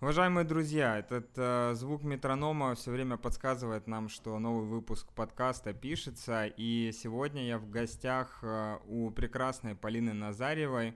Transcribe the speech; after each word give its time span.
Уважаемые 0.00 0.46
друзья, 0.46 0.98
этот 0.98 1.28
э, 1.36 1.74
звук 1.74 2.04
метронома 2.04 2.74
все 2.74 2.90
время 2.90 3.18
подсказывает 3.18 3.86
нам, 3.86 4.08
что 4.08 4.38
новый 4.38 4.66
выпуск 4.66 5.12
подкаста 5.12 5.74
пишется, 5.74 6.46
и 6.46 6.90
сегодня 6.94 7.46
я 7.46 7.58
в 7.58 7.68
гостях 7.68 8.38
э, 8.40 8.78
у 8.86 9.10
прекрасной 9.10 9.74
Полины 9.74 10.14
Назаревой, 10.14 10.94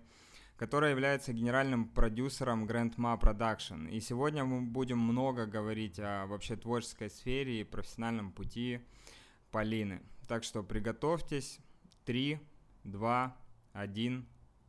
которая 0.56 0.92
является 0.92 1.34
генеральным 1.34 1.86
продюсером 1.86 2.64
Grandma 2.64 3.20
Production. 3.20 3.90
И 3.90 4.00
сегодня 4.00 4.42
мы 4.46 4.62
будем 4.62 5.00
много 5.00 5.44
говорить 5.44 5.98
о 5.98 6.24
вообще 6.24 6.56
творческой 6.56 7.10
сфере 7.10 7.60
и 7.60 7.64
профессиональном 7.64 8.32
пути 8.32 8.80
Полины. 9.50 10.00
Так 10.28 10.44
что 10.44 10.62
приготовьтесь. 10.62 11.58
Три, 12.06 12.38
два, 12.84 13.36
один, 13.74 14.26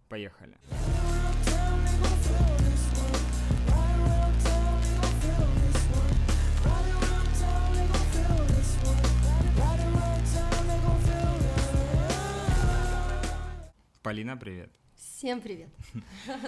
поехали. 0.09 0.57
Полина, 14.05 14.37
привет. 14.37 14.69
Всем 14.95 15.41
привет. 15.41 15.69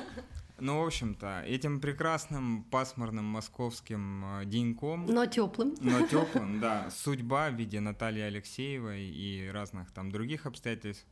Ну, 0.59 0.81
в 0.81 0.87
общем-то, 0.87 1.43
этим 1.45 1.79
прекрасным 1.79 2.63
пасмурным 2.63 3.25
московским 3.25 4.41
э, 4.41 4.45
деньком... 4.45 5.05
Но 5.05 5.25
теплым. 5.27 5.75
Но 5.81 6.07
теплым, 6.07 6.59
да. 6.59 6.89
Судьба 6.89 7.49
в 7.49 7.55
виде 7.55 7.79
Натальи 7.79 8.21
Алексеевой 8.21 9.01
и 9.01 9.49
разных 9.53 9.91
там 9.91 10.11
других 10.11 10.47
обстоятельств 10.47 11.05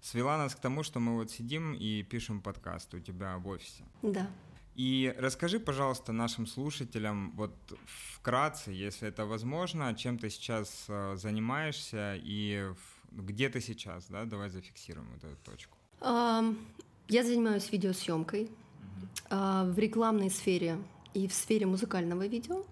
свела 0.00 0.38
нас 0.38 0.54
к 0.54 0.60
тому, 0.60 0.82
что 0.82 0.98
мы 0.98 1.14
вот 1.14 1.30
сидим 1.30 1.74
и 1.74 2.02
пишем 2.02 2.40
подкаст 2.40 2.94
у 2.94 3.00
тебя 3.00 3.36
в 3.36 3.48
офисе. 3.48 3.84
Да. 4.02 4.30
И 4.74 5.14
расскажи, 5.18 5.60
пожалуйста, 5.60 6.12
нашим 6.12 6.46
слушателям 6.46 7.32
вот 7.36 7.54
вкратце, 8.14 8.70
если 8.70 9.08
это 9.08 9.26
возможно, 9.26 9.94
чем 9.94 10.18
ты 10.18 10.30
сейчас 10.30 10.86
э, 10.88 11.16
занимаешься 11.16 12.18
и 12.22 12.72
где 13.12 13.48
ты 13.48 13.60
сейчас, 13.60 14.06
да? 14.08 14.24
Давай 14.24 14.50
зафиксируем 14.50 15.08
вот 15.12 15.24
эту 15.24 15.36
точку. 15.42 15.75
Я 16.00 17.22
занимаюсь 17.22 17.70
видеосъемкой 17.70 18.50
а, 19.30 19.64
в 19.64 19.78
рекламной 19.78 20.30
сфере 20.30 20.78
и 21.14 21.28
в 21.28 21.34
сфере 21.34 21.66
музыкального 21.66 22.26
видео. 22.26 22.64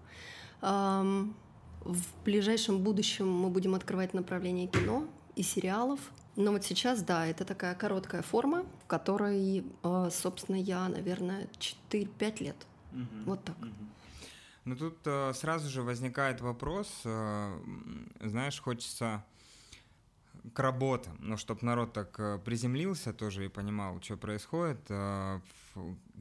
В 0.61 2.01
ближайшем 2.23 2.79
будущем 2.79 3.31
мы 3.31 3.49
будем 3.49 3.75
открывать 3.75 4.13
направление 4.13 4.67
кино 4.67 5.07
и 5.35 5.43
сериалов. 5.43 5.99
Но 6.35 6.51
вот 6.51 6.65
сейчас, 6.65 7.01
да, 7.03 7.27
это 7.27 7.45
такая 7.45 7.75
короткая 7.75 8.21
форма, 8.23 8.65
в 8.83 8.87
которой, 8.87 9.63
а, 9.83 10.09
собственно, 10.09 10.57
я, 10.57 10.87
наверное, 10.89 11.47
4-5 11.59 12.43
лет. 12.43 12.55
Угу. 12.91 13.23
Вот 13.25 13.43
так. 13.43 13.57
Угу. 13.59 13.67
Ну 14.65 14.75
тут 14.75 14.97
э, 15.05 15.31
сразу 15.35 15.69
же 15.69 15.83
возникает 15.83 16.41
вопрос, 16.41 16.89
э, 17.05 17.59
знаешь, 18.21 18.59
хочется 18.59 19.23
к 20.53 20.59
работам, 20.59 21.17
ну, 21.19 21.37
чтобы 21.37 21.59
народ 21.63 21.93
так 21.93 22.19
э, 22.19 22.39
приземлился 22.43 23.13
тоже 23.13 23.45
и 23.45 23.49
понимал, 23.49 24.01
что 24.01 24.17
происходит. 24.17 24.79
Э, 24.89 25.39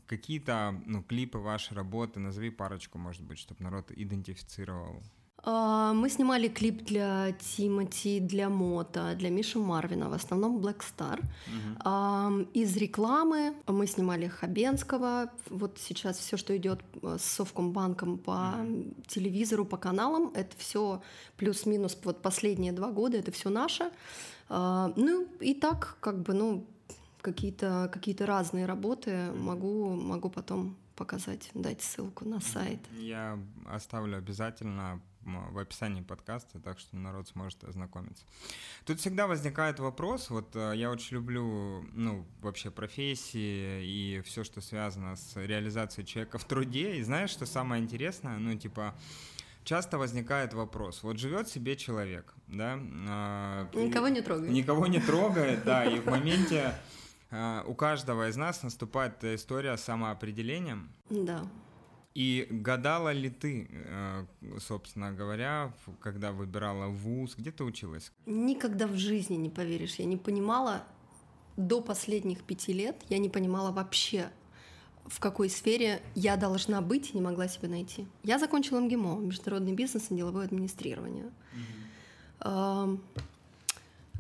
какие-то 0.06 0.80
ну, 0.86 1.02
клипы 1.02 1.38
вашей 1.38 1.74
работы, 1.74 2.20
назови 2.20 2.50
парочку, 2.50 2.98
может 2.98 3.22
быть, 3.22 3.38
чтобы 3.38 3.62
народ 3.62 3.90
идентифицировал. 3.90 5.02
А, 5.46 5.92
мы 5.92 6.08
снимали 6.08 6.48
клип 6.48 6.84
для 6.84 7.32
Тимати, 7.32 8.18
для 8.20 8.48
Мота, 8.48 9.14
для 9.14 9.30
Миши 9.30 9.58
Марвина, 9.58 10.08
в 10.08 10.14
основном 10.14 10.58
Black 10.58 10.82
Star. 10.82 11.20
Угу. 11.20 12.48
Из 12.54 12.76
рекламы 12.76 13.54
мы 13.66 13.86
снимали 13.86 14.26
Хабенского. 14.26 15.30
Вот 15.50 15.78
сейчас 15.78 16.18
все, 16.18 16.38
что 16.38 16.56
идет 16.56 16.80
э, 17.02 17.16
с 17.18 17.24
Совкомбанком 17.24 18.18
по 18.18 18.54
угу. 18.62 18.94
телевизору, 19.06 19.66
по 19.66 19.76
каналам, 19.76 20.32
это 20.34 20.56
все 20.56 21.02
плюс-минус 21.36 21.98
вот 22.04 22.22
последние 22.22 22.72
два 22.72 22.90
года, 22.90 23.18
это 23.18 23.30
все 23.30 23.50
наше. 23.50 23.90
А, 24.48 24.92
ну 24.96 25.28
и 25.40 25.52
так, 25.52 25.98
как 26.00 26.22
бы, 26.22 26.32
ну, 26.32 26.66
какие-то 27.20 27.90
какие 27.92 28.16
разные 28.22 28.66
работы 28.66 29.32
могу, 29.32 29.94
могу 29.94 30.30
потом 30.30 30.76
показать, 30.96 31.50
дать 31.54 31.82
ссылку 31.82 32.24
на 32.24 32.40
сайт. 32.40 32.80
Я 32.98 33.38
оставлю 33.66 34.18
обязательно 34.18 35.00
в 35.24 35.58
описании 35.58 36.02
подкаста, 36.02 36.60
так 36.60 36.78
что 36.78 36.96
народ 36.96 37.28
сможет 37.28 37.64
ознакомиться. 37.64 38.24
Тут 38.84 39.00
всегда 39.00 39.26
возникает 39.26 39.78
вопрос, 39.78 40.30
вот 40.30 40.54
э, 40.54 40.72
я 40.76 40.90
очень 40.90 41.14
люблю, 41.14 41.84
ну, 41.92 42.26
вообще 42.40 42.70
профессии 42.70 43.84
и 43.84 44.22
все, 44.24 44.44
что 44.44 44.60
связано 44.60 45.16
с 45.16 45.36
реализацией 45.36 46.06
человека 46.06 46.38
в 46.38 46.44
труде, 46.44 46.96
и 46.96 47.02
знаешь, 47.02 47.30
что 47.30 47.46
самое 47.46 47.82
интересное, 47.82 48.38
ну, 48.38 48.56
типа, 48.56 48.94
часто 49.64 49.98
возникает 49.98 50.54
вопрос, 50.54 51.02
вот 51.02 51.18
живет 51.18 51.48
себе 51.48 51.76
человек, 51.76 52.34
да? 52.46 52.78
А, 53.08 53.68
никого 53.74 54.08
не 54.08 54.20
трогает. 54.20 54.52
Никого 54.52 54.86
не 54.86 55.00
трогает, 55.00 55.64
да, 55.64 55.84
и 55.84 56.00
в 56.00 56.06
моменте 56.10 56.74
а, 57.30 57.64
у 57.66 57.74
каждого 57.74 58.28
из 58.28 58.36
нас 58.36 58.62
наступает 58.62 59.24
история 59.24 59.76
с 59.76 59.82
самоопределением. 59.82 60.90
Да. 61.10 61.44
И 62.14 62.46
гадала 62.48 63.12
ли 63.12 63.28
ты, 63.28 63.68
э, 63.70 64.24
собственно 64.60 65.12
говоря, 65.12 65.72
когда 66.00 66.30
выбирала 66.30 66.86
вуз, 66.86 67.34
где 67.36 67.50
ты 67.50 67.64
училась? 67.64 68.12
Никогда 68.26 68.86
в 68.86 68.94
жизни 68.94 69.34
не 69.34 69.50
поверишь, 69.50 69.96
я 69.96 70.04
не 70.04 70.16
понимала 70.16 70.84
до 71.56 71.80
последних 71.80 72.44
пяти 72.44 72.72
лет, 72.72 72.96
я 73.08 73.18
не 73.18 73.28
понимала 73.28 73.72
вообще, 73.72 74.30
в 75.06 75.18
какой 75.18 75.50
сфере 75.50 76.00
я 76.14 76.36
должна 76.36 76.80
быть 76.80 77.10
и 77.10 77.16
не 77.16 77.22
могла 77.22 77.48
себя 77.48 77.68
найти. 77.68 78.06
Я 78.22 78.38
закончила 78.38 78.78
МГИМО, 78.78 79.18
международный 79.18 79.72
бизнес 79.72 80.06
и 80.10 80.14
деловое 80.14 80.46
администрирование. 80.46 81.30
Mm-hmm. 82.40 83.00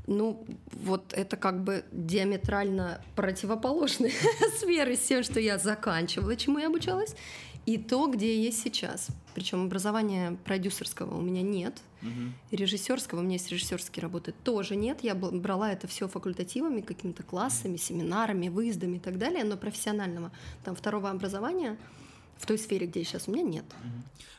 Ну, 0.06 0.44
вот 0.72 1.14
это 1.14 1.36
как 1.38 1.64
бы 1.64 1.84
диаметрально 1.90 3.00
противоположные 3.16 4.12
сферы 4.58 4.96
с 4.96 5.00
тем, 5.00 5.22
что 5.22 5.40
я 5.40 5.58
заканчивала, 5.58 6.36
чему 6.36 6.58
я 6.58 6.66
обучалась 6.66 7.16
и 7.66 7.78
то, 7.78 8.06
где 8.06 8.36
я 8.36 8.42
есть 8.42 8.62
сейчас. 8.62 9.08
Причем 9.34 9.64
образования 9.64 10.36
продюсерского 10.44 11.16
у 11.16 11.20
меня 11.20 11.42
нет, 11.42 11.80
угу. 12.02 12.32
режиссерского 12.50 13.20
у 13.20 13.22
меня 13.22 13.34
есть 13.34 13.50
режиссерские 13.50 14.02
работы 14.02 14.32
тоже 14.44 14.76
нет. 14.76 14.98
Я 15.02 15.14
брала 15.14 15.72
это 15.72 15.86
все 15.86 16.06
факультативами, 16.08 16.80
какими-то 16.80 17.22
классами, 17.22 17.76
семинарами, 17.76 18.48
выездами 18.48 18.96
и 18.96 19.00
так 19.00 19.18
далее, 19.18 19.44
но 19.44 19.56
профессионального 19.56 20.30
там 20.64 20.76
второго 20.76 21.10
образования 21.10 21.76
в 22.38 22.46
той 22.46 22.58
сфере, 22.58 22.86
где 22.86 23.00
я 23.00 23.06
сейчас, 23.06 23.28
у 23.28 23.32
меня 23.32 23.42
нет. 23.42 23.64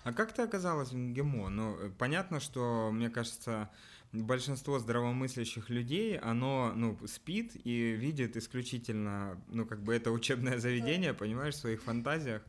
А 0.04 0.14
как 0.14 0.34
ты 0.34 0.44
оказалась 0.44 0.90
в 0.90 0.96
МГИМО? 0.96 1.50
Ну, 1.50 1.78
понятно, 1.98 2.40
что, 2.40 2.92
мне 2.92 3.10
кажется, 3.10 3.70
большинство 4.12 4.80
здравомыслящих 4.80 5.70
людей, 5.70 6.18
оно, 6.18 6.74
ну, 6.76 6.98
спит 7.08 7.54
и 7.64 7.94
видит 7.94 8.38
исключительно, 8.38 9.42
ну, 9.48 9.66
как 9.66 9.82
бы 9.82 9.96
это 9.96 10.12
учебное 10.12 10.60
заведение, 10.60 11.14
понимаешь, 11.14 11.56
в 11.56 11.60
своих 11.60 11.82
фантазиях. 11.82 12.44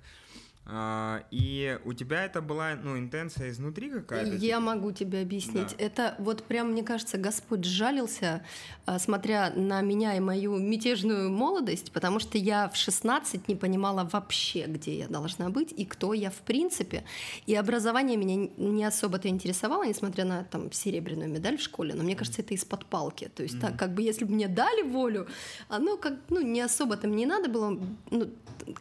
А, 0.68 1.22
и 1.30 1.78
у 1.84 1.92
тебя 1.92 2.24
это 2.24 2.42
была, 2.42 2.74
ну, 2.74 2.98
интенция 2.98 3.50
изнутри 3.50 3.88
какая-то? 3.88 4.32
Я 4.32 4.38
типа? 4.38 4.60
могу 4.60 4.90
тебе 4.90 5.20
объяснить. 5.20 5.76
Да. 5.78 5.84
Это 5.84 6.14
вот 6.18 6.42
прям, 6.42 6.72
мне 6.72 6.82
кажется, 6.82 7.18
Господь 7.18 7.64
жалился, 7.64 8.42
а, 8.84 8.98
смотря 8.98 9.52
на 9.54 9.80
меня 9.80 10.16
и 10.16 10.20
мою 10.20 10.56
мятежную 10.58 11.30
молодость, 11.30 11.92
потому 11.92 12.18
что 12.18 12.36
я 12.36 12.68
в 12.68 12.76
16 12.76 13.46
не 13.46 13.54
понимала 13.54 14.08
вообще, 14.12 14.66
где 14.66 14.98
я 14.98 15.08
должна 15.08 15.50
быть 15.50 15.72
и 15.76 15.84
кто 15.84 16.12
я 16.14 16.30
в 16.30 16.38
принципе. 16.38 17.04
И 17.46 17.54
образование 17.54 18.16
меня 18.16 18.50
не 18.56 18.84
особо-то 18.84 19.28
интересовало, 19.28 19.84
несмотря 19.84 20.24
на 20.24 20.42
там 20.42 20.72
серебряную 20.72 21.30
медаль 21.30 21.58
в 21.58 21.62
школе, 21.62 21.94
но 21.94 22.02
мне 22.02 22.16
кажется, 22.16 22.42
это 22.42 22.54
из-под 22.54 22.86
палки. 22.86 23.30
То 23.32 23.44
есть 23.44 23.54
mm-hmm. 23.54 23.60
так, 23.60 23.78
как 23.78 23.94
бы 23.94 24.02
если 24.02 24.24
бы 24.24 24.32
мне 24.32 24.48
дали 24.48 24.82
волю, 24.82 25.28
оно 25.68 25.96
как, 25.96 26.14
ну, 26.28 26.40
не 26.40 26.60
особо-то 26.60 27.06
мне 27.06 27.24
надо 27.24 27.48
было, 27.48 27.78
ну, 28.10 28.30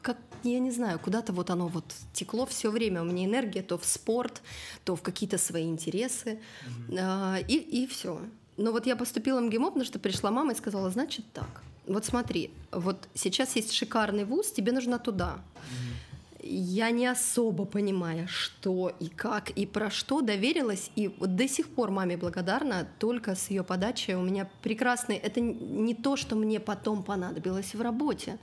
как, 0.02 0.18
я 0.54 0.60
не 0.60 0.72
знаю, 0.72 1.00
куда-то 1.00 1.34
вот 1.34 1.50
оно 1.50 1.68
вот 1.68 1.86
текло 2.14 2.46
все 2.46 2.70
время. 2.70 3.02
У 3.02 3.06
меня 3.06 3.26
энергия 3.26 3.62
то 3.62 3.78
в 3.78 3.86
спорт, 3.86 4.42
то 4.84 4.96
в 4.96 5.02
какие-то 5.02 5.38
свои 5.38 5.64
интересы. 5.64 6.40
Mm-hmm. 6.90 6.98
А, 7.00 7.38
и, 7.40 7.56
и 7.56 7.88
все. 7.88 8.20
Но 8.58 8.72
вот 8.72 8.86
я 8.86 8.96
поступила 8.96 9.40
в 9.40 9.44
МГИМО, 9.44 9.68
потому 9.68 9.86
что 9.86 10.00
пришла 10.00 10.32
мама 10.32 10.54
и 10.54 10.56
сказала, 10.56 10.90
значит 10.90 11.26
так. 11.34 11.64
Вот 11.88 12.06
смотри, 12.06 12.52
вот 12.72 13.08
сейчас 13.14 13.56
есть 13.56 13.72
шикарный 13.74 14.26
вуз, 14.26 14.52
тебе 14.52 14.72
нужно 14.72 14.98
туда. 14.98 15.38
Mm-hmm. 15.38 16.06
Я 16.48 16.92
не 16.92 17.08
особо 17.08 17.66
понимая, 17.66 18.28
что 18.28 18.92
и 19.00 19.08
как 19.08 19.50
и 19.50 19.66
про 19.66 19.90
что 19.90 20.22
доверилась, 20.22 20.92
и 20.96 21.08
вот 21.08 21.36
до 21.36 21.48
сих 21.48 21.68
пор 21.70 21.90
маме 21.90 22.18
благодарна, 22.18 22.88
только 23.00 23.34
с 23.34 23.50
ее 23.50 23.64
подачи 23.64 24.12
у 24.12 24.22
меня 24.22 24.48
прекрасный. 24.62 25.16
Это 25.16 25.42
не 25.42 25.96
то, 25.96 26.16
что 26.16 26.36
мне 26.36 26.60
потом 26.60 27.02
понадобилось 27.02 27.74
в 27.74 27.82
работе, 27.82 28.38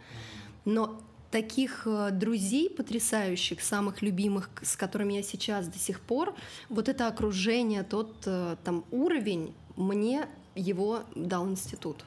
но 0.64 1.00
таких 1.32 1.87
э, 1.87 2.11
друзей 2.12 2.70
потрясающих, 2.70 3.62
самых 3.62 4.02
любимых, 4.02 4.50
с 4.61 4.76
которыми 4.76 5.14
я 5.14 5.23
сейчас 5.23 5.67
до 5.67 5.79
сих 5.79 6.00
пор, 6.00 6.34
вот 6.69 6.88
это 6.88 7.08
окружение, 7.08 7.82
тот 7.82 8.14
э, 8.26 8.56
там 8.62 8.84
уровень, 8.93 9.55
мне 9.75 10.29
его 10.55 11.05
дал 11.17 11.49
институт. 11.49 12.05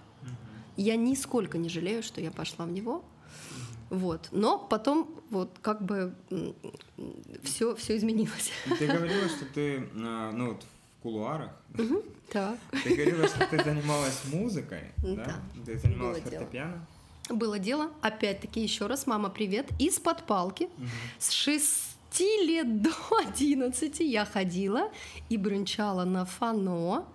Я 0.77 0.95
нисколько 0.95 1.57
не 1.57 1.69
жалею, 1.69 2.04
что 2.04 2.22
я 2.22 2.31
пошла 2.31 2.66
в 2.66 2.72
него. 2.72 3.04
Вот. 3.89 4.27
Но 4.31 4.60
потом 4.60 5.10
вот 5.30 5.57
как 5.62 5.83
бы 5.83 6.13
все, 7.44 7.75
все 7.75 7.98
изменилось. 7.98 8.51
Ты 8.80 8.88
говорила, 8.88 9.27
что 9.30 9.45
ты, 9.54 9.89
а, 9.95 10.31
ну 10.31 10.54
вот 10.54 10.63
в 10.63 11.01
кулуарах, 11.01 11.51
так. 12.31 12.57
Ты 12.83 12.95
говорила, 12.95 13.27
что 13.27 13.48
ты 13.48 13.63
занималась 13.63 14.22
музыкой, 14.31 14.92
да? 14.98 15.36
Ты 15.66 15.77
занималась 15.77 16.22
фортепиано? 16.22 16.86
Было 17.30 17.57
дело. 17.57 17.92
Опять-таки, 18.01 18.62
еще 18.62 18.86
раз, 18.88 19.07
мама, 19.07 19.30
привет. 19.30 19.69
Из-под 19.80 20.24
палки 20.24 20.69
с 21.18 21.31
6 21.31 21.95
лет 22.45 22.81
до 22.81 22.92
11 23.27 24.00
я 24.00 24.25
ходила 24.25 24.92
и 25.30 25.38
бренчала 25.38 26.06
на 26.06 26.25
фано. 26.25 27.06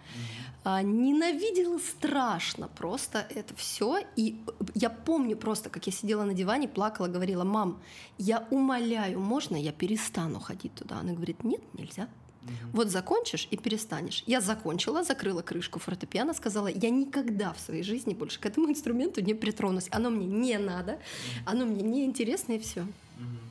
А, 0.63 0.83
ненавидела 0.83 1.79
страшно 1.79 2.69
просто 2.69 3.27
это 3.31 3.55
все. 3.55 4.01
И 4.17 4.43
я 4.75 4.91
помню 4.91 5.37
просто, 5.37 5.71
как 5.71 5.87
я 5.87 5.93
сидела 5.93 6.25
на 6.25 6.35
диване, 6.35 6.69
плакала, 6.69 7.07
говорила, 7.07 7.45
мам, 7.45 7.81
я 8.19 8.47
умоляю, 8.51 9.21
можно 9.21 9.57
я 9.57 9.73
перестану 9.73 10.39
ходить 10.41 10.75
туда? 10.75 10.99
Она 10.99 11.13
говорит, 11.13 11.45
нет, 11.45 11.63
нельзя. 11.75 12.09
Угу. 12.43 12.53
Вот 12.73 12.89
закончишь 12.89 13.49
и 13.51 13.57
перестанешь. 13.57 14.23
Я 14.27 14.41
закончила, 14.41 15.05
закрыла 15.05 15.43
крышку 15.43 15.79
фортепиано, 15.79 16.35
сказала, 16.35 16.69
я 16.69 16.91
никогда 16.91 17.53
в 17.53 17.61
своей 17.61 17.83
жизни 17.83 18.15
больше 18.15 18.41
к 18.41 18.47
этому 18.47 18.69
инструменту 18.69 19.21
не 19.21 19.35
притронусь. 19.35 19.89
Оно 19.91 20.11
мне 20.11 20.27
не 20.27 20.59
надо, 20.59 20.99
оно 21.47 21.67
мне 21.67 21.83
не 21.83 22.05
интересно 22.05 22.55
и 22.55 22.59
все. 22.59 22.87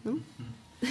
Ну. 0.04 0.20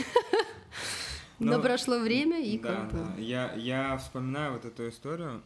Но 1.39 1.57
ну, 1.57 1.63
прошло 1.63 2.01
время 2.01 2.41
и 2.43 2.59
как 2.59 2.93
бы. 2.93 3.23
Я, 3.23 3.53
я 3.55 3.97
вспоминаю 3.99 4.55
вот 4.55 4.65
эту 4.65 4.89
историю. 4.89 5.43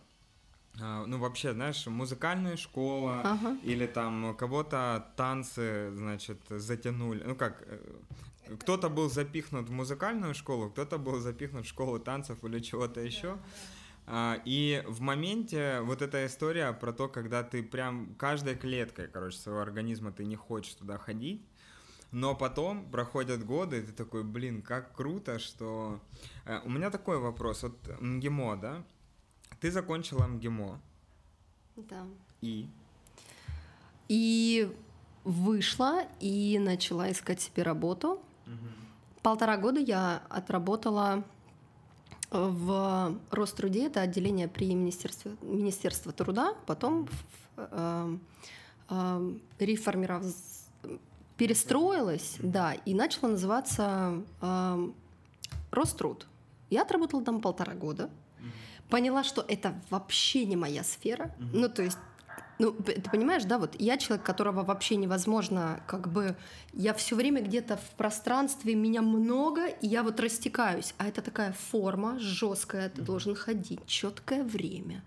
А, 0.81 1.05
ну, 1.05 1.19
вообще, 1.19 1.53
знаешь, 1.53 1.87
музыкальная 1.87 2.57
школа 2.57 3.21
ага. 3.23 3.59
или 3.63 3.87
там 3.87 4.35
кого-то 4.35 5.07
танцы, 5.17 5.91
значит, 5.95 6.41
затянули. 6.49 7.23
Ну, 7.25 7.35
как, 7.35 7.63
э, 7.67 7.79
кто-то 8.61 8.89
был 8.89 9.11
запихнут 9.11 9.69
в 9.69 9.73
музыкальную 9.73 10.35
школу, 10.35 10.71
кто-то 10.71 10.99
был 10.99 11.21
запихнут 11.21 11.67
в 11.67 11.69
школу 11.69 11.99
танцев 11.99 12.43
или 12.45 12.61
чего-то 12.61 13.01
еще. 13.01 13.39
А, 14.07 14.41
и 14.45 14.83
в 14.89 15.01
моменте 15.01 15.81
вот 15.83 16.03
эта 16.03 16.27
история 16.27 16.73
про 16.73 16.93
то, 16.93 17.09
когда 17.09 17.43
ты 17.43 17.63
прям 17.63 18.15
каждой 18.17 18.57
клеткой, 18.57 19.09
короче, 19.09 19.39
своего 19.39 19.61
организма 19.61 20.13
ты 20.13 20.25
не 20.25 20.37
хочешь 20.37 20.75
туда 20.75 20.99
ходить, 20.99 21.43
но 22.11 22.35
потом 22.35 22.91
проходят 22.91 23.45
годы, 23.45 23.79
и 23.79 23.83
ты 23.83 23.93
такой, 23.93 24.23
блин, 24.23 24.63
как 24.63 24.95
круто, 24.95 25.39
что... 25.39 26.01
Э, 26.45 26.61
у 26.65 26.69
меня 26.69 26.91
такой 26.91 27.19
вопрос. 27.19 27.63
Вот 27.63 28.01
МГИМО, 28.01 28.57
да? 28.57 28.85
Ты 29.61 29.71
закончила 29.71 30.27
МГИМО. 30.27 30.81
Да. 31.77 32.07
И? 32.43 32.69
И 34.09 34.71
вышла 35.25 36.03
и 36.21 36.59
начала 36.59 37.11
искать 37.11 37.41
себе 37.41 37.63
работу. 37.63 38.21
Угу. 38.47 39.23
Полтора 39.23 39.57
года 39.57 39.81
я 39.81 40.23
отработала 40.29 41.25
в 42.31 43.19
Роструде, 43.31 43.87
это 43.87 44.01
отделение 44.01 44.49
при 44.49 44.75
Министерстве, 44.75 45.37
Министерстве 45.43 46.13
труда, 46.13 46.55
потом 46.67 47.07
в, 47.07 47.11
э, 47.57 48.17
э, 48.89 49.33
реформировалась 49.59 50.63
перестроилась, 51.37 52.37
да, 52.41 52.75
и 52.75 52.95
начала 52.95 53.31
называться 53.31 54.23
э, 54.41 54.89
Роструд. 55.73 56.29
Я 56.71 56.83
отработала 56.83 57.25
там 57.25 57.41
полтора 57.41 57.75
года, 57.75 58.11
поняла, 58.89 59.25
что 59.25 59.45
это 59.49 59.75
вообще 59.91 60.45
не 60.45 60.55
моя 60.55 60.85
сфера. 60.85 61.35
Ну, 61.39 61.69
то 61.69 61.83
есть 61.83 61.99
ну, 62.59 62.73
ты 62.73 63.11
понимаешь, 63.11 63.45
да, 63.45 63.59
вот 63.59 63.75
я 63.79 63.97
человек, 63.97 64.25
которого 64.25 64.63
вообще 64.63 64.97
невозможно, 64.97 65.83
как 65.87 66.09
бы, 66.09 66.37
я 66.73 66.95
все 66.95 67.17
время 67.17 67.43
где-то 67.43 67.77
в 67.77 67.91
пространстве, 67.97 68.75
меня 68.75 69.03
много, 69.03 69.67
и 69.67 69.87
я 69.87 70.03
вот 70.03 70.21
растекаюсь. 70.21 70.95
А 70.99 71.09
это 71.09 71.23
такая 71.23 71.53
форма 71.53 72.19
жесткая, 72.19 72.89
ты 72.89 73.03
должен 73.03 73.35
ходить, 73.35 73.81
четкое 73.87 74.45
время, 74.45 75.03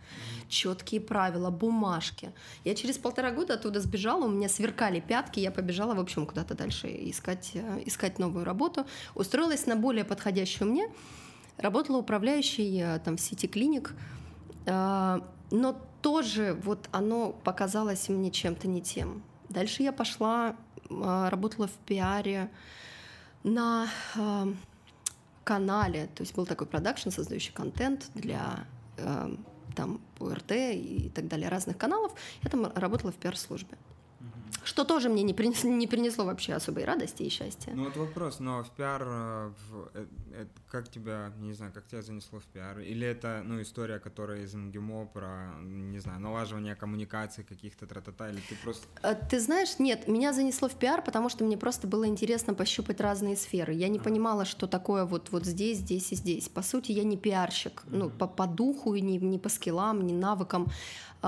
четкие 0.49 1.01
правила, 1.01 1.49
бумажки. 1.49 2.33
Я 2.63 2.75
через 2.75 2.97
полтора 2.97 3.31
года 3.31 3.53
оттуда 3.53 3.79
сбежала, 3.79 4.25
у 4.25 4.29
меня 4.29 4.49
сверкали 4.49 4.99
пятки, 4.99 5.39
я 5.39 5.51
побежала, 5.51 5.93
в 5.95 5.99
общем, 5.99 6.25
куда-то 6.25 6.55
дальше 6.55 6.87
искать, 6.87 7.51
э, 7.53 7.83
искать 7.85 8.19
новую 8.19 8.43
работу. 8.43 8.85
Устроилась 9.13 9.65
на 9.65 9.75
более 9.75 10.03
подходящую 10.03 10.71
мне, 10.71 10.89
работала 11.57 11.97
управляющей 11.97 12.81
э, 12.81 12.99
там 12.99 13.17
в 13.17 13.21
сети 13.21 13.47
клиник, 13.47 13.93
а, 14.67 15.21
но 15.51 15.79
тоже 16.01 16.59
вот 16.63 16.89
оно 16.91 17.31
показалось 17.31 18.09
мне 18.09 18.31
чем-то 18.31 18.67
не 18.67 18.81
тем. 18.81 19.23
Дальше 19.49 19.83
я 19.83 19.91
пошла, 19.91 20.55
а, 20.89 21.29
работала 21.29 21.67
в 21.67 21.73
пиаре 21.85 22.49
на 23.43 23.87
а, 24.15 24.47
канале, 25.43 26.07
то 26.15 26.21
есть 26.21 26.35
был 26.35 26.45
такой 26.45 26.67
продакшн, 26.67 27.09
создающий 27.09 27.53
контент 27.53 28.09
для 28.15 28.65
а, 28.97 29.31
там 29.75 30.01
ОРТ 30.19 30.51
и 30.51 31.11
так 31.13 31.27
далее, 31.27 31.49
разных 31.49 31.77
каналов. 31.77 32.13
Я 32.43 32.49
там 32.49 32.71
работала 32.75 33.11
в 33.11 33.15
пиар-службе. 33.15 33.77
Что 34.63 34.83
тоже 34.83 35.09
мне 35.09 35.23
не 35.23 35.33
принесло, 35.33 35.69
не 35.69 35.87
принесло 35.87 36.25
вообще 36.25 36.53
особой 36.53 36.85
радости 36.85 37.23
и 37.23 37.29
счастья. 37.29 37.73
Ну 37.75 37.85
вот 37.85 37.97
вопрос, 37.97 38.39
но 38.39 38.63
в 38.63 38.69
пиар, 38.71 39.03
э, 39.05 39.51
в, 39.69 39.89
э, 39.93 40.05
э, 40.31 40.45
как 40.69 40.89
тебя, 40.89 41.31
не 41.39 41.53
знаю, 41.53 41.71
как 41.73 41.87
тебя 41.87 42.01
занесло 42.01 42.39
в 42.39 42.45
пиар? 42.45 42.79
Или 42.79 43.05
это, 43.07 43.41
ну, 43.45 43.61
история, 43.61 43.99
которая 43.99 44.41
из 44.41 44.53
МГИМО 44.53 45.07
про, 45.07 45.53
не 45.61 45.99
знаю, 45.99 46.19
налаживание 46.19 46.75
коммуникаций 46.75 47.43
каких-то 47.43 47.85
тра-та-та, 47.85 48.29
или 48.29 48.41
ты 48.49 48.55
просто... 48.63 48.87
Ты 49.29 49.39
знаешь, 49.39 49.79
нет, 49.79 50.07
меня 50.07 50.33
занесло 50.33 50.67
в 50.67 50.75
пиар, 50.75 51.01
потому 51.03 51.29
что 51.29 51.43
мне 51.43 51.57
просто 51.57 51.87
было 51.87 52.07
интересно 52.07 52.53
пощупать 52.53 52.99
разные 53.01 53.35
сферы. 53.35 53.73
Я 53.73 53.87
не 53.87 53.99
а. 53.99 54.01
понимала, 54.01 54.45
что 54.45 54.67
такое 54.67 55.05
вот, 55.05 55.29
вот 55.31 55.45
здесь, 55.45 55.79
здесь 55.79 56.11
и 56.11 56.15
здесь. 56.15 56.49
По 56.49 56.61
сути, 56.61 56.91
я 56.91 57.03
не 57.03 57.17
пиарщик, 57.17 57.83
mm-hmm. 57.85 57.97
ну, 57.97 58.09
по, 58.09 58.27
по 58.27 58.47
духу, 58.47 58.95
не, 58.95 59.17
не 59.17 59.37
по 59.37 59.49
скиллам, 59.49 60.05
не 60.05 60.13
навыкам. 60.13 60.71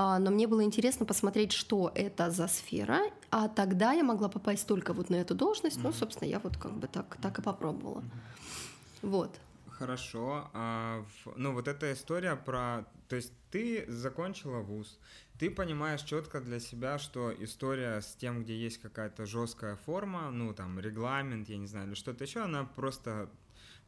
А, 0.00 0.20
но 0.20 0.30
мне 0.30 0.46
было 0.46 0.62
интересно 0.62 1.04
посмотреть, 1.04 1.50
что 1.50 1.90
это 1.92 2.30
за 2.30 2.46
сфера, 2.46 3.00
а 3.32 3.48
тогда 3.48 3.92
я 3.94 4.04
могла 4.04 4.28
попасть 4.28 4.64
только 4.64 4.92
вот 4.92 5.10
на 5.10 5.16
эту 5.16 5.34
должность, 5.34 5.76
mm-hmm. 5.76 5.82
ну, 5.82 5.92
собственно, 5.92 6.28
я 6.28 6.38
вот 6.38 6.56
как 6.56 6.70
бы 6.70 6.86
так, 6.86 7.16
так 7.20 7.40
и 7.40 7.42
попробовала. 7.42 8.02
Mm-hmm. 8.02 9.08
Вот. 9.08 9.40
Хорошо. 9.68 10.50
А, 10.52 11.04
ну, 11.34 11.52
вот 11.52 11.66
эта 11.66 11.92
история 11.92 12.36
про... 12.36 12.84
То 13.08 13.16
есть 13.16 13.32
ты 13.50 13.86
закончила 13.88 14.60
вуз, 14.60 15.00
ты 15.36 15.50
понимаешь 15.50 16.02
четко 16.02 16.40
для 16.40 16.60
себя, 16.60 17.00
что 17.00 17.34
история 17.36 18.00
с 18.00 18.14
тем, 18.14 18.44
где 18.44 18.56
есть 18.56 18.78
какая-то 18.78 19.26
жесткая 19.26 19.74
форма, 19.74 20.30
ну, 20.30 20.54
там, 20.54 20.78
регламент, 20.78 21.48
я 21.48 21.56
не 21.56 21.66
знаю, 21.66 21.88
или 21.88 21.94
что-то 21.94 22.22
еще, 22.22 22.44
она 22.44 22.62
просто 22.62 23.28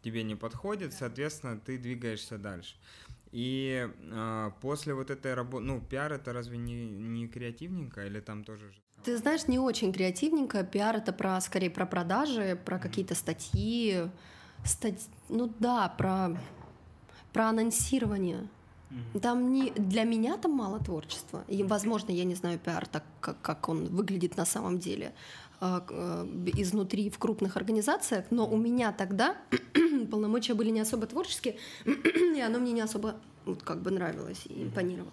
тебе 0.03 0.25
не 0.25 0.35
подходит, 0.35 0.93
соответственно, 0.93 1.61
ты 1.61 1.79
двигаешься 1.79 2.37
дальше. 2.37 2.75
И 3.33 3.89
э, 3.89 4.51
после 4.61 4.95
вот 4.95 5.11
этой 5.11 5.35
работы, 5.35 5.65
ну, 5.65 5.81
пиар 5.81 6.13
это 6.13 6.33
разве 6.33 6.59
не, 6.59 6.89
не 6.89 7.29
креативненько 7.29 8.07
или 8.07 8.21
там 8.21 8.45
тоже 8.45 8.71
же? 8.71 8.81
Ты 9.05 9.17
знаешь, 9.17 9.49
не 9.49 9.59
очень 9.59 9.93
креативненько. 9.93 10.65
Пиар 10.65 10.97
это 10.97 11.13
про 11.13 11.41
скорее 11.41 11.71
про 11.71 11.87
продажи, 11.87 12.59
про 12.65 12.79
какие-то 12.79 13.15
статьи, 13.15 14.11
стать, 14.65 15.09
ну 15.29 15.53
да, 15.59 15.89
про 15.89 16.37
про 17.33 17.49
анонсирование. 17.49 18.49
Там 19.23 19.53
не 19.53 19.71
для 19.71 20.03
меня 20.03 20.37
там 20.37 20.51
мало 20.51 20.81
творчества. 20.81 21.45
И, 21.47 21.63
возможно, 21.63 22.11
я 22.11 22.25
не 22.25 22.35
знаю 22.35 22.59
пиар 22.59 22.89
так, 22.89 23.05
как, 23.21 23.41
как 23.41 23.69
он 23.69 23.85
выглядит 23.85 24.37
на 24.37 24.45
самом 24.45 24.81
деле 24.81 25.13
изнутри 25.61 27.11
в 27.11 27.19
крупных 27.19 27.57
организациях, 27.57 28.25
но 28.31 28.49
у 28.49 28.57
меня 28.57 28.93
тогда 28.93 29.37
полномочия 30.11 30.55
были 30.55 30.71
не 30.71 30.81
особо 30.81 31.07
творческие, 31.07 31.57
и 31.85 32.41
оно 32.41 32.59
мне 32.59 32.73
не 32.73 32.81
особо 32.81 33.17
вот, 33.45 33.63
как 33.63 33.83
бы 33.83 33.91
нравилось 33.91 34.47
и 34.47 34.63
импонировало. 34.63 35.13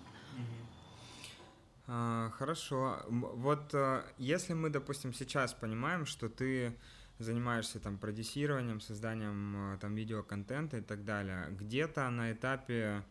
А, 1.88 2.32
хорошо. 2.32 3.00
Вот 3.10 3.74
а, 3.74 4.04
если 4.18 4.54
мы, 4.54 4.70
допустим, 4.70 5.14
сейчас 5.14 5.54
понимаем, 5.54 6.06
что 6.06 6.28
ты 6.28 6.74
занимаешься 7.18 7.80
там 7.80 7.98
продюсированием, 7.98 8.82
созданием 8.82 9.56
а, 9.56 9.78
там 9.78 9.96
видеоконтента 9.96 10.78
и 10.78 10.82
так 10.82 11.06
далее, 11.06 11.48
где-то 11.52 12.10
на 12.10 12.34
этапе 12.34 13.04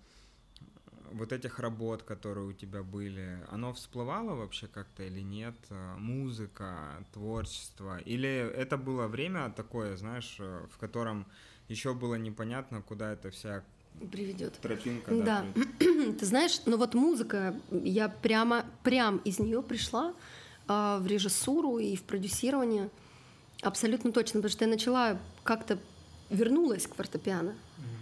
вот 1.13 1.33
этих 1.33 1.59
работ, 1.59 2.03
которые 2.03 2.47
у 2.47 2.53
тебя 2.53 2.83
были, 2.83 3.39
оно 3.51 3.73
всплывало 3.73 4.35
вообще 4.35 4.67
как-то 4.67 5.03
или 5.03 5.21
нет? 5.21 5.57
Музыка, 5.99 7.05
творчество? 7.13 7.99
Или 7.99 8.29
это 8.29 8.77
было 8.77 9.07
время 9.07 9.51
такое, 9.51 9.97
знаешь, 9.97 10.37
в 10.39 10.79
котором 10.79 11.27
еще 11.69 11.95
было 11.95 12.15
непонятно, 12.15 12.83
куда 12.83 13.13
это 13.13 13.31
вся 13.31 13.65
приведет. 14.11 14.55
Тропинка, 14.61 15.11
да. 15.11 15.45
да. 15.55 15.63
Ты 16.19 16.27
знаешь, 16.27 16.61
ну 16.67 16.77
вот 16.77 16.95
музыка, 16.95 17.55
я 17.71 18.09
прямо, 18.09 18.65
прям 18.83 19.19
из 19.19 19.39
нее 19.39 19.63
пришла 19.63 20.13
э, 20.69 20.99
в 21.01 21.07
режиссуру 21.07 21.79
и 21.79 21.97
в 21.97 22.03
продюсирование. 22.03 22.91
Абсолютно 23.63 24.13
точно, 24.13 24.41
потому 24.41 24.51
что 24.51 24.65
я 24.65 24.71
начала 24.71 25.19
как-то 25.43 25.79
вернулась 26.29 26.87
к 26.87 26.95
фортепиано. 26.95 27.51
Mm-hmm. 27.51 27.96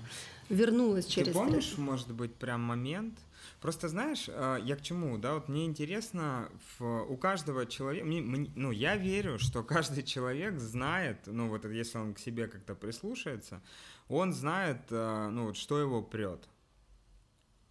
Вернулась 0.48 1.06
через... 1.06 1.28
Ты 1.28 1.34
помнишь, 1.34 1.74
может 1.78 2.12
быть, 2.12 2.34
прям 2.34 2.60
момент, 2.62 3.18
Просто 3.60 3.88
знаешь, 3.88 4.26
э, 4.28 4.58
я 4.62 4.76
к 4.76 4.82
чему, 4.82 5.16
да, 5.16 5.34
вот 5.34 5.48
мне 5.48 5.64
интересно, 5.64 6.50
в, 6.78 7.02
у 7.04 7.16
каждого 7.16 7.64
человека, 7.64 8.04
мне, 8.04 8.20
мне, 8.20 8.50
ну, 8.56 8.70
я 8.70 8.96
верю, 8.96 9.38
что 9.38 9.62
каждый 9.74 10.02
человек 10.02 10.60
знает, 10.60 11.20
ну, 11.24 11.48
вот 11.48 11.64
если 11.64 11.96
он 11.96 12.12
к 12.12 12.18
себе 12.18 12.46
как-то 12.46 12.74
прислушается, 12.74 13.62
он 14.08 14.34
знает, 14.34 14.80
э, 14.90 15.28
ну, 15.30 15.46
вот 15.46 15.56
что 15.56 15.78
его 15.78 16.02
прет. 16.02 16.46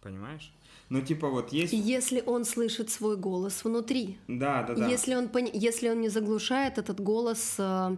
Понимаешь? 0.00 0.52
Ну, 0.88 1.00
типа 1.00 1.28
вот 1.28 1.52
есть... 1.52 1.72
Если 1.72 2.22
он 2.26 2.44
слышит 2.44 2.90
свой 2.90 3.16
голос 3.16 3.64
внутри. 3.64 4.18
Да, 4.28 4.64
да, 4.64 4.74
да. 4.74 4.88
Если 4.88 5.14
он, 5.14 5.28
пон... 5.28 5.48
Если 5.52 5.88
он 5.88 6.00
не 6.00 6.08
заглушает 6.08 6.76
этот 6.76 7.00
голос 7.00 7.54
э, 7.58 7.96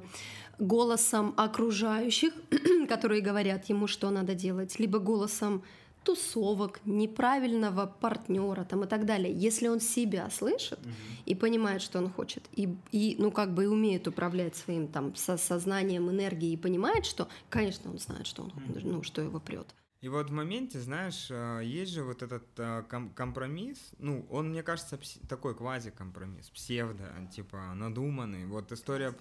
голосом 0.58 1.34
окружающих, 1.36 2.32
которые 2.88 3.20
говорят 3.20 3.66
ему, 3.66 3.86
что 3.86 4.10
надо 4.10 4.34
делать, 4.34 4.78
либо 4.78 4.98
голосом 4.98 5.62
тусовок, 6.06 6.80
неправильного 6.84 7.92
партнера 8.00 8.64
там 8.64 8.84
и 8.84 8.86
так 8.86 9.06
далее. 9.06 9.32
Если 9.34 9.66
он 9.66 9.80
себя 9.80 10.30
слышит 10.30 10.78
угу. 10.78 10.90
и 11.26 11.34
понимает, 11.34 11.82
что 11.82 11.98
он 11.98 12.10
хочет, 12.10 12.44
и, 12.52 12.68
и 12.92 13.16
ну 13.18 13.32
как 13.32 13.52
бы 13.52 13.64
и 13.64 13.66
умеет 13.66 14.06
управлять 14.06 14.54
своим 14.54 14.86
там 14.86 15.16
со 15.16 15.36
сознанием, 15.36 16.08
энергией, 16.08 16.54
и 16.54 16.56
понимает, 16.56 17.06
что, 17.06 17.26
конечно, 17.50 17.90
он 17.90 17.98
знает, 17.98 18.26
что 18.26 18.42
он, 18.42 18.50
угу. 18.50 18.80
ну 18.84 19.02
что 19.02 19.20
его 19.20 19.40
прет. 19.40 19.66
И 20.06 20.08
вот 20.08 20.30
в 20.30 20.32
моменте, 20.32 20.78
знаешь, 20.78 21.26
э, 21.30 21.62
есть 21.64 21.90
же 21.90 22.04
вот 22.04 22.22
этот 22.22 22.44
э, 22.58 22.84
компромисс, 23.16 23.90
ну, 23.98 24.25
он, 24.30 24.50
мне 24.50 24.62
кажется, 24.62 25.00
такой 25.28 25.56
квази-компромисс, 25.56 26.48
псевдо, 26.50 27.12
типа 27.34 27.75
надуманный. 27.75 28.46
Вот 28.46 28.70
история... 28.70 29.16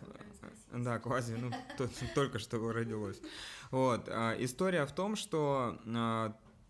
Да, 0.72 1.00
квази, 1.00 1.34
ну, 1.34 1.50
только 2.13 2.38
что 2.38 2.72
родилось. 2.72 3.20
Вот, 3.72 4.08
э, 4.08 4.36
история 4.42 4.86
в 4.86 4.92
том, 4.92 5.15
что 5.15 5.80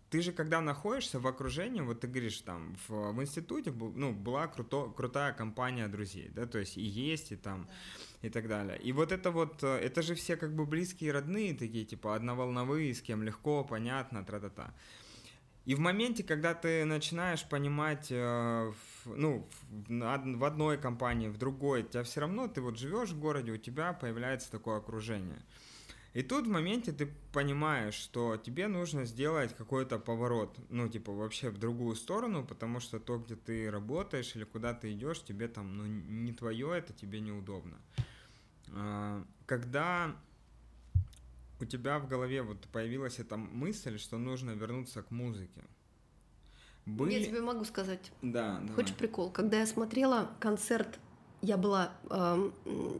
ты 0.08 0.22
же 0.22 0.32
когда 0.32 0.62
находишься 0.62 1.20
в 1.20 1.26
окружении, 1.26 1.82
вот 1.82 2.00
ты 2.00 2.06
говоришь, 2.06 2.40
там, 2.40 2.74
в, 2.88 3.12
в 3.12 3.22
институте 3.22 3.70
ну, 3.70 4.14
была 4.14 4.46
круто, 4.46 4.90
крутая 4.96 5.34
компания 5.34 5.88
друзей, 5.88 6.30
да, 6.34 6.46
то 6.46 6.58
есть 6.58 6.78
и 6.78 6.82
есть, 6.82 7.32
и 7.32 7.36
там, 7.36 7.68
и 8.26 8.30
так 8.30 8.48
далее. 8.48 8.78
И 8.78 8.92
вот 8.92 9.12
это 9.12 9.30
вот, 9.30 9.62
э, 9.62 9.78
это 9.78 10.02
же 10.02 10.14
все 10.14 10.36
как 10.36 10.54
бы 10.54 10.66
близкие 10.66 11.12
родные 11.12 11.54
такие, 11.54 11.84
типа, 11.84 12.14
одноволновые, 12.14 12.94
с 12.94 13.00
кем 13.00 13.22
легко, 13.22 13.64
понятно, 13.64 14.24
тра-та-та. 14.24 14.74
И 15.64 15.74
в 15.74 15.80
моменте, 15.80 16.22
когда 16.22 16.54
ты 16.54 16.84
начинаешь 16.84 17.44
понимать, 17.48 18.08
э, 18.10 18.72
ну, 19.04 19.48
в 19.88 20.44
одной 20.44 20.78
компании, 20.78 21.28
в 21.28 21.38
другой, 21.38 21.82
тебя 21.82 22.02
все 22.02 22.20
равно, 22.20 22.46
ты 22.46 22.60
вот 22.60 22.78
живешь 22.78 23.10
в 23.10 23.18
городе, 23.18 23.52
у 23.52 23.56
тебя 23.56 23.92
появляется 23.92 24.50
такое 24.50 24.78
окружение– 24.78 25.42
и 26.16 26.22
тут 26.22 26.46
в 26.46 26.50
моменте 26.50 26.92
ты 26.92 27.12
понимаешь, 27.30 27.92
что 27.92 28.38
тебе 28.38 28.68
нужно 28.68 29.04
сделать 29.04 29.54
какой-то 29.54 29.98
поворот, 29.98 30.56
ну, 30.70 30.88
типа, 30.88 31.12
вообще 31.12 31.50
в 31.50 31.58
другую 31.58 31.94
сторону, 31.94 32.42
потому 32.42 32.80
что 32.80 32.98
то, 32.98 33.18
где 33.18 33.36
ты 33.36 33.70
работаешь 33.70 34.34
или 34.34 34.44
куда 34.44 34.72
ты 34.72 34.94
идешь, 34.94 35.22
тебе 35.22 35.46
там, 35.46 35.76
ну, 35.76 35.84
не 35.84 36.32
твое, 36.32 36.74
это 36.74 36.94
тебе 36.94 37.20
неудобно. 37.20 37.76
А, 38.74 39.24
когда 39.46 40.14
у 41.60 41.64
тебя 41.64 41.98
в 41.98 42.08
голове 42.08 42.42
вот 42.42 42.60
появилась 42.68 43.18
эта 43.18 43.36
мысль, 43.36 43.98
что 43.98 44.18
нужно 44.18 44.50
вернуться 44.50 45.02
к 45.02 45.10
музыке, 45.10 45.62
были... 46.84 47.14
Я 47.14 47.24
тебе 47.24 47.40
могу 47.40 47.64
сказать. 47.64 48.12
Да, 48.22 48.60
Хочешь 48.74 48.90
давай. 48.90 48.94
прикол? 48.94 49.30
Когда 49.30 49.58
я 49.58 49.66
смотрела 49.66 50.30
концерт, 50.38 51.00
я 51.42 51.56
была 51.56 51.92
э, 52.08 52.50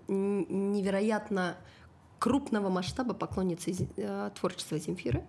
невероятно 0.09 1.57
крупного 2.19 2.69
масштаба 2.69 3.15
поклонницы 3.15 3.89
э, 3.97 4.31
творчества 4.35 4.79
Земфиры. 4.79 5.25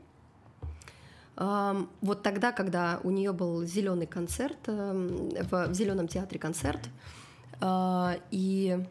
Вот 1.36 2.24
тогда, 2.24 2.52
когда 2.52 3.00
у 3.04 3.12
нее 3.12 3.32
был 3.32 3.64
зеленый 3.64 4.08
концерт, 4.08 4.58
эм, 4.66 5.30
в, 5.30 5.68
в 5.68 5.74
зеленом 5.76 6.08
театре 6.08 6.40
концерт, 6.40 6.82
э, 7.62 8.20
и 8.32 8.84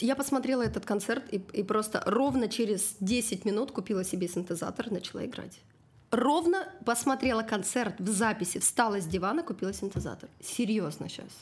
я 0.00 0.16
посмотрела 0.16 0.62
этот 0.62 0.84
концерт 0.86 1.24
и, 1.32 1.36
и 1.52 1.62
просто 1.62 2.02
ровно 2.06 2.48
через 2.48 2.96
10 3.00 3.44
минут 3.44 3.72
купила 3.72 4.04
себе 4.04 4.28
синтезатор 4.28 4.88
и 4.88 4.90
начала 4.90 5.24
играть. 5.24 5.60
Ровно 6.10 6.68
посмотрела 6.84 7.42
концерт 7.42 8.00
в 8.00 8.08
записи, 8.08 8.60
встала 8.60 9.00
с 9.00 9.06
дивана, 9.06 9.42
купила 9.42 9.72
синтезатор. 9.72 10.28
Серьезно 10.40 11.08
сейчас. 11.08 11.32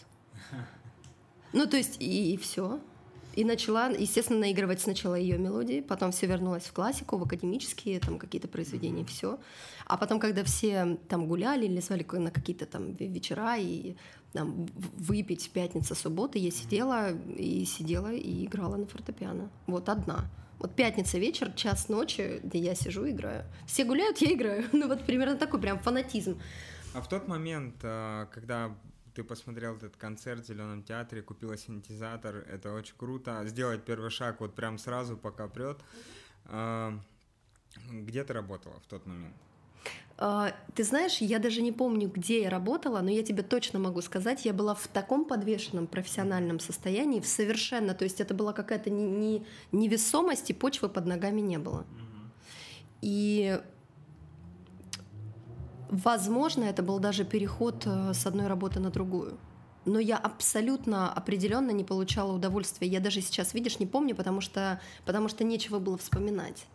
Ну, 1.52 1.66
то 1.66 1.76
есть, 1.76 2.00
и, 2.00 2.32
и 2.32 2.36
все. 2.38 2.80
И 3.34 3.44
начала, 3.44 3.88
естественно, 3.88 4.40
наигрывать 4.40 4.80
сначала 4.80 5.14
ее 5.14 5.38
мелодии, 5.38 5.80
потом 5.80 6.12
все 6.12 6.26
вернулось 6.26 6.64
в 6.64 6.72
классику, 6.72 7.16
в 7.16 7.22
академические 7.22 8.00
там 8.00 8.18
какие-то 8.18 8.48
произведения, 8.48 9.04
все. 9.04 9.38
А 9.86 9.96
потом, 9.96 10.20
когда 10.20 10.44
все 10.44 10.98
там 11.08 11.26
гуляли 11.26 11.66
или 11.66 11.80
звали 11.80 12.06
на 12.12 12.30
какие-то 12.30 12.66
там 12.66 12.92
вечера 12.92 13.56
и 13.56 13.96
там, 14.32 14.66
выпить 14.74 15.50
пятница, 15.50 15.94
суббота, 15.94 16.38
я 16.38 16.50
сидела 16.50 17.12
и 17.12 17.64
сидела 17.64 18.12
и 18.12 18.44
играла 18.44 18.76
на 18.76 18.86
фортепиано. 18.86 19.50
Вот 19.66 19.88
одна. 19.88 20.30
Вот 20.58 20.74
пятница 20.76 21.18
вечер, 21.18 21.52
час 21.52 21.88
ночи, 21.88 22.40
где 22.42 22.58
я 22.58 22.74
сижу, 22.74 23.08
играю. 23.08 23.44
Все 23.66 23.84
гуляют, 23.84 24.18
я 24.18 24.32
играю. 24.32 24.64
Ну 24.72 24.88
вот 24.88 25.04
примерно 25.04 25.36
такой 25.36 25.60
прям 25.60 25.78
фанатизм. 25.80 26.40
А 26.94 27.00
в 27.00 27.08
тот 27.08 27.26
момент, 27.26 27.76
а, 27.82 28.26
когда 28.26 28.74
ты 29.14 29.24
посмотрел 29.24 29.76
этот 29.76 29.96
концерт 29.96 30.44
в 30.44 30.46
Зеленом 30.46 30.82
театре, 30.82 31.22
купила 31.22 31.56
синтезатор, 31.56 32.36
это 32.36 32.72
очень 32.72 32.94
круто. 32.96 33.42
Сделать 33.46 33.84
первый 33.84 34.10
шаг 34.10 34.40
вот 34.40 34.54
прям 34.54 34.78
сразу, 34.78 35.16
пока 35.16 35.48
прет. 35.48 35.78
А, 36.46 36.98
где 37.90 38.24
ты 38.24 38.32
работала 38.32 38.80
в 38.80 38.86
тот 38.86 39.06
момент? 39.06 39.34
А, 40.18 40.54
ты 40.74 40.84
знаешь, 40.84 41.18
я 41.18 41.38
даже 41.38 41.62
не 41.62 41.72
помню, 41.72 42.08
где 42.08 42.42
я 42.42 42.50
работала, 42.50 43.00
но 43.00 43.10
я 43.10 43.22
тебе 43.22 43.42
точно 43.42 43.78
могу 43.78 44.00
сказать, 44.02 44.44
я 44.44 44.52
была 44.52 44.74
в 44.74 44.86
таком 44.86 45.24
подвешенном 45.24 45.86
профессиональном 45.86 46.60
состоянии, 46.60 47.20
в 47.20 47.26
совершенно, 47.26 47.94
то 47.94 48.04
есть 48.04 48.20
это 48.20 48.34
была 48.34 48.52
какая-то 48.52 48.90
не, 48.90 49.04
не, 49.08 49.46
невесомость, 49.72 50.50
и 50.50 50.54
почвы 50.54 50.88
под 50.88 51.06
ногами 51.06 51.40
не 51.40 51.58
было. 51.58 51.86
И 53.00 53.60
Возможно, 55.92 56.64
это 56.64 56.82
был 56.82 56.98
даже 56.98 57.22
переход 57.22 57.82
э, 57.84 58.14
с 58.14 58.26
одной 58.26 58.46
работы 58.46 58.80
на 58.80 58.88
другую. 58.88 59.36
Но 59.84 59.98
я 59.98 60.16
абсолютно 60.16 61.12
определенно 61.12 61.70
не 61.70 61.84
получала 61.84 62.32
удовольствия. 62.32 62.88
Я 62.88 62.98
даже 62.98 63.20
сейчас, 63.20 63.52
видишь, 63.52 63.78
не 63.78 63.86
помню, 63.86 64.14
потому 64.14 64.40
что, 64.40 64.80
потому 65.04 65.28
что 65.28 65.44
нечего 65.44 65.78
было 65.80 65.98
вспоминать. 65.98 66.66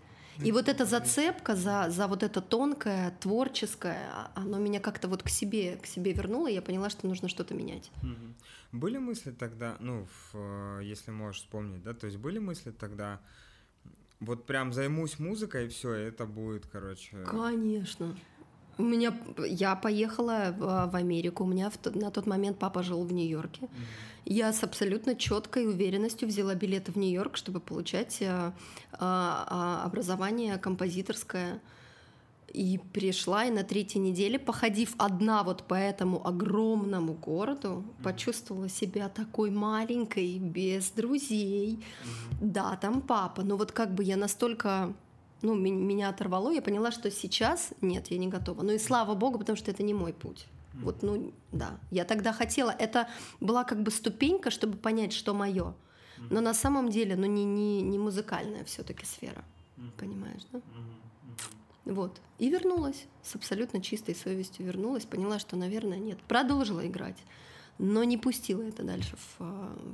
И 0.44 0.52
вот 0.52 0.70
эта 0.70 0.86
зацепка 0.86 1.56
за, 1.56 1.88
за 1.90 2.06
вот 2.08 2.22
это 2.22 2.42
тонкое, 2.42 3.12
творческое, 3.20 4.08
а, 4.14 4.32
оно 4.36 4.60
меня 4.60 4.80
как-то 4.80 5.08
вот 5.08 5.24
к 5.24 5.30
себе, 5.30 5.78
к 5.78 5.88
себе 5.88 6.14
вернуло, 6.14 6.48
и 6.48 6.54
я 6.54 6.62
поняла, 6.62 6.92
что 6.92 7.08
нужно 7.08 7.28
что-то 7.28 7.56
менять. 7.56 7.90
Были 8.72 9.00
мысли 9.00 9.32
тогда, 9.32 9.78
ну, 9.80 10.06
в, 10.06 10.36
э, 10.36 10.82
если 10.84 11.10
можешь 11.10 11.42
вспомнить, 11.42 11.82
да, 11.82 11.96
то 11.96 12.06
есть 12.06 12.20
были 12.20 12.38
мысли 12.38 12.70
тогда, 12.70 13.20
вот 14.20 14.46
прям 14.46 14.74
займусь 14.74 15.18
музыкой, 15.18 15.66
и 15.66 15.70
все, 15.70 15.94
это 15.94 16.28
будет, 16.28 16.68
короче... 16.68 17.24
Конечно. 17.26 18.16
У 18.78 18.84
меня, 18.84 19.14
я 19.48 19.76
поехала 19.76 20.56
в, 20.58 20.92
в 20.92 20.96
Америку, 20.96 21.44
у 21.44 21.48
меня 21.48 21.70
в, 21.70 21.96
на 21.96 22.12
тот 22.12 22.28
момент 22.28 22.60
папа 22.60 22.84
жил 22.84 23.04
в 23.04 23.12
Нью-Йорке. 23.12 23.62
Mm-hmm. 23.62 24.08
Я 24.30 24.52
с 24.52 24.64
абсолютно 24.64 25.16
четкой 25.16 25.68
уверенностью 25.68 26.28
взяла 26.28 26.54
билеты 26.54 26.92
в 26.92 26.98
Нью-Йорк, 26.98 27.38
чтобы 27.38 27.60
получать 27.60 28.22
а, 28.22 28.54
а, 28.92 29.84
образование 29.86 30.58
композиторское. 30.58 31.62
И 32.54 32.80
пришла, 32.94 33.46
и 33.46 33.52
на 33.52 33.64
третьей 33.64 34.02
неделе, 34.02 34.40
походив 34.40 34.96
одна 34.98 35.44
вот 35.44 35.64
по 35.64 35.74
этому 35.74 36.26
огромному 36.26 37.14
городу, 37.14 37.68
mm-hmm. 37.68 38.04
почувствовала 38.04 38.70
себя 38.70 39.10
такой 39.10 39.50
маленькой, 39.50 40.40
без 40.40 40.90
друзей. 40.92 41.76
Mm-hmm. 41.76 42.38
Да, 42.42 42.76
там 42.78 43.02
папа, 43.02 43.44
но 43.44 43.58
вот 43.58 43.72
как 43.72 43.94
бы 43.94 44.04
я 44.04 44.18
настолько 44.18 44.94
ну, 45.42 45.56
меня 45.56 46.10
оторвало, 46.10 46.52
я 46.52 46.62
поняла, 46.62 46.92
что 46.92 47.12
сейчас 47.12 47.74
нет, 47.82 48.08
я 48.08 48.18
не 48.18 48.28
готова. 48.28 48.64
Ну 48.64 48.74
и 48.74 48.80
слава 48.80 49.14
богу, 49.16 49.40
потому 49.40 49.56
что 49.56 49.72
это 49.72 49.84
не 49.84 49.94
мой 49.94 50.14
путь. 50.14 50.48
Вот, 50.74 51.02
ну, 51.02 51.34
да. 51.52 51.80
Я 51.92 52.06
тогда 52.06 52.34
хотела, 52.34 52.70
это 52.70 53.08
была 53.40 53.64
как 53.64 53.82
бы 53.82 53.92
ступенька, 53.92 54.52
чтобы 54.52 54.78
понять, 54.78 55.14
что 55.14 55.34
мое. 55.34 55.74
Но 56.30 56.42
на 56.42 56.54
самом 56.54 56.90
деле, 56.90 57.16
ну, 57.16 57.26
не, 57.26 57.46
не, 57.46 57.82
не 57.82 58.00
музыкальная 58.00 58.64
все-таки 58.64 59.06
сфера. 59.06 59.44
Понимаешь, 59.98 60.42
да? 60.52 60.62
Вот. 61.86 62.20
И 62.38 62.50
вернулась 62.50 63.06
с 63.24 63.36
абсолютно 63.36 63.82
чистой 63.82 64.16
совестью. 64.16 64.66
Вернулась, 64.66 65.06
поняла, 65.06 65.40
что, 65.40 65.56
наверное, 65.56 66.00
нет. 66.00 66.20
Продолжила 66.28 66.86
играть, 66.86 67.18
но 67.78 68.04
не 68.04 68.18
пустила 68.18 68.64
это 68.64 68.84
дальше 68.84 69.16
в, 69.16 69.44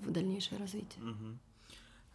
в 0.06 0.12
дальнейшее 0.12 0.60
развитие. 0.60 1.04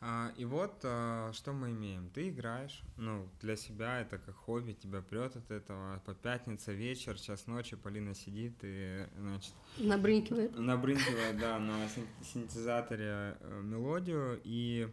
А, 0.00 0.32
и 0.36 0.44
вот 0.44 0.80
а, 0.84 1.32
что 1.32 1.52
мы 1.52 1.72
имеем. 1.72 2.10
Ты 2.10 2.28
играешь, 2.28 2.82
ну, 2.96 3.28
для 3.40 3.56
себя 3.56 4.00
это 4.00 4.18
как 4.18 4.34
хобби, 4.36 4.72
тебя 4.72 5.02
прет 5.02 5.36
от 5.36 5.50
этого. 5.50 6.00
По 6.06 6.14
пятнице 6.14 6.72
вечер, 6.72 7.18
час 7.18 7.46
ночи 7.46 7.76
Полина 7.76 8.14
сидит 8.14 8.54
и, 8.62 9.06
значит... 9.16 9.52
Набрынкивает. 9.78 10.56
Набрынкивает, 10.56 11.38
да, 11.38 11.58
на 11.58 11.88
синтезаторе 12.22 13.36
э, 13.40 13.60
мелодию. 13.62 14.40
И 14.44 14.88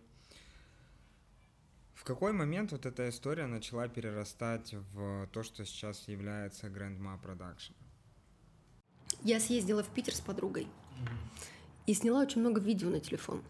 в 1.93 2.03
какой 2.03 2.33
момент 2.33 2.71
вот 2.71 2.85
эта 2.85 3.09
история 3.09 3.45
начала 3.45 3.87
перерастать 3.87 4.73
в 4.93 5.27
то, 5.27 5.43
что 5.43 5.65
сейчас 5.65 6.07
является 6.07 6.67
Grandma 6.67 7.21
Production? 7.21 7.73
я 9.23 9.39
съездила 9.39 9.83
в 9.83 9.89
Питер 9.89 10.15
с 10.15 10.21
подругой 10.21 10.67
и 11.87 11.93
сняла 11.93 12.21
очень 12.21 12.41
много 12.41 12.61
видео 12.61 12.89
на 12.89 12.99
телефон. 12.99 13.41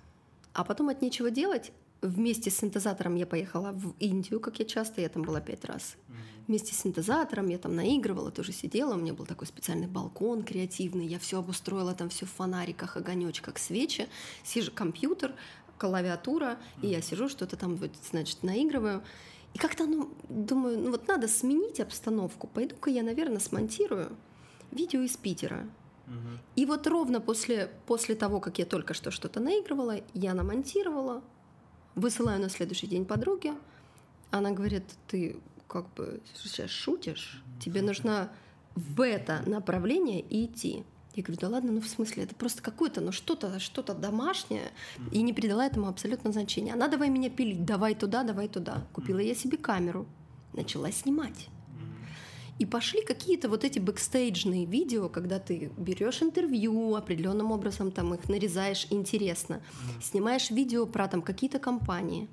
А 0.56 0.64
потом 0.64 0.88
от 0.88 1.02
нечего 1.02 1.30
делать 1.30 1.74
вместе 2.02 2.50
с 2.50 2.58
синтезатором 2.58 3.16
я 3.16 3.28
поехала 3.28 3.74
в 3.74 3.94
Индию, 4.00 4.40
как 4.40 4.58
я 4.60 4.66
часто, 4.66 5.02
я 5.02 5.10
там 5.10 5.24
была 5.24 5.42
пять 5.42 5.66
раз. 5.66 5.98
Вместе 6.48 6.74
с 6.74 6.78
синтезатором 6.78 7.50
я 7.50 7.58
там 7.58 7.76
наигрывала, 7.76 8.32
тоже 8.32 8.54
сидела, 8.54 8.94
у 8.94 8.98
меня 8.98 9.14
был 9.14 9.26
такой 9.26 9.48
специальный 9.48 9.88
балкон 9.88 10.44
креативный, 10.44 11.08
я 11.08 11.20
все 11.20 11.40
обустроила 11.40 11.94
там 11.94 12.08
все 12.08 12.26
в 12.26 12.30
фонариках, 12.30 12.96
огонечках, 12.96 13.58
свечи, 13.58 14.08
сижу 14.44 14.72
компьютер, 14.72 15.34
клавиатура, 15.78 16.58
и 16.82 16.88
я 16.88 17.02
сижу, 17.02 17.28
что-то 17.28 17.58
там, 17.58 17.78
значит, 18.10 18.44
наигрываю. 18.44 19.04
И 19.54 19.58
как-то, 19.58 19.86
ну, 19.86 20.10
думаю, 20.30 20.80
ну 20.80 20.92
вот 20.92 21.06
надо 21.10 21.28
сменить 21.28 21.82
обстановку. 21.82 22.48
Пойду-ка 22.48 22.90
я, 22.90 23.04
наверное, 23.04 23.40
смонтирую 23.40 24.16
видео 24.72 25.02
из 25.02 25.18
Питера. 25.18 25.68
И 26.56 26.66
вот 26.66 26.88
ровно 26.88 27.20
после, 27.20 27.72
после 27.86 28.16
того, 28.16 28.40
как 28.40 28.60
я 28.60 28.66
только 28.66 28.94
что 28.94 29.12
что-то 29.12 29.40
наигрывала, 29.40 30.02
я 30.14 30.34
намонтировала, 30.34 31.24
высылаю 31.96 32.40
на 32.40 32.50
следующий 32.50 32.88
день 32.88 33.06
подруге. 33.06 33.54
Она 34.32 34.52
говорит, 34.52 34.84
ты 35.08 35.38
как 35.68 35.92
бы 35.94 36.22
сейчас 36.36 36.70
шутишь, 36.70 37.44
тебе 37.60 37.82
нужно 37.82 38.32
в 38.76 39.02
это 39.02 39.42
направление 39.48 40.24
идти. 40.30 40.84
Я 41.16 41.24
говорю, 41.24 41.40
да 41.40 41.48
ладно, 41.48 41.72
ну 41.72 41.82
в 41.82 41.88
смысле, 41.88 42.24
это 42.24 42.36
просто 42.36 42.62
какое-то, 42.62 43.00
ну 43.00 43.14
что-то, 43.14 43.60
что-то 43.60 43.94
домашнее, 43.94 44.72
и 45.12 45.22
не 45.22 45.32
придала 45.32 45.66
этому 45.66 45.88
абсолютно 45.88 46.34
значения. 46.34 46.74
Она 46.74 46.90
давай 46.90 47.10
меня 47.10 47.30
пилить, 47.30 47.64
давай 47.64 47.96
туда, 47.96 48.24
давай 48.24 48.50
туда. 48.50 48.86
Купила 48.92 49.20
я 49.20 49.34
себе 49.34 49.58
камеру, 49.58 50.06
начала 50.54 50.92
снимать. 50.92 51.48
И 52.58 52.66
пошли 52.66 53.04
какие-то 53.04 53.50
вот 53.50 53.66
эти 53.66 53.80
бэкстейджные 53.80 54.66
видео, 54.66 55.10
когда 55.10 55.40
ты 55.40 55.72
берешь 55.78 56.22
интервью, 56.22 56.96
определенным 56.96 57.52
образом 57.52 57.92
там 57.92 58.14
их 58.14 58.30
нарезаешь 58.30 58.88
интересно, 58.92 59.62
снимаешь 60.02 60.52
видео 60.52 60.86
про 60.86 61.08
там 61.08 61.22
какие-то 61.22 61.60
компании. 61.60 62.30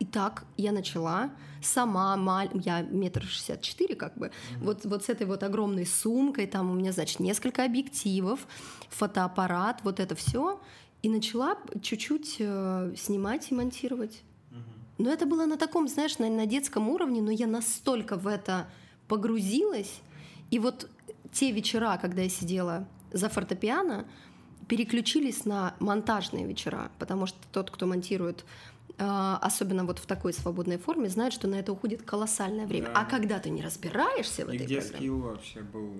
И 0.00 0.04
так 0.04 0.44
я 0.56 0.72
начала 0.72 1.30
сама, 1.62 2.16
маль... 2.16 2.50
я 2.64 2.82
метр 2.82 3.22
шестьдесят 3.22 3.62
четыре, 3.62 3.94
как 3.94 4.18
бы, 4.18 4.26
mm-hmm. 4.26 4.64
вот, 4.64 4.84
вот 4.84 5.04
с 5.04 5.08
этой 5.08 5.26
вот 5.26 5.44
огромной 5.44 5.86
сумкой, 5.86 6.48
там 6.48 6.70
у 6.70 6.74
меня, 6.74 6.90
значит, 6.90 7.20
несколько 7.20 7.64
объективов, 7.64 8.48
фотоаппарат, 8.90 9.80
вот 9.84 10.00
это 10.00 10.16
все, 10.16 10.60
и 11.02 11.08
начала 11.08 11.56
чуть-чуть 11.80 12.36
э, 12.40 12.94
снимать 12.96 13.52
и 13.52 13.54
монтировать. 13.54 14.22
Mm-hmm. 14.50 14.56
Но 14.98 15.10
это 15.10 15.24
было 15.26 15.46
на 15.46 15.56
таком, 15.56 15.86
знаешь, 15.86 16.18
на, 16.18 16.28
на 16.28 16.46
детском 16.46 16.88
уровне, 16.88 17.22
но 17.22 17.30
я 17.30 17.46
настолько 17.46 18.16
в 18.16 18.26
это 18.26 18.68
погрузилась, 19.08 20.00
и 20.50 20.58
вот 20.58 20.88
те 21.32 21.50
вечера, 21.50 21.98
когда 22.00 22.22
я 22.22 22.28
сидела 22.28 22.86
за 23.12 23.28
фортепиано, 23.28 24.06
переключились 24.68 25.44
на 25.44 25.74
монтажные 25.80 26.46
вечера, 26.46 26.90
потому 26.98 27.26
что 27.26 27.38
тот, 27.52 27.70
кто 27.70 27.86
монтирует 27.86 28.44
особенно 28.96 29.84
вот 29.84 29.98
в 29.98 30.06
такой 30.06 30.32
свободной 30.32 30.78
форме, 30.78 31.08
знают, 31.08 31.34
что 31.34 31.48
на 31.48 31.56
это 31.56 31.72
уходит 31.72 32.02
колоссальное 32.02 32.66
время. 32.66 32.86
Да. 32.86 33.00
А 33.00 33.04
когда 33.04 33.38
ты 33.40 33.50
не 33.50 33.62
разбираешься 33.62 34.46
в 34.46 34.50
И 34.50 34.56
этой 34.56 34.66
где 34.66 34.76
программе... 34.76 34.98
скилл 34.98 35.18
вообще 35.18 35.60
был? 35.60 35.90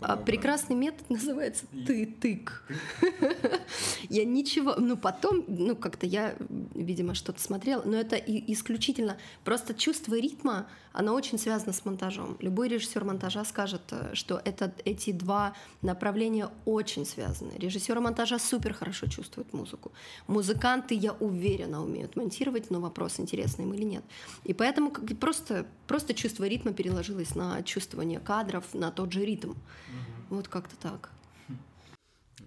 А, 0.00 0.16
прекрасный 0.16 0.76
метод 0.76 1.08
называется 1.10 1.66
«ты-тык». 1.86 2.62
Я 4.08 4.24
ничего... 4.24 4.74
Ну, 4.76 4.96
потом, 4.96 5.44
ну, 5.48 5.74
как-то 5.74 6.06
я, 6.06 6.36
видимо, 6.74 7.14
что-то 7.14 7.40
смотрела, 7.40 7.82
но 7.84 7.96
это 7.96 8.16
исключительно... 8.16 9.16
Просто 9.44 9.74
чувство 9.74 10.14
ритма, 10.14 10.66
оно 10.92 11.14
очень 11.14 11.38
связано 11.38 11.72
с 11.72 11.84
монтажом. 11.84 12.36
Любой 12.40 12.68
режиссер 12.68 13.04
монтажа 13.04 13.44
скажет, 13.44 13.82
э, 13.90 14.14
что 14.14 14.40
это, 14.44 14.72
эти 14.84 15.10
два 15.10 15.54
направления 15.82 16.50
очень 16.64 17.06
связаны. 17.06 17.52
Режиссеры 17.56 18.00
монтажа 18.00 18.38
супер 18.38 18.74
хорошо 18.74 19.06
чувствуют 19.06 19.52
музыку. 19.52 19.92
Музыканты, 20.26 20.94
я 20.94 21.12
уверена, 21.12 21.82
умеют 21.82 22.14
монтировать 22.16 22.43
комментировать, 22.44 22.70
но 22.70 22.80
вопрос, 22.80 23.20
интересный 23.20 23.64
им 23.64 23.74
или 23.74 23.84
нет. 23.84 24.04
И 24.44 24.54
поэтому 24.54 24.90
как 24.90 25.18
просто, 25.18 25.66
просто 25.86 26.14
чувство 26.14 26.48
ритма 26.48 26.72
переложилось 26.72 27.34
на 27.34 27.62
чувствование 27.62 28.20
кадров, 28.20 28.74
на 28.74 28.90
тот 28.90 29.12
же 29.12 29.24
ритм. 29.24 29.50
Угу. 29.50 30.36
Вот 30.36 30.48
как-то 30.48 30.76
так. 30.76 31.10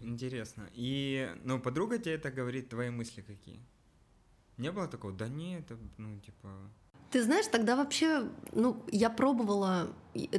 Интересно. 0.04 0.64
И, 0.78 1.30
ну, 1.44 1.60
подруга 1.60 1.98
тебе 1.98 2.16
это 2.16 2.32
говорит, 2.32 2.70
твои 2.70 2.90
мысли 2.90 3.22
какие? 3.22 3.60
Не 4.58 4.72
было 4.72 4.88
такого? 4.88 5.14
Да 5.14 5.28
не, 5.28 5.60
это, 5.60 5.78
ну, 5.98 6.20
типа... 6.20 6.50
Ты 7.12 7.24
знаешь, 7.24 7.48
тогда 7.48 7.76
вообще, 7.76 8.24
ну, 8.54 8.76
я 8.92 9.10
пробовала, 9.10 9.88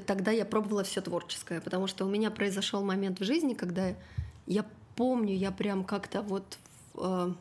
тогда 0.06 0.32
я 0.32 0.44
пробовала 0.44 0.82
все 0.82 1.00
творческое, 1.00 1.60
потому 1.60 1.86
что 1.88 2.06
у 2.06 2.10
меня 2.10 2.30
произошел 2.30 2.84
момент 2.84 3.20
в 3.20 3.24
жизни, 3.24 3.54
когда 3.54 3.94
я 4.46 4.64
помню, 4.94 5.34
я 5.34 5.50
прям 5.50 5.84
как-то 5.84 6.22
вот 6.22 6.58
э, 6.94 7.34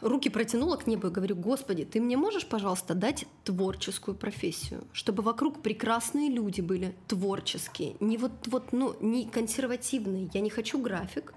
руки 0.00 0.30
протянула 0.30 0.76
к 0.76 0.86
небу 0.86 1.08
и 1.08 1.10
говорю, 1.10 1.36
Господи, 1.36 1.84
ты 1.84 2.00
мне 2.00 2.16
можешь, 2.16 2.46
пожалуйста, 2.46 2.94
дать 2.94 3.26
творческую 3.44 4.14
профессию, 4.14 4.84
чтобы 4.92 5.22
вокруг 5.22 5.60
прекрасные 5.62 6.30
люди 6.30 6.60
были 6.60 6.94
творческие, 7.08 7.96
не 8.00 8.16
вот, 8.16 8.32
вот 8.46 8.72
ну, 8.72 8.96
не 9.00 9.26
консервативные. 9.26 10.30
Я 10.32 10.40
не 10.40 10.50
хочу 10.50 10.80
график, 10.80 11.34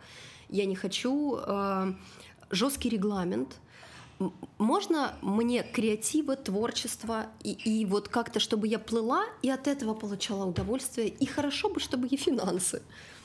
я 0.49 0.65
не 0.65 0.75
хочу 0.75 1.37
э, 1.37 1.93
жесткий 2.51 2.89
регламент. 2.89 3.59
Можно 4.59 5.15
мне 5.21 5.63
креатива, 5.63 6.35
творчество 6.35 7.25
и, 7.43 7.51
и 7.51 7.85
вот 7.85 8.09
как-то, 8.09 8.39
чтобы 8.39 8.67
я 8.67 8.77
плыла 8.77 9.25
и 9.41 9.49
от 9.49 9.67
этого 9.67 9.95
получала 9.95 10.45
удовольствие, 10.45 11.07
и 11.07 11.25
хорошо 11.25 11.69
бы, 11.69 11.79
чтобы 11.79 12.07
и 12.07 12.15
финансы. 12.15 12.83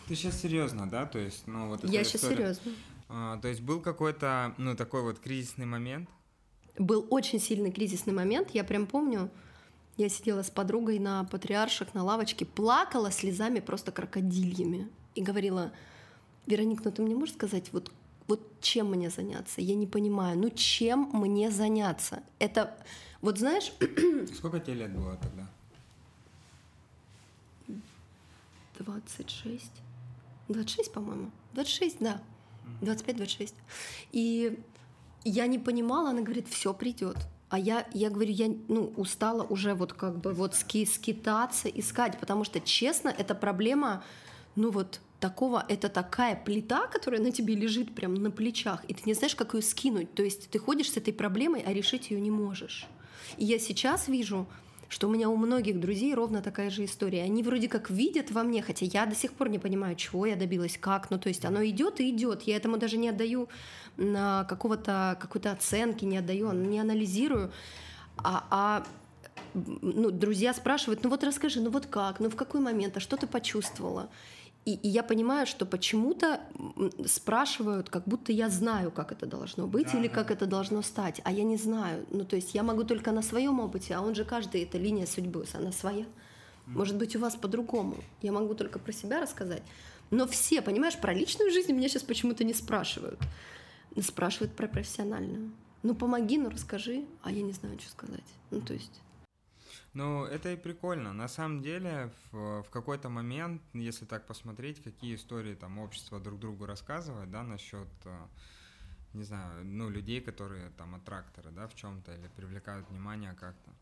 Ты 0.09 0.17
сейчас 0.17 0.41
серьезно, 0.41 0.89
да? 0.89 1.05
То 1.05 1.19
есть, 1.19 1.47
ну 1.47 1.69
вот. 1.69 1.85
Я 1.85 2.03
сейчас 2.03 2.23
серьезно. 2.23 2.73
А, 3.09 3.39
то 3.39 3.49
есть 3.49 3.61
был 3.61 3.81
какой-то, 3.81 4.55
ну, 4.59 4.77
такой 4.77 5.03
вот 5.03 5.19
кризисный 5.19 5.67
момент? 5.67 6.09
Был 6.79 7.07
очень 7.11 7.41
сильный 7.41 7.73
кризисный 7.73 8.13
момент. 8.13 8.51
Я 8.51 8.65
прям 8.65 8.87
помню, 8.87 9.31
я 9.97 10.09
сидела 10.09 10.43
с 10.43 10.51
подругой 10.51 10.99
на 10.99 11.25
патриарших, 11.25 11.95
на 11.95 12.05
лавочке, 12.05 12.45
плакала 12.45 13.11
слезами 13.11 13.61
просто 13.61 13.91
крокодильями 13.93 14.89
и 15.15 15.23
говорила, 15.23 15.73
Вероник, 16.47 16.85
ну 16.85 16.93
ты 16.93 17.03
мне 17.03 17.15
можешь 17.15 17.35
сказать, 17.35 17.73
вот, 17.73 17.91
вот 18.29 18.41
чем 18.61 18.91
мне 18.91 19.11
заняться? 19.11 19.61
Я 19.61 19.75
не 19.75 19.87
понимаю, 19.87 20.39
ну 20.39 20.51
чем 20.51 21.11
мне 21.13 21.51
заняться? 21.51 22.23
Это, 22.39 22.77
вот 23.21 23.39
знаешь... 23.39 23.73
Сколько 24.37 24.61
тебе 24.61 24.75
лет 24.75 24.95
было 24.95 25.17
тогда? 25.17 25.49
26. 28.79 29.65
26, 30.49 30.93
по-моему. 30.93 31.31
26, 31.55 31.97
да. 31.99 32.23
25-26. 32.81 33.55
И 34.13 34.59
я 35.25 35.47
не 35.47 35.59
понимала, 35.59 36.11
она 36.11 36.23
говорит, 36.23 36.49
все 36.49 36.73
придет. 36.73 37.17
А 37.49 37.59
я, 37.59 37.87
я 37.95 38.11
говорю, 38.11 38.33
я 38.33 38.55
ну, 38.69 38.93
устала 38.97 39.43
уже 39.43 39.75
вот 39.75 39.95
как 39.95 40.19
бы 40.19 40.33
вот 40.33 40.55
ски, 40.55 40.85
скитаться, 40.85 41.69
искать, 41.69 42.19
потому 42.19 42.45
что, 42.45 42.61
честно, 42.61 43.09
эта 43.09 43.35
проблема, 43.35 44.05
ну 44.55 44.71
вот 44.71 45.01
такого, 45.19 45.65
это 45.69 45.89
такая 45.89 46.37
плита, 46.37 46.87
которая 46.87 47.21
на 47.23 47.33
тебе 47.33 47.55
лежит 47.55 47.95
прям 47.95 48.15
на 48.15 48.31
плечах, 48.31 48.85
и 48.87 48.95
ты 48.95 49.03
не 49.07 49.15
знаешь, 49.15 49.35
как 49.35 49.55
ее 49.55 49.63
скинуть. 49.63 50.13
То 50.15 50.23
есть 50.23 50.51
ты 50.51 50.59
ходишь 50.59 50.93
с 50.93 50.97
этой 50.97 51.13
проблемой, 51.13 51.63
а 51.67 51.73
решить 51.73 52.11
ее 52.11 52.21
не 52.21 52.31
можешь. 52.31 52.87
И 53.39 53.45
я 53.45 53.59
сейчас 53.59 54.09
вижу, 54.09 54.47
что 54.89 55.09
у 55.09 55.11
меня 55.11 55.29
у 55.29 55.37
многих 55.37 55.81
друзей 55.81 56.15
ровно 56.15 56.41
такая 56.41 56.71
же 56.71 56.85
история. 56.85 57.23
Они 57.23 57.43
вроде 57.43 57.69
как 57.69 57.91
видят 57.91 58.31
во 58.31 58.43
мне, 58.43 58.63
хотя 58.63 58.87
я 58.87 59.07
до 59.07 59.15
сих 59.15 59.33
пор 59.33 59.49
не 59.51 59.59
понимаю, 59.59 59.97
чего 59.97 60.27
я 60.27 60.37
добилась, 60.37 60.79
как. 60.79 61.11
Ну, 61.11 61.19
то 61.19 61.29
есть 61.29 61.45
оно 61.45 61.65
идет 61.65 62.01
и 62.01 62.11
идет. 62.11 62.43
Я 62.43 62.57
этому 62.57 62.79
даже 62.79 62.97
не 62.97 63.11
отдаю 63.11 63.49
на 63.97 64.45
какого-то 64.45 65.19
какой-то 65.21 65.53
оценки, 65.53 66.05
не 66.05 66.19
отдаю, 66.19 66.53
не 66.53 66.81
анализирую. 66.81 67.53
А, 68.17 68.45
а 68.51 68.87
ну, 69.55 70.11
друзья 70.11 70.55
спрашивают, 70.55 71.03
ну 71.05 71.11
вот 71.11 71.23
расскажи, 71.25 71.61
ну 71.61 71.71
вот 71.71 71.87
как, 71.87 72.21
ну 72.21 72.31
в 72.31 72.37
какой 72.37 72.61
момент, 72.61 72.97
а 72.97 73.01
что 73.01 73.17
ты 73.17 73.27
почувствовала? 73.27 74.09
И, 74.65 74.75
и 74.75 74.89
я 74.89 75.03
понимаю, 75.03 75.47
что 75.47 75.65
почему-то 75.65 76.41
спрашивают, 77.07 77.89
как 77.89 78.05
будто 78.05 78.33
я 78.33 78.51
знаю, 78.51 78.91
как 78.91 79.13
это 79.13 79.25
должно 79.25 79.67
быть 79.67 79.93
да, 79.93 79.99
или 79.99 80.09
как 80.09 80.31
это 80.31 80.47
должно 80.47 80.83
стать, 80.83 81.23
а 81.25 81.33
я 81.33 81.43
не 81.43 81.57
знаю. 81.57 82.05
Ну, 82.11 82.25
то 82.25 82.37
есть 82.37 82.55
я 82.55 82.63
могу 82.63 82.85
только 82.85 83.13
на 83.13 83.23
своем 83.23 83.61
опыте, 83.61 83.95
а 83.95 84.03
он 84.03 84.15
же 84.15 84.25
каждый, 84.25 84.65
это 84.65 84.77
линия 84.77 85.07
судьбы, 85.07 85.47
она 85.55 85.73
своя. 85.73 86.05
Может 86.67 86.97
быть, 86.97 87.17
у 87.17 87.19
вас 87.19 87.35
по-другому. 87.35 87.97
Я 88.21 88.33
могу 88.33 88.55
только 88.55 88.79
про 88.79 88.93
себя 88.93 89.21
рассказать. 89.21 89.63
Но 90.11 90.27
все, 90.27 90.61
понимаешь, 90.63 90.99
про 90.99 91.15
личную 91.15 91.51
жизнь 91.51 91.73
меня 91.73 91.89
сейчас 91.89 92.03
почему-то 92.03 92.45
не 92.45 92.55
спрашивают. 92.55 93.19
Спрашивают 94.01 94.55
про 94.55 94.69
профессиональную. 94.69 95.51
Ну, 95.83 95.95
помоги, 95.95 96.39
ну, 96.39 96.51
расскажи, 96.51 97.05
а 97.23 97.31
я 97.31 97.43
не 97.43 97.53
знаю, 97.53 97.79
что 97.81 97.91
сказать. 97.91 98.25
Ну, 98.51 98.61
то 98.61 98.75
есть... 98.75 99.01
Ну, 99.99 100.25
это 100.25 100.53
и 100.53 100.57
прикольно. 100.57 101.13
На 101.13 101.27
самом 101.27 101.61
деле, 101.61 102.13
в, 102.31 102.63
в 102.63 102.71
какой-то 102.71 103.09
момент, 103.09 103.61
если 103.75 104.05
так 104.05 104.29
посмотреть, 104.29 104.81
какие 104.81 105.17
истории 105.17 105.57
там 105.57 105.79
общество 105.79 106.21
друг 106.21 106.39
другу 106.39 106.67
рассказывает, 106.67 107.33
да, 107.33 107.43
насчет, 107.43 107.89
э, 108.05 108.27
не 109.13 109.25
знаю, 109.25 109.65
ну, 109.65 109.91
людей, 109.91 110.21
которые 110.21 110.71
там 110.77 110.95
аттракторы, 110.95 111.51
да, 111.51 111.67
в 111.67 111.75
чем-то 111.75 112.15
или 112.15 112.29
привлекают 112.37 112.89
внимание 112.89 113.33
как-то. 113.33 113.73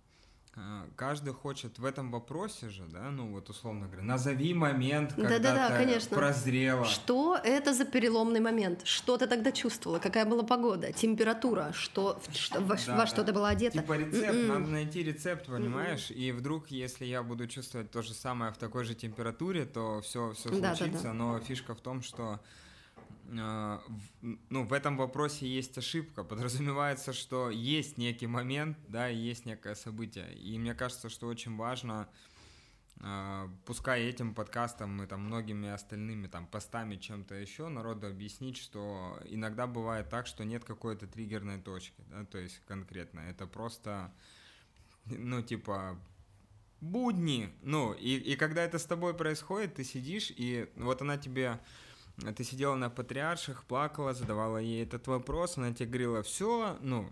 А, 0.58 0.88
каждый 0.96 1.34
хочет 1.34 1.78
в 1.78 1.84
этом 1.84 2.10
вопросе 2.10 2.70
же, 2.70 2.84
да, 2.86 3.10
ну 3.10 3.30
вот 3.30 3.50
условно 3.50 3.88
говоря, 3.88 4.02
назови 4.02 4.54
момент, 4.54 5.12
когда 5.12 5.38
да, 5.38 5.38
да, 5.38 5.54
да, 5.54 5.68
ты 5.68 5.84
конечно. 5.84 6.16
прозрела. 6.16 6.86
Что 6.86 7.36
это 7.36 7.74
за 7.74 7.84
переломный 7.84 8.40
момент? 8.40 8.80
Что 8.86 9.18
ты 9.18 9.26
тогда 9.26 9.52
чувствовала? 9.52 9.98
Какая 9.98 10.24
была 10.24 10.44
погода? 10.44 10.92
Температура? 10.92 11.72
Что, 11.74 12.18
что 12.32 12.62
во, 12.62 12.76
да, 12.86 12.96
во 12.96 13.06
что 13.06 13.22
ты 13.22 13.34
была 13.34 13.50
одета? 13.50 13.78
Типа 13.78 13.98
рецепт, 13.98 14.34
Mm-mm. 14.34 14.46
надо 14.46 14.66
найти 14.70 15.02
рецепт, 15.02 15.44
понимаешь? 15.46 16.10
Mm-mm. 16.10 16.14
И 16.14 16.32
вдруг, 16.32 16.68
если 16.68 17.04
я 17.04 17.22
буду 17.22 17.46
чувствовать 17.48 17.90
то 17.90 18.00
же 18.00 18.14
самое 18.14 18.50
в 18.50 18.56
такой 18.56 18.84
же 18.84 18.94
температуре, 18.94 19.66
то 19.66 20.00
все, 20.00 20.32
все 20.32 20.48
случится. 20.48 20.86
Да, 20.86 20.86
да, 20.86 21.02
да. 21.02 21.12
Но 21.12 21.38
фишка 21.40 21.74
в 21.74 21.82
том, 21.82 22.00
что 22.00 22.40
ну, 23.28 24.64
в 24.64 24.72
этом 24.72 24.96
вопросе 24.96 25.46
есть 25.46 25.76
ошибка. 25.78 26.24
Подразумевается, 26.24 27.12
что 27.12 27.50
есть 27.50 27.98
некий 27.98 28.26
момент, 28.26 28.78
да, 28.88 29.10
и 29.10 29.16
есть 29.16 29.46
некое 29.46 29.74
событие. 29.74 30.34
И 30.34 30.58
мне 30.58 30.74
кажется, 30.74 31.08
что 31.08 31.26
очень 31.26 31.56
важно, 31.56 32.08
а, 33.00 33.50
пускай 33.64 34.04
этим 34.04 34.34
подкастом 34.34 35.02
и 35.02 35.06
там 35.06 35.22
многими 35.22 35.68
остальными 35.68 36.28
там 36.28 36.46
постами 36.46 36.96
чем-то 36.96 37.34
еще 37.34 37.68
народу 37.68 38.06
объяснить, 38.06 38.56
что 38.56 39.20
иногда 39.24 39.66
бывает 39.66 40.08
так, 40.08 40.26
что 40.26 40.44
нет 40.44 40.64
какой-то 40.64 41.06
триггерной 41.06 41.60
точки, 41.60 42.02
да, 42.08 42.24
то 42.24 42.38
есть 42.38 42.60
конкретно. 42.66 43.20
Это 43.20 43.46
просто, 43.46 44.12
ну, 45.04 45.42
типа, 45.42 45.98
будни. 46.80 47.52
Ну, 47.62 47.92
и, 47.92 48.16
и 48.16 48.36
когда 48.36 48.62
это 48.62 48.78
с 48.78 48.84
тобой 48.84 49.14
происходит, 49.14 49.74
ты 49.74 49.84
сидишь, 49.84 50.32
и 50.34 50.70
вот 50.76 51.02
она 51.02 51.18
тебе 51.18 51.60
ты 52.36 52.44
сидела 52.44 52.74
на 52.74 52.90
патриарших, 52.90 53.64
плакала, 53.64 54.14
задавала 54.14 54.58
ей 54.58 54.82
этот 54.82 55.06
вопрос, 55.06 55.58
она 55.58 55.72
тебе 55.72 55.88
говорила, 55.88 56.22
все, 56.22 56.76
ну, 56.80 57.08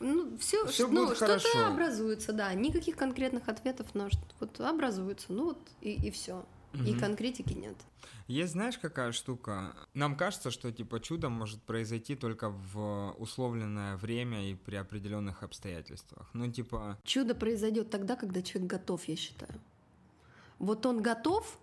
ну, 0.00 0.36
все, 0.38 0.66
все 0.66 0.86
ну, 0.86 1.06
будет 1.06 1.16
что-то 1.16 1.66
образуется, 1.66 2.32
да. 2.32 2.52
Никаких 2.54 2.96
конкретных 2.96 3.48
ответов, 3.48 3.88
но 3.94 4.08
вот 4.38 4.60
образуется. 4.60 5.32
Ну 5.32 5.46
вот 5.46 5.58
и, 5.80 5.92
и 5.92 6.10
все. 6.10 6.46
Угу. 6.74 6.84
И 6.84 6.98
конкретики 6.98 7.54
нет. 7.54 7.76
Есть, 8.26 8.52
знаешь, 8.52 8.78
какая 8.78 9.12
штука? 9.12 9.74
Нам 9.94 10.16
кажется, 10.16 10.50
что 10.50 10.70
типа 10.70 11.00
чудо 11.00 11.30
может 11.30 11.62
произойти 11.62 12.14
только 12.14 12.50
в 12.50 13.14
условленное 13.18 13.96
время 13.96 14.50
и 14.50 14.54
при 14.54 14.76
определенных 14.76 15.42
обстоятельствах. 15.42 16.28
Ну, 16.34 16.50
типа. 16.50 16.98
Чудо 17.04 17.34
произойдет 17.34 17.90
тогда, 17.90 18.16
когда 18.16 18.42
человек 18.42 18.70
готов, 18.70 19.02
я 19.08 19.16
считаю. 19.16 19.60
Вот 20.58 20.84
он 20.86 21.00
готов, 21.00 21.58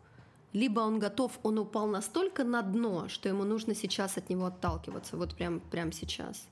либо 0.56 0.80
он 0.80 1.00
готов, 1.00 1.38
он 1.44 1.60
упал 1.60 1.86
настолько 1.86 2.46
на 2.46 2.62
дно, 2.62 3.10
что 3.10 3.28
ему 3.28 3.44
нужно 3.44 3.76
сейчас 3.76 4.18
от 4.18 4.30
него 4.30 4.46
отталкиваться, 4.46 5.18
вот 5.18 5.36
прям, 5.36 5.60
прям 5.60 5.92
сейчас. 5.92 6.48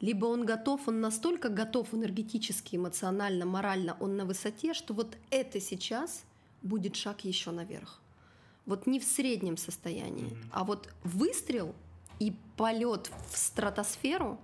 Либо 0.00 0.24
он 0.24 0.46
готов, 0.46 0.88
он 0.88 1.02
настолько 1.02 1.50
готов 1.50 1.92
энергетически, 1.92 2.76
эмоционально, 2.76 3.44
морально, 3.44 3.98
он 4.00 4.16
на 4.16 4.24
высоте, 4.24 4.72
что 4.72 4.94
вот 4.94 5.18
это 5.30 5.60
сейчас 5.60 6.24
будет 6.62 6.96
шаг 6.96 7.26
еще 7.26 7.50
наверх. 7.50 8.00
Вот 8.64 8.86
не 8.86 8.98
в 8.98 9.04
среднем 9.04 9.58
состоянии, 9.58 10.32
mm-hmm. 10.32 10.48
а 10.50 10.64
вот 10.64 10.88
выстрел 11.02 11.74
и 12.20 12.34
полет 12.56 13.10
в 13.30 13.36
стратосферу 13.36 14.40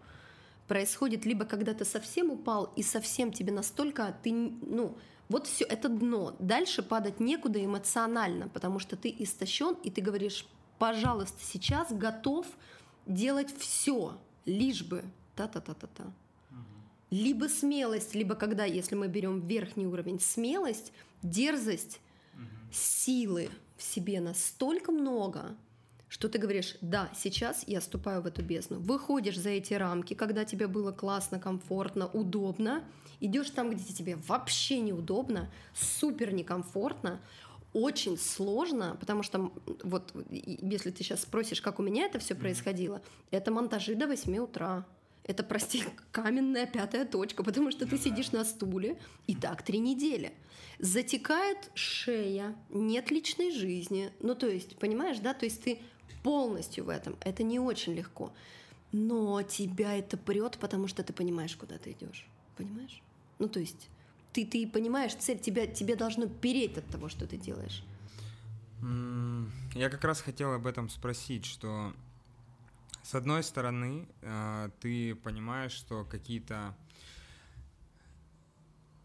происходит 0.69 1.25
либо 1.25 1.47
когда 1.47 1.73
ты 1.73 1.87
совсем 1.87 2.31
упал 2.31 2.71
и 2.77 2.83
совсем 2.83 3.33
тебе 3.33 3.51
настолько 3.51 4.15
ты 4.23 4.31
ну 4.33 4.95
вот 5.31 5.47
все, 5.47 5.65
это 5.65 5.89
дно. 5.89 6.35
Дальше 6.41 6.83
падать 6.83 7.21
некуда 7.21 7.65
эмоционально, 7.65 8.49
потому 8.49 8.81
что 8.81 8.97
ты 8.97 9.15
истощен, 9.17 9.77
и 9.85 9.91
ты 9.91 10.01
говоришь, 10.01 10.45
пожалуйста, 10.79 11.39
сейчас 11.41 11.93
готов 11.93 12.47
делать 13.07 13.55
все, 13.57 14.19
лишь 14.45 14.83
бы 14.83 15.05
та-та-та-та-та. 15.37 16.13
Либо 17.11 17.47
смелость, 17.47 18.15
либо 18.15 18.35
когда, 18.35 18.65
если 18.65 18.97
мы 18.97 19.07
берем 19.07 19.41
верхний 19.47 19.87
уровень, 19.87 20.19
смелость, 20.21 20.93
дерзость, 21.23 22.01
угу. 22.35 22.43
силы 22.73 23.51
в 23.77 23.83
себе 23.83 24.21
настолько 24.21 24.91
много, 24.91 25.57
что 26.11 26.29
ты 26.29 26.39
говоришь, 26.39 26.77
да, 26.81 27.09
сейчас 27.15 27.63
я 27.69 27.81
ступаю 27.81 28.21
в 28.21 28.27
эту 28.27 28.43
бездну. 28.43 28.81
Выходишь 28.81 29.39
за 29.39 29.51
эти 29.51 29.75
рамки, 29.75 30.15
когда 30.15 30.45
тебе 30.45 30.67
было 30.67 30.91
классно, 30.91 31.39
комфортно, 31.39 32.09
удобно, 32.09 32.83
идешь 33.21 33.51
там, 33.51 33.71
где 33.71 33.95
тебе 33.95 34.17
вообще 34.27 34.81
неудобно, 34.81 35.49
супер 35.73 36.33
некомфортно, 36.33 37.21
очень 37.73 38.19
сложно, 38.19 38.97
потому 38.99 39.23
что 39.23 39.53
вот 39.85 40.13
если 40.29 40.91
ты 40.91 41.05
сейчас 41.05 41.23
спросишь, 41.23 41.63
как 41.63 41.79
у 41.79 41.83
меня 41.85 42.07
это 42.07 42.19
все 42.19 42.35
происходило, 42.35 43.01
это 43.31 43.53
монтажи 43.53 43.95
до 43.95 44.09
8 44.09 44.39
утра. 44.39 44.85
Это, 45.23 45.45
прости, 45.45 45.85
каменная 46.11 46.67
пятая 46.67 47.05
точка, 47.05 47.45
потому 47.45 47.71
что 47.71 47.87
ты 47.87 47.97
сидишь 47.97 48.33
на 48.33 48.45
стуле, 48.45 48.99
и 49.29 49.37
так 49.37 49.63
три 49.63 49.79
недели. 49.79 50.33
Затекает 50.81 51.71
шея, 51.75 52.57
нет 52.69 53.13
личной 53.13 53.53
жизни. 53.53 54.11
Ну, 54.19 54.35
то 54.35 54.49
есть, 54.49 54.77
понимаешь, 54.77 55.21
да? 55.21 55.35
То 55.35 55.45
есть 55.45 55.63
ты 55.63 55.79
полностью 56.23 56.85
в 56.85 56.89
этом. 56.89 57.17
Это 57.21 57.43
не 57.43 57.59
очень 57.59 57.95
легко. 57.95 58.33
Но 58.93 59.43
тебя 59.43 59.97
это 59.97 60.17
прет, 60.17 60.59
потому 60.59 60.89
что 60.89 61.03
ты 61.03 61.13
понимаешь, 61.13 61.57
куда 61.57 61.79
ты 61.79 61.93
идешь. 61.93 62.27
Понимаешь? 62.57 63.03
Ну, 63.39 63.49
то 63.49 63.61
есть 63.61 63.89
ты, 64.33 64.45
ты 64.45 64.67
понимаешь 64.67 65.15
цель, 65.15 65.39
тебя, 65.39 65.67
тебе 65.67 65.97
должно 65.97 66.27
переть 66.27 66.79
от 66.79 66.87
того, 66.87 67.09
что 67.09 67.27
ты 67.27 67.37
делаешь. 67.37 67.83
Я 69.75 69.91
как 69.91 70.05
раз 70.05 70.21
хотел 70.21 70.53
об 70.53 70.67
этом 70.67 70.89
спросить, 70.89 71.45
что 71.45 71.93
с 73.03 73.15
одной 73.15 73.43
стороны, 73.43 74.09
э, 74.23 74.71
ты 74.81 75.15
понимаешь, 75.15 75.73
что 75.73 76.05
какие-то 76.05 76.75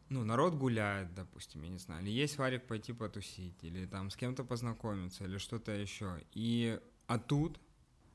ну, 0.09 0.23
народ 0.23 0.55
гуляет, 0.55 1.13
допустим, 1.13 1.63
я 1.63 1.69
не 1.69 1.79
знаю, 1.79 2.03
или 2.03 2.11
есть 2.11 2.37
варик 2.37 2.67
пойти 2.67 2.93
потусить, 2.93 3.63
или 3.63 3.85
там 3.85 4.09
с 4.09 4.15
кем-то 4.15 4.43
познакомиться, 4.43 5.25
или 5.25 5.37
что-то 5.37 5.71
еще. 5.71 6.21
И 6.33 6.79
а 7.07 7.19
тут 7.19 7.59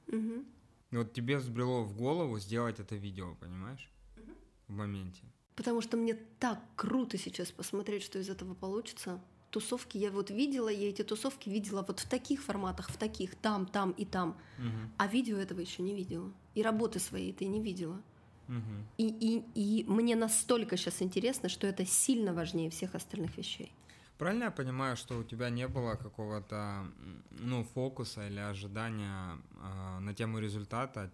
угу. 0.08 0.44
вот 0.90 1.12
тебе 1.12 1.38
взбрело 1.38 1.82
в 1.82 1.96
голову 1.96 2.38
сделать 2.38 2.80
это 2.80 2.96
видео, 2.96 3.34
понимаешь? 3.34 3.90
Угу. 4.16 4.32
В 4.68 4.72
моменте. 4.72 5.22
Потому 5.56 5.80
что 5.82 5.96
мне 5.96 6.14
так 6.14 6.58
круто 6.76 7.18
сейчас 7.18 7.50
посмотреть, 7.50 8.02
что 8.02 8.18
из 8.18 8.28
этого 8.28 8.54
получится. 8.54 9.20
Тусовки 9.50 9.98
я 9.98 10.10
вот 10.10 10.30
видела, 10.30 10.68
я 10.68 10.88
эти 10.88 11.02
тусовки 11.02 11.48
видела 11.50 11.84
вот 11.86 12.00
в 12.00 12.08
таких 12.08 12.42
форматах, 12.42 12.88
в 12.88 12.96
таких, 12.96 13.34
там, 13.34 13.66
там 13.66 13.90
и 13.92 14.04
там. 14.04 14.38
Угу. 14.58 14.92
А 14.96 15.06
видео 15.06 15.36
этого 15.36 15.60
еще 15.60 15.82
не 15.82 15.94
видела. 15.94 16.32
И 16.54 16.62
работы 16.62 16.98
своей 16.98 17.32
ты 17.32 17.46
не 17.46 17.60
видела. 17.60 18.00
Угу. 18.48 18.56
И, 18.98 19.06
и, 19.06 19.80
и 19.80 19.84
мне 19.84 20.16
настолько 20.16 20.76
сейчас 20.76 21.02
интересно, 21.02 21.48
что 21.48 21.66
это 21.66 21.84
сильно 21.84 22.32
важнее 22.32 22.70
всех 22.70 22.94
остальных 22.94 23.36
вещей. 23.36 23.72
Правильно 24.20 24.44
я 24.44 24.50
понимаю, 24.50 24.96
что 24.96 25.18
у 25.18 25.24
тебя 25.24 25.48
не 25.48 25.66
было 25.66 25.94
какого-то 25.94 26.84
ну, 27.30 27.64
фокуса 27.64 28.26
или 28.26 28.38
ожидания 28.38 29.38
э, 29.62 29.98
на 30.00 30.12
тему 30.12 30.40
результата, 30.40 31.10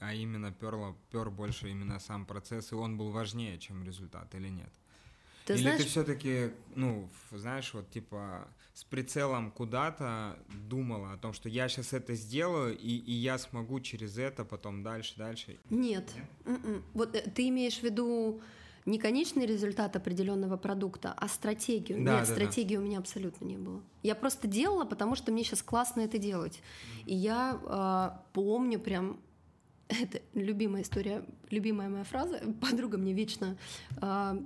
а 0.00 0.14
именно 0.14 0.50
перло, 0.50 0.96
пер 1.12 1.28
больше 1.28 1.68
именно 1.68 2.00
сам 2.00 2.24
процесс, 2.24 2.72
и 2.72 2.74
он 2.74 2.96
был 2.96 3.10
важнее, 3.10 3.58
чем 3.58 3.84
результат, 3.84 4.34
или 4.34 4.48
нет? 4.48 4.72
Ты 5.44 5.52
или 5.52 5.60
знаешь... 5.60 5.82
ты 5.82 5.88
все-таки, 5.88 6.50
ну, 6.74 7.10
знаешь, 7.32 7.74
вот 7.74 7.90
типа 7.90 8.48
с 8.72 8.82
прицелом 8.82 9.50
куда-то 9.50 10.38
думала 10.48 11.12
о 11.12 11.18
том, 11.18 11.34
что 11.34 11.50
я 11.50 11.68
сейчас 11.68 11.92
это 11.92 12.14
сделаю, 12.14 12.74
и, 12.78 12.96
и 12.96 13.12
я 13.12 13.36
смогу 13.36 13.78
через 13.80 14.16
это 14.16 14.46
потом 14.46 14.82
дальше, 14.82 15.12
дальше? 15.18 15.58
Нет. 15.68 16.10
нет? 16.16 16.58
М-м. 16.64 16.82
Вот 16.94 17.14
э, 17.14 17.30
ты 17.30 17.48
имеешь 17.48 17.80
в 17.80 17.82
виду 17.82 18.40
не 18.88 18.98
конечный 18.98 19.46
результат 19.46 19.96
определенного 19.96 20.56
продукта, 20.56 21.14
а 21.16 21.28
стратегию. 21.28 22.04
Да, 22.04 22.20
Нет, 22.20 22.28
да, 22.28 22.34
стратегии 22.34 22.76
да. 22.76 22.82
у 22.82 22.84
меня 22.84 22.98
абсолютно 22.98 23.44
не 23.44 23.56
было. 23.56 23.82
Я 24.02 24.14
просто 24.14 24.48
делала, 24.48 24.84
потому 24.84 25.14
что 25.14 25.30
мне 25.30 25.44
сейчас 25.44 25.62
классно 25.62 26.00
это 26.00 26.18
делать. 26.18 26.62
И 27.04 27.14
я 27.14 27.60
э, 27.62 28.18
помню 28.32 28.80
прям 28.80 29.20
это 29.88 30.20
любимая 30.34 30.82
история, 30.82 31.22
любимая 31.50 31.88
моя 31.88 32.04
фраза. 32.04 32.40
Подруга 32.60 32.96
мне 32.96 33.12
вечно 33.12 33.58
э, 34.00 34.38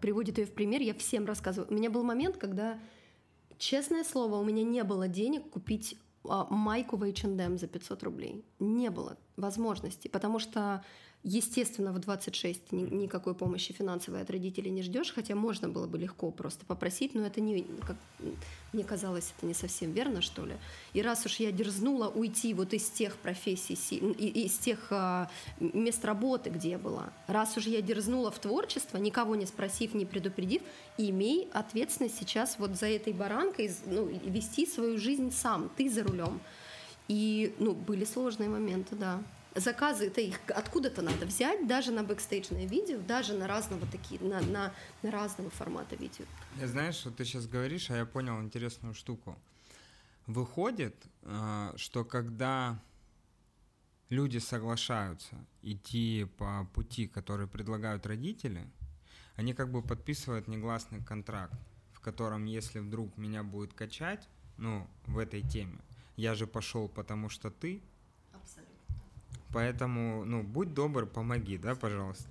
приводит 0.00 0.38
ее 0.38 0.46
в 0.46 0.52
пример. 0.52 0.80
Я 0.80 0.94
всем 0.94 1.26
рассказываю. 1.26 1.70
У 1.70 1.74
меня 1.74 1.90
был 1.90 2.02
момент, 2.02 2.38
когда, 2.38 2.78
честное 3.58 4.04
слово, 4.04 4.36
у 4.36 4.44
меня 4.44 4.64
не 4.64 4.82
было 4.82 5.08
денег 5.08 5.50
купить 5.50 5.98
э, 6.24 6.44
майку 6.48 6.96
в 6.96 7.02
H&M 7.02 7.58
за 7.58 7.66
500 7.66 8.02
рублей. 8.02 8.44
Не 8.58 8.88
было 8.90 9.18
возможности, 9.36 10.08
потому 10.08 10.38
что 10.38 10.82
Естественно, 11.26 11.90
в 11.90 11.98
26 12.00 12.72
ни, 12.72 12.82
никакой 12.82 13.34
помощи 13.34 13.72
финансовой 13.72 14.20
от 14.20 14.28
родителей 14.28 14.70
не 14.70 14.82
ждешь, 14.82 15.10
хотя 15.10 15.34
можно 15.34 15.70
было 15.70 15.86
бы 15.86 15.96
легко 15.96 16.30
просто 16.30 16.66
попросить, 16.66 17.14
но 17.14 17.26
это 17.26 17.40
не, 17.40 17.62
как 17.80 17.96
мне 18.74 18.84
казалось, 18.84 19.32
это 19.38 19.46
не 19.46 19.54
совсем 19.54 19.92
верно, 19.92 20.20
что 20.20 20.44
ли. 20.44 20.52
И 20.92 21.00
раз 21.00 21.24
уж 21.24 21.36
я 21.36 21.50
дерзнула 21.50 22.08
уйти 22.08 22.52
вот 22.52 22.74
из 22.74 22.90
тех 22.90 23.16
профессий, 23.16 23.72
из 23.72 24.58
тех 24.58 24.88
а, 24.90 25.30
мест 25.60 26.04
работы, 26.04 26.50
где 26.50 26.72
я 26.72 26.78
была, 26.78 27.10
раз 27.26 27.56
уж 27.56 27.68
я 27.68 27.80
дерзнула 27.80 28.30
в 28.30 28.38
творчество, 28.38 28.98
никого 28.98 29.34
не 29.34 29.46
спросив, 29.46 29.94
не 29.94 30.04
предупредив, 30.04 30.60
имей 30.98 31.48
ответственность 31.54 32.18
сейчас 32.18 32.58
вот 32.58 32.76
за 32.76 32.88
этой 32.88 33.14
баранкой, 33.14 33.74
ну, 33.86 34.04
вести 34.26 34.66
свою 34.66 34.98
жизнь 34.98 35.32
сам, 35.32 35.70
ты 35.74 35.88
за 35.88 36.04
рулем. 36.04 36.42
И, 37.08 37.54
ну, 37.58 37.72
были 37.72 38.04
сложные 38.04 38.50
моменты, 38.50 38.94
да. 38.94 39.22
Заказы, 39.54 40.06
это 40.06 40.20
их 40.20 40.38
откуда-то 40.48 41.02
надо 41.02 41.26
взять, 41.26 41.66
даже 41.66 41.92
на 41.92 42.02
бэкстейджное 42.02 42.66
видео, 42.66 43.00
даже 43.00 43.34
на 43.34 43.46
разного 43.46 43.86
такие, 43.86 44.20
на, 44.20 44.40
на, 44.40 44.72
на 45.02 45.10
разного 45.10 45.50
формата 45.50 45.96
видео. 45.96 46.24
Я 46.60 46.68
знаешь, 46.68 47.04
вот 47.04 47.16
ты 47.16 47.24
сейчас 47.24 47.46
говоришь, 47.46 47.90
а 47.90 47.96
я 47.96 48.06
понял 48.06 48.40
интересную 48.40 48.94
штуку. 48.94 49.38
Выходит, 50.26 50.96
э, 51.22 51.72
что 51.76 52.04
когда 52.04 52.80
люди 54.08 54.38
соглашаются 54.38 55.36
идти 55.62 56.26
по 56.38 56.68
пути, 56.74 57.06
который 57.06 57.46
предлагают 57.46 58.06
родители, 58.06 58.66
они 59.36 59.54
как 59.54 59.70
бы 59.70 59.82
подписывают 59.82 60.48
негласный 60.48 61.02
контракт, 61.02 61.58
в 61.92 62.00
котором, 62.00 62.44
если 62.44 62.78
вдруг 62.78 63.16
меня 63.16 63.42
будет 63.42 63.74
качать, 63.74 64.28
ну, 64.56 64.88
в 65.06 65.18
этой 65.18 65.42
теме, 65.42 65.78
я 66.16 66.34
же 66.34 66.46
пошел, 66.46 66.88
потому 66.88 67.28
что 67.28 67.50
ты. 67.50 67.82
Поэтому, 69.54 70.24
ну, 70.24 70.42
будь 70.42 70.74
добр, 70.74 71.06
помоги, 71.06 71.56
да, 71.56 71.76
пожалуйста. 71.76 72.28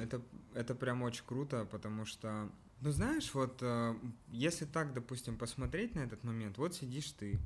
Это, 0.00 0.22
это 0.54 0.74
прям 0.74 1.02
очень 1.02 1.24
круто, 1.26 1.66
потому 1.70 2.06
что, 2.06 2.48
ну, 2.80 2.90
знаешь, 2.90 3.34
вот, 3.34 3.58
э, 3.60 3.94
если 4.30 4.64
так, 4.64 4.94
допустим, 4.94 5.36
посмотреть 5.36 5.94
на 5.94 6.00
этот 6.00 6.24
момент, 6.24 6.56
вот 6.56 6.74
сидишь 6.74 7.10
ты, 7.12 7.38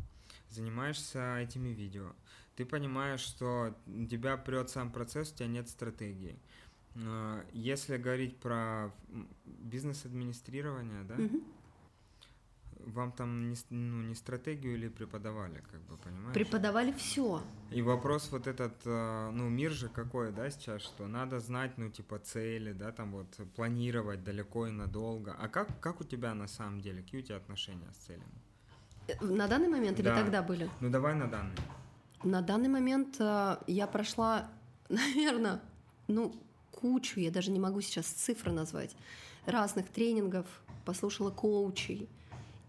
занимаешься 0.50 1.38
этими 1.38 1.70
видео, 1.70 2.12
ты 2.54 2.64
понимаешь, 2.64 3.20
что 3.20 3.74
тебя 4.08 4.36
прет 4.36 4.70
сам 4.70 4.92
процесс, 4.92 5.32
у 5.32 5.34
тебя 5.34 5.48
нет 5.48 5.68
стратегии. 5.68 6.38
Э, 6.94 7.42
если 7.52 7.96
говорить 7.96 8.36
про 8.36 8.92
бизнес-администрирование, 9.46 11.02
да, 11.02 11.14
угу 11.16 11.42
вам 12.86 13.12
там 13.12 13.48
не, 13.50 13.56
ну, 13.70 14.02
не 14.02 14.14
стратегию 14.14 14.74
или 14.74 14.88
преподавали, 14.88 15.62
как 15.70 15.80
бы, 15.82 15.96
понимаешь? 15.96 16.34
Преподавали 16.34 16.92
все. 16.92 17.42
И 17.70 17.82
вопрос 17.82 18.30
вот 18.32 18.46
этот, 18.46 18.74
э, 18.84 19.30
ну, 19.32 19.48
мир 19.48 19.72
же 19.72 19.88
какой, 19.88 20.32
да, 20.32 20.50
сейчас, 20.50 20.82
что 20.82 21.06
надо 21.06 21.40
знать, 21.40 21.72
ну, 21.78 21.90
типа, 21.90 22.18
цели, 22.18 22.72
да, 22.72 22.92
там 22.92 23.12
вот, 23.12 23.26
планировать 23.54 24.24
далеко 24.24 24.66
и 24.66 24.70
надолго. 24.70 25.36
А 25.38 25.48
как, 25.48 25.80
как 25.80 26.00
у 26.00 26.04
тебя 26.04 26.34
на 26.34 26.48
самом 26.48 26.80
деле, 26.80 27.02
какие 27.02 27.20
у 27.20 27.24
тебя 27.24 27.36
отношения 27.36 27.92
с 27.92 28.06
целями? 28.06 28.24
Э, 29.08 29.24
на 29.24 29.48
данный 29.48 29.68
момент 29.68 30.00
да. 30.00 30.02
или 30.02 30.22
тогда 30.22 30.42
были? 30.42 30.70
Ну, 30.80 30.90
давай 30.90 31.14
на 31.14 31.26
данный. 31.26 31.56
На 32.22 32.40
данный 32.40 32.68
момент 32.68 33.16
э, 33.20 33.56
я 33.66 33.86
прошла, 33.86 34.48
наверное, 34.88 35.60
ну, 36.08 36.34
кучу, 36.70 37.20
я 37.20 37.30
даже 37.30 37.50
не 37.50 37.60
могу 37.60 37.80
сейчас 37.80 38.06
цифры 38.06 38.52
назвать, 38.52 38.96
разных 39.46 39.88
тренингов, 39.88 40.46
послушала 40.84 41.30
коучей, 41.30 42.08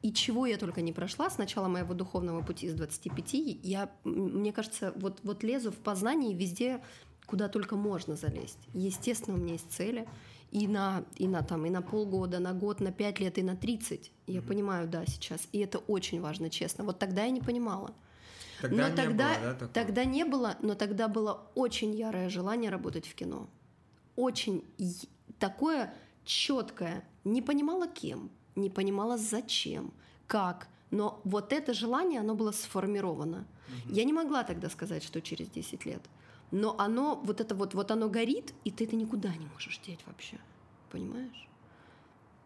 и 0.02 0.14
чего 0.14 0.46
я 0.46 0.58
только 0.58 0.82
не 0.82 0.94
прошла 0.94 1.30
с 1.30 1.38
начала 1.38 1.68
моего 1.68 1.94
духовного 1.94 2.42
пути 2.42 2.70
с 2.70 2.74
25, 2.74 3.34
я, 3.64 3.92
мне 4.04 4.54
кажется, 4.54 4.94
вот, 4.96 5.20
вот 5.24 5.44
лезу 5.44 5.72
в 5.72 5.78
познание 5.78 6.34
везде, 6.34 6.82
куда 7.26 7.50
только 7.50 7.76
можно 7.76 8.16
залезть. 8.16 8.60
Естественно, 8.74 9.38
у 9.38 9.40
меня 9.40 9.54
есть 9.54 9.72
цели, 9.72 10.08
и 10.52 10.68
на, 10.68 11.04
и 11.18 11.28
на, 11.28 11.42
там, 11.44 11.66
и 11.66 11.70
на 11.70 11.82
полгода, 11.82 12.40
на 12.40 12.54
год, 12.54 12.80
на 12.80 12.92
пять 12.92 13.20
лет, 13.20 13.38
и 13.38 13.44
на 13.44 13.56
30. 13.56 14.12
Я 14.28 14.40
mm-hmm. 14.40 14.48
понимаю, 14.48 14.88
да, 14.88 15.06
сейчас. 15.06 15.48
И 15.52 15.60
это 15.60 15.80
очень 15.80 16.22
важно, 16.22 16.50
честно. 16.50 16.84
Вот 16.84 17.00
тогда 17.00 17.26
я 17.26 17.32
не 17.32 17.42
понимала. 17.42 17.94
Тогда 18.62 18.84
но 18.84 18.90
не 18.90 18.96
тогда, 18.96 19.34
было, 19.34 19.44
да, 19.44 19.54
такого? 19.54 19.70
тогда 19.74 20.06
не 20.06 20.26
было, 20.26 20.58
но 20.62 20.76
тогда 20.76 21.08
было 21.08 21.52
очень 21.54 21.94
ярое 21.94 22.30
желание 22.30 22.72
работать 22.72 23.06
в 23.08 23.14
кино. 23.14 23.50
Очень 24.16 24.64
такое 25.38 25.94
четкое. 26.24 27.04
Не 27.24 27.42
понимала 27.42 27.88
кем, 27.88 28.32
не 28.58 28.70
понимала 28.70 29.18
зачем, 29.18 29.94
как, 30.28 30.68
но 30.92 31.22
вот 31.24 31.54
это 31.54 31.74
желание, 31.74 32.20
оно 32.20 32.36
было 32.36 32.52
сформировано. 32.52 33.46
Угу. 33.68 33.94
Я 33.96 34.04
не 34.04 34.14
могла 34.14 34.44
тогда 34.44 34.70
сказать, 34.70 35.04
что 35.04 35.22
через 35.22 35.50
10 35.50 35.86
лет. 35.86 36.02
Но 36.52 36.76
оно, 36.80 37.16
вот 37.24 37.42
это 37.42 37.56
вот, 37.56 37.74
вот 37.74 37.92
оно 37.92 38.10
горит, 38.10 38.54
и 38.64 38.72
ты 38.72 38.86
это 38.86 38.96
никуда 38.96 39.30
не 39.36 39.46
можешь 39.48 39.80
деть 39.80 40.00
вообще. 40.06 40.38
Понимаешь? 40.92 41.48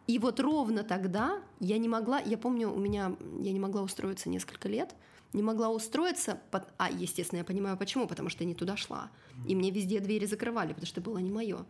И 0.07 0.17
вот 0.17 0.39
ровно 0.39 0.83
тогда 0.83 1.41
я 1.59 1.77
не 1.77 1.87
могла, 1.87 2.19
я 2.19 2.37
помню, 2.37 2.71
у 2.71 2.79
меня, 2.79 3.15
я 3.39 3.51
не 3.51 3.59
могла 3.59 3.83
устроиться 3.83 4.29
несколько 4.29 4.67
лет, 4.67 4.95
не 5.33 5.43
могла 5.43 5.69
устроиться, 5.69 6.41
под, 6.49 6.67
а, 6.77 6.89
естественно, 6.89 7.39
я 7.39 7.45
понимаю 7.45 7.77
почему, 7.77 8.07
потому 8.07 8.29
что 8.29 8.43
я 8.43 8.49
не 8.49 8.55
туда 8.55 8.75
шла. 8.75 9.09
И 9.47 9.55
мне 9.55 9.71
везде 9.71 9.99
двери 9.99 10.25
закрывали, 10.25 10.69
потому 10.69 10.87
что 10.87 10.99
это 10.99 11.09
было 11.09 11.19
не 11.19 11.31
мое. 11.31 11.65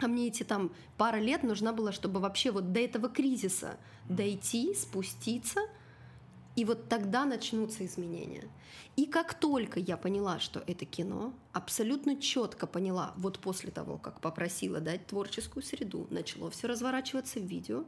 А 0.00 0.06
мне 0.06 0.28
эти 0.28 0.42
там 0.42 0.72
пара 0.96 1.18
лет 1.18 1.42
нужна 1.42 1.72
была, 1.72 1.92
чтобы 1.92 2.20
вообще 2.20 2.50
вот 2.50 2.72
до 2.72 2.80
этого 2.80 3.08
кризиса 3.08 3.76
дойти, 4.08 4.74
спуститься, 4.74 5.60
и 6.54 6.64
вот 6.64 6.88
тогда 6.88 7.24
начнутся 7.24 7.86
изменения. 7.86 8.48
И 8.96 9.06
как 9.06 9.34
только 9.34 9.80
я 9.80 9.96
поняла, 9.96 10.38
что 10.38 10.62
это 10.66 10.84
кино, 10.84 11.32
абсолютно 11.52 12.20
четко 12.20 12.66
поняла, 12.66 13.14
вот 13.16 13.38
после 13.38 13.70
того, 13.70 13.96
как 13.96 14.20
попросила 14.20 14.80
дать 14.80 15.06
творческую 15.06 15.62
среду, 15.62 16.06
начало 16.10 16.50
все 16.50 16.68
разворачиваться 16.68 17.40
в 17.40 17.44
видео, 17.44 17.84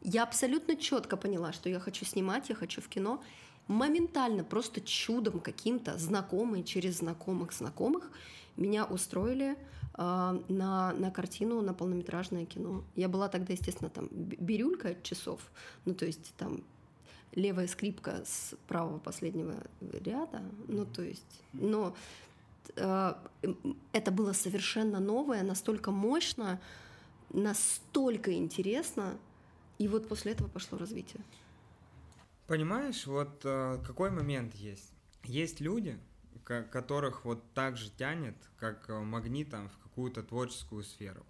я 0.00 0.22
абсолютно 0.22 0.76
четко 0.76 1.16
поняла, 1.16 1.52
что 1.52 1.68
я 1.68 1.80
хочу 1.80 2.04
снимать, 2.04 2.50
я 2.50 2.54
хочу 2.54 2.80
в 2.80 2.88
кино. 2.88 3.22
Моментально, 3.66 4.44
просто 4.44 4.80
чудом 4.80 5.40
каким-то, 5.40 5.98
знакомые 5.98 6.62
через 6.62 6.98
знакомых 6.98 7.52
знакомых, 7.52 8.10
меня 8.56 8.84
устроили 8.84 9.56
на, 9.98 10.92
на 10.92 11.10
картину, 11.10 11.60
на 11.60 11.74
полнометражное 11.74 12.46
кино. 12.46 12.84
Я 12.94 13.08
была 13.08 13.28
тогда, 13.28 13.52
естественно, 13.52 13.90
там 13.90 14.08
бирюлька 14.10 14.94
часов, 15.02 15.40
ну 15.84 15.94
то 15.94 16.06
есть 16.06 16.32
там 16.36 16.62
левая 17.34 17.66
скрипка 17.66 18.22
с 18.24 18.54
правого 18.68 18.98
последнего 18.98 19.54
ряда, 19.80 20.42
ну 20.68 20.86
то 20.86 21.02
есть, 21.02 21.42
но 21.52 21.96
э, 22.76 23.14
это 23.92 24.10
было 24.12 24.32
совершенно 24.32 25.00
новое, 25.00 25.42
настолько 25.42 25.90
мощно, 25.90 26.60
настолько 27.30 28.32
интересно, 28.32 29.18
и 29.78 29.88
вот 29.88 30.08
после 30.08 30.32
этого 30.32 30.48
пошло 30.48 30.78
развитие. 30.78 31.22
Понимаешь, 32.46 33.06
вот 33.06 33.40
э, 33.44 33.78
какой 33.84 34.10
момент 34.10 34.54
есть? 34.54 34.92
Есть 35.24 35.60
люди, 35.60 35.98
которых 36.48 37.24
вот 37.24 37.52
так 37.54 37.76
же 37.76 37.90
тянет, 37.90 38.36
как 38.56 38.88
э, 38.88 38.98
магнитом 38.98 39.68
в 39.68 39.78
какую-то 39.78 40.22
творческую 40.22 40.82
сферу. 40.82 41.24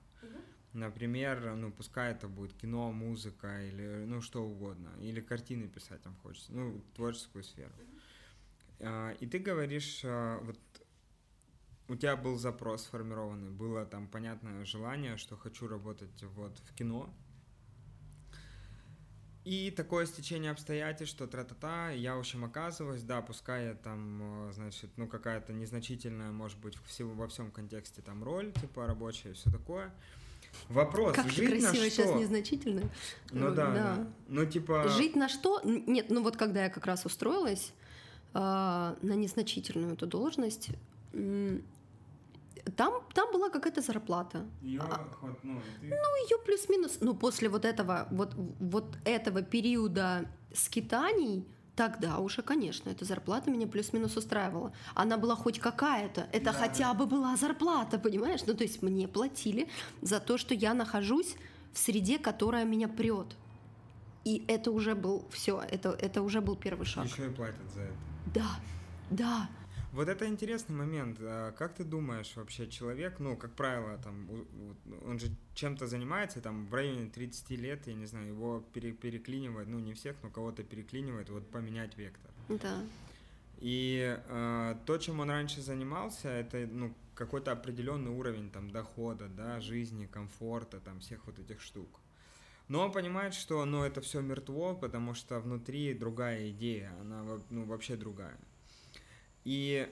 Например, 0.74 1.54
ну 1.56 1.72
пускай 1.72 2.12
это 2.12 2.28
будет 2.28 2.52
кино, 2.52 2.92
музыка 2.92 3.64
или 3.66 4.04
ну 4.06 4.20
что 4.20 4.44
угодно, 4.44 4.90
или 5.00 5.20
картины 5.20 5.66
писать 5.66 6.02
там 6.02 6.14
хочется, 6.22 6.52
ну 6.52 6.80
творческую 6.94 7.42
сферу. 7.42 7.72
А, 8.80 9.12
и 9.12 9.26
ты 9.26 9.38
говоришь, 9.38 10.02
а, 10.04 10.38
вот 10.40 10.58
у 11.88 11.96
тебя 11.96 12.16
был 12.16 12.36
запрос 12.36 12.84
сформированный, 12.84 13.50
было 13.50 13.86
там 13.86 14.08
понятное 14.08 14.64
желание, 14.64 15.16
что 15.16 15.36
хочу 15.36 15.66
работать 15.66 16.22
вот 16.22 16.58
в 16.58 16.74
кино, 16.74 17.12
и 19.48 19.70
такое 19.70 20.04
стечение 20.04 20.50
обстоятельств, 20.50 21.16
что 21.16 21.26
тра-та-та, 21.26 21.90
я, 21.90 22.16
в 22.16 22.18
общем, 22.18 22.44
оказываюсь, 22.44 23.02
да, 23.02 23.22
пускай 23.22 23.68
я 23.68 23.74
там, 23.74 24.50
э, 24.50 24.52
значит, 24.52 24.90
ну, 24.98 25.08
какая-то 25.08 25.54
незначительная, 25.54 26.30
может 26.32 26.58
быть, 26.58 26.74
всего, 26.84 27.14
во 27.14 27.28
всем 27.28 27.50
контексте 27.50 28.02
там 28.02 28.22
роль, 28.22 28.52
типа, 28.52 28.86
рабочая, 28.86 29.32
все 29.32 29.50
такое. 29.50 29.90
Вопрос, 30.68 31.16
как 31.16 31.30
жить 31.30 31.48
красиво 31.48 31.66
на 31.66 31.74
что? 31.74 31.90
сейчас 31.90 32.14
незначительно. 32.20 32.90
Ну 33.30 33.54
да, 33.54 33.66
да, 33.66 33.72
да. 33.72 34.08
Ну 34.28 34.44
типа... 34.44 34.86
Жить 34.88 35.16
на 35.16 35.30
что? 35.30 35.62
Нет, 35.64 36.10
ну 36.10 36.22
вот 36.22 36.36
когда 36.36 36.64
я 36.64 36.70
как 36.70 36.84
раз 36.84 37.06
устроилась 37.06 37.72
э, 38.34 38.38
на 38.38 38.96
незначительную 39.14 39.94
эту 39.94 40.06
должность, 40.06 40.70
там, 42.76 43.02
там 43.14 43.32
была 43.32 43.50
какая-то 43.50 43.80
зарплата. 43.80 44.46
Ее, 44.62 44.80
а, 44.80 45.08
ну, 45.22 45.60
ты... 45.80 45.88
ну, 45.88 46.24
ее 46.24 46.38
плюс-минус. 46.44 46.98
Ну, 47.00 47.14
после 47.14 47.48
вот 47.48 47.64
этого, 47.64 48.08
вот, 48.10 48.34
вот 48.34 48.96
этого 49.04 49.42
периода 49.42 50.26
скитаний, 50.52 51.46
тогда 51.76 52.18
уже, 52.18 52.42
конечно, 52.42 52.90
эта 52.90 53.04
зарплата 53.04 53.50
меня 53.50 53.66
плюс-минус 53.66 54.16
устраивала. 54.16 54.72
Она 54.94 55.16
была 55.16 55.36
хоть 55.36 55.60
какая-то. 55.60 56.28
Это 56.32 56.46
да, 56.46 56.52
хотя 56.52 56.94
бы 56.94 57.06
была 57.06 57.36
зарплата, 57.36 57.98
понимаешь? 57.98 58.40
Ну, 58.46 58.54
то 58.54 58.64
есть 58.64 58.82
мне 58.82 59.06
платили 59.06 59.68
за 60.02 60.18
то, 60.18 60.38
что 60.38 60.54
я 60.54 60.74
нахожусь 60.74 61.36
в 61.72 61.78
среде, 61.78 62.18
которая 62.18 62.64
меня 62.64 62.88
прет. 62.88 63.36
И 64.24 64.44
это 64.48 64.72
уже 64.72 64.94
был 64.94 65.24
все, 65.30 65.62
это, 65.70 65.90
это 65.90 66.22
уже 66.22 66.40
был 66.40 66.56
первый 66.56 66.84
шаг. 66.84 67.06
Еще 67.06 67.26
и 67.26 67.30
платят 67.30 67.70
за 67.72 67.82
это. 67.82 67.94
Да, 68.34 68.50
да. 69.10 69.48
Вот 69.98 70.08
это 70.08 70.28
интересный 70.28 70.76
момент. 70.76 71.18
А 71.20 71.50
как 71.50 71.74
ты 71.74 71.82
думаешь, 71.82 72.36
вообще 72.36 72.68
человек, 72.68 73.18
ну, 73.18 73.36
как 73.36 73.56
правило, 73.56 73.98
там, 73.98 74.28
он 75.04 75.18
же 75.18 75.26
чем-то 75.54 75.88
занимается, 75.88 76.40
там, 76.40 76.68
в 76.68 76.74
районе 76.74 77.10
30 77.10 77.50
лет, 77.50 77.88
я 77.88 77.94
не 77.94 78.06
знаю, 78.06 78.28
его 78.28 78.60
пере 78.72 78.92
переклинивает, 78.92 79.66
ну, 79.66 79.80
не 79.80 79.94
всех, 79.94 80.14
но 80.22 80.30
кого-то 80.30 80.62
переклинивает, 80.62 81.30
вот 81.30 81.50
поменять 81.50 81.96
вектор. 81.96 82.30
Да. 82.48 82.80
И 83.58 84.16
э, 84.24 84.76
то, 84.86 84.98
чем 84.98 85.18
он 85.18 85.30
раньше 85.30 85.62
занимался, 85.62 86.28
это, 86.28 86.68
ну, 86.70 86.94
какой-то 87.16 87.50
определенный 87.50 88.12
уровень, 88.12 88.50
там, 88.50 88.70
дохода, 88.70 89.26
да, 89.26 89.58
жизни, 89.60 90.06
комфорта, 90.06 90.78
там, 90.78 91.00
всех 91.00 91.26
вот 91.26 91.40
этих 91.40 91.60
штук. 91.60 91.98
Но 92.68 92.84
он 92.84 92.92
понимает, 92.92 93.34
что, 93.34 93.64
ну, 93.64 93.82
это 93.82 94.00
все 94.00 94.20
мертво, 94.20 94.76
потому 94.76 95.14
что 95.14 95.40
внутри 95.40 95.92
другая 95.92 96.50
идея, 96.50 96.92
она, 97.00 97.40
ну, 97.50 97.64
вообще 97.64 97.96
другая. 97.96 98.38
И 99.48 99.90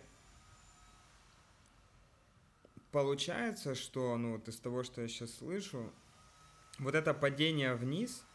получается, 2.92 3.74
что, 3.74 4.18
ну, 4.18 4.32
вот 4.32 4.46
из 4.48 4.56
того, 4.58 4.82
что 4.82 5.00
я 5.00 5.08
сейчас 5.08 5.32
слышу, 5.32 5.90
вот 6.78 6.94
это 6.94 7.14
падение 7.14 7.74
вниз, 7.74 8.26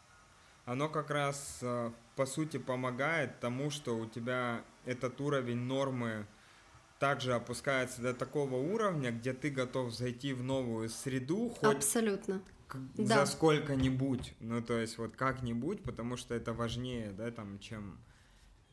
оно 0.64 0.88
как 0.88 1.10
раз, 1.10 1.60
э, 1.62 1.92
по 2.16 2.26
сути, 2.26 2.56
помогает 2.56 3.38
тому, 3.38 3.70
что 3.70 3.96
у 3.96 4.06
тебя 4.06 4.64
этот 4.84 5.20
уровень 5.20 5.58
нормы 5.58 6.26
также 6.98 7.34
опускается 7.34 8.02
до 8.02 8.14
такого 8.14 8.56
уровня, 8.56 9.12
где 9.12 9.32
ты 9.32 9.50
готов 9.50 9.94
зайти 9.94 10.32
в 10.32 10.42
новую 10.42 10.88
среду, 10.88 11.50
хоть 11.50 11.76
Абсолютно. 11.76 12.42
К- 12.66 12.78
да. 12.96 13.24
за 13.24 13.30
сколько-нибудь, 13.30 14.34
ну 14.40 14.60
то 14.60 14.76
есть 14.76 14.98
вот 14.98 15.14
как-нибудь, 15.14 15.84
потому 15.84 16.16
что 16.16 16.34
это 16.34 16.52
важнее, 16.52 17.12
да, 17.12 17.30
там, 17.30 17.60
чем, 17.60 18.00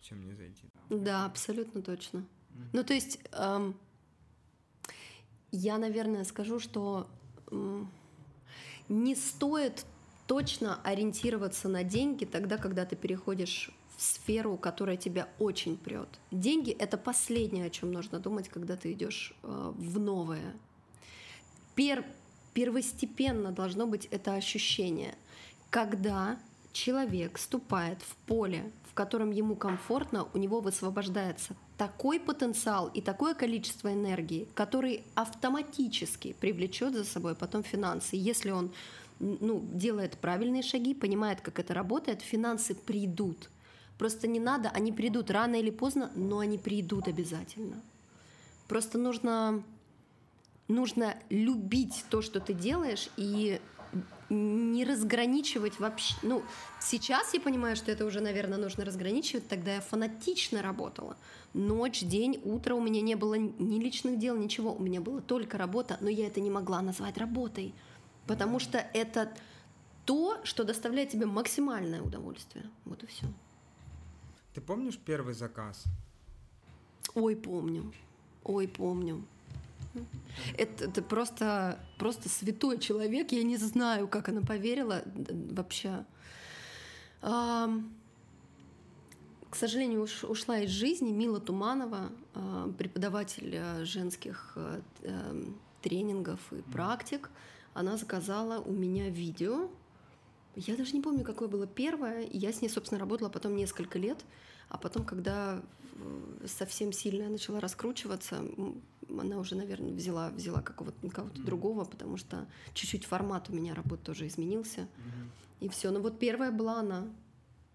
чем 0.01 0.25
не 0.25 0.33
зайти. 0.33 0.67
Да, 0.89 1.27
абсолютно 1.27 1.83
точно. 1.83 2.25
Ну 2.73 2.83
то 2.83 2.93
есть 2.93 3.19
эм, 3.31 3.75
я, 5.51 5.77
наверное, 5.77 6.23
скажу, 6.23 6.59
что 6.59 7.07
эм, 7.51 7.89
не 8.87 9.15
стоит 9.15 9.85
точно 10.27 10.79
ориентироваться 10.83 11.67
на 11.69 11.83
деньги 11.83 12.25
тогда, 12.25 12.57
когда 12.57 12.85
ты 12.85 12.95
переходишь 12.95 13.71
сферу, 13.97 14.57
которая 14.57 14.95
тебя 14.95 15.27
очень 15.39 15.77
прет. 15.77 16.07
Деньги— 16.31 16.71
это 16.79 16.97
последнее, 16.97 17.65
о 17.65 17.69
чем 17.69 17.91
нужно 17.91 18.19
думать, 18.19 18.47
когда 18.47 18.77
ты 18.77 18.93
идешь 18.93 19.33
э, 19.43 19.73
в 19.75 19.99
новое. 19.99 20.53
Пер, 21.75 22.05
первостепенно 22.53 23.51
должно 23.51 23.87
быть 23.87 24.05
это 24.11 24.35
ощущение, 24.35 25.15
когда 25.69 26.39
человек 26.71 27.37
ступает 27.37 28.01
в 28.01 28.15
поле, 28.27 28.71
в 28.78 28.78
котором 28.99 29.31
ему 29.31 29.55
комфортно, 29.55 30.27
у 30.33 30.37
него 30.37 30.59
высвобождается 30.59 31.55
такой 31.77 32.19
потенциал 32.19 32.91
и 32.93 32.99
такое 32.99 33.33
количество 33.33 33.93
энергии, 33.93 34.45
который 34.55 35.05
автоматически 35.15 36.35
привлечет 36.37 36.93
за 36.93 37.05
собой 37.05 37.33
потом 37.33 37.63
финансы. 37.63 38.17
Если 38.17 38.51
он 38.51 38.71
ну, 39.19 39.63
делает 39.71 40.17
правильные 40.17 40.63
шаги, 40.63 40.93
понимает, 40.93 41.39
как 41.39 41.59
это 41.59 41.73
работает, 41.73 42.21
финансы 42.21 42.75
придут. 42.75 43.49
Просто 43.97 44.27
не 44.27 44.41
надо, 44.41 44.69
они 44.69 44.91
придут 44.91 45.31
рано 45.31 45.55
или 45.55 45.69
поздно, 45.71 46.11
но 46.15 46.39
они 46.39 46.57
придут 46.57 47.07
обязательно. 47.07 47.81
Просто 48.67 48.97
нужно, 48.97 49.63
нужно 50.67 51.15
любить 51.29 52.03
то, 52.09 52.21
что 52.21 52.41
ты 52.41 52.53
делаешь, 52.53 53.07
и 53.15 53.61
не 54.29 54.85
разграничивать 54.85 55.79
вообще. 55.79 56.15
Ну, 56.21 56.43
сейчас 56.79 57.33
я 57.33 57.39
понимаю, 57.39 57.75
что 57.75 57.91
это 57.91 58.05
уже, 58.05 58.21
наверное, 58.21 58.57
нужно 58.57 58.85
разграничивать. 58.85 59.47
Тогда 59.47 59.75
я 59.75 59.81
фанатично 59.81 60.61
работала. 60.61 61.17
Ночь, 61.53 62.01
день, 62.01 62.39
утро 62.43 62.75
у 62.75 62.81
меня 62.81 63.01
не 63.01 63.15
было 63.15 63.35
ни 63.35 63.79
личных 63.79 64.19
дел, 64.19 64.37
ничего. 64.37 64.73
У 64.73 64.81
меня 64.81 65.01
была 65.01 65.21
только 65.21 65.57
работа, 65.57 65.97
но 66.01 66.09
я 66.09 66.27
это 66.27 66.41
не 66.41 66.51
могла 66.51 66.81
назвать 66.81 67.17
работой. 67.17 67.73
Потому 68.27 68.59
что 68.59 68.77
это 68.93 69.33
то, 70.05 70.39
что 70.43 70.63
доставляет 70.63 71.09
тебе 71.09 71.25
максимальное 71.25 72.01
удовольствие. 72.01 72.69
Вот 72.85 73.03
и 73.03 73.07
все. 73.07 73.25
Ты 74.53 74.61
помнишь 74.61 74.97
первый 74.97 75.33
заказ? 75.33 75.83
Ой, 77.15 77.35
помню. 77.35 77.91
Ой, 78.43 78.67
помню. 78.67 79.23
Это, 80.57 80.85
это 80.85 81.01
просто, 81.01 81.79
просто 81.97 82.29
святой 82.29 82.79
человек. 82.79 83.31
Я 83.31 83.43
не 83.43 83.57
знаю, 83.57 84.07
как 84.07 84.29
она 84.29 84.41
поверила 84.41 85.03
вообще. 85.51 86.05
А, 87.21 87.69
к 89.49 89.55
сожалению, 89.55 90.03
уш, 90.03 90.23
ушла 90.23 90.59
из 90.59 90.69
жизни 90.69 91.11
Мила 91.11 91.39
Туманова, 91.39 92.11
а, 92.33 92.71
преподаватель 92.77 93.55
а, 93.57 93.83
женских 93.85 94.53
а, 94.55 94.81
тренингов 95.81 96.39
и 96.53 96.61
практик. 96.71 97.29
Она 97.73 97.97
заказала 97.97 98.59
у 98.59 98.71
меня 98.71 99.09
видео 99.09 99.69
я 100.55 100.75
даже 100.75 100.93
не 100.93 101.01
помню, 101.01 101.23
какое 101.23 101.47
было 101.47 101.67
первое. 101.67 102.27
Я 102.31 102.51
с 102.51 102.61
ней, 102.61 102.69
собственно, 102.69 102.99
работала 102.99 103.29
потом 103.29 103.55
несколько 103.55 103.97
лет. 103.97 104.25
А 104.67 104.77
потом, 104.77 105.05
когда 105.05 105.61
э, 105.95 106.47
совсем 106.47 106.91
сильно 106.91 107.23
я 107.23 107.29
начала 107.29 107.59
раскручиваться, 107.59 108.43
она 109.17 109.37
уже, 109.37 109.55
наверное, 109.55 109.91
взяла, 109.91 110.29
взяла 110.29 110.61
какого-то 110.61 111.09
кого 111.09 111.29
mm-hmm. 111.29 111.43
другого, 111.43 111.85
потому 111.85 112.17
что 112.17 112.47
чуть-чуть 112.73 113.05
формат 113.05 113.49
у 113.49 113.53
меня 113.53 113.73
работы 113.73 114.03
тоже 114.03 114.27
изменился. 114.27 114.81
Mm-hmm. 114.81 115.65
И 115.65 115.69
все. 115.69 115.91
Но 115.91 115.99
вот 115.99 116.19
первая 116.19 116.51
была 116.51 116.79
она. 116.79 117.07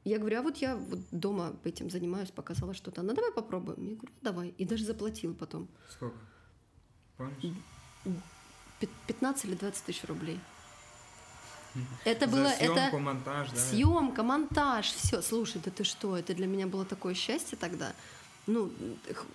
Я 0.04 0.18
говорю, 0.18 0.40
а 0.40 0.42
вот 0.42 0.58
я 0.58 0.76
вот 0.76 1.00
дома 1.10 1.56
этим 1.64 1.90
занимаюсь, 1.90 2.30
показала 2.30 2.74
что-то. 2.74 3.00
Она, 3.00 3.14
давай 3.14 3.32
попробуем. 3.32 3.88
Я 3.88 3.94
говорю, 3.96 4.12
давай. 4.20 4.48
И 4.58 4.64
даже 4.64 4.84
заплатила 4.84 5.32
потом. 5.32 5.68
Сколько? 5.90 6.18
Помнишь? 7.16 7.54
15 9.06 9.44
или 9.46 9.54
20 9.54 9.84
тысяч 9.84 10.04
рублей. 10.04 10.38
Это 12.04 12.26
было 12.26 12.48
съемку, 12.48 12.78
это 12.78 12.98
монтаж, 12.98 13.50
да? 13.50 13.56
Съемка, 13.56 14.22
монтаж, 14.22 14.92
все. 14.92 15.22
Слушай, 15.22 15.60
да 15.64 15.70
ты 15.70 15.84
что? 15.84 16.16
Это 16.16 16.34
для 16.34 16.46
меня 16.46 16.66
было 16.66 16.84
такое 16.84 17.14
счастье 17.14 17.58
тогда. 17.58 17.94
Ну, 18.46 18.70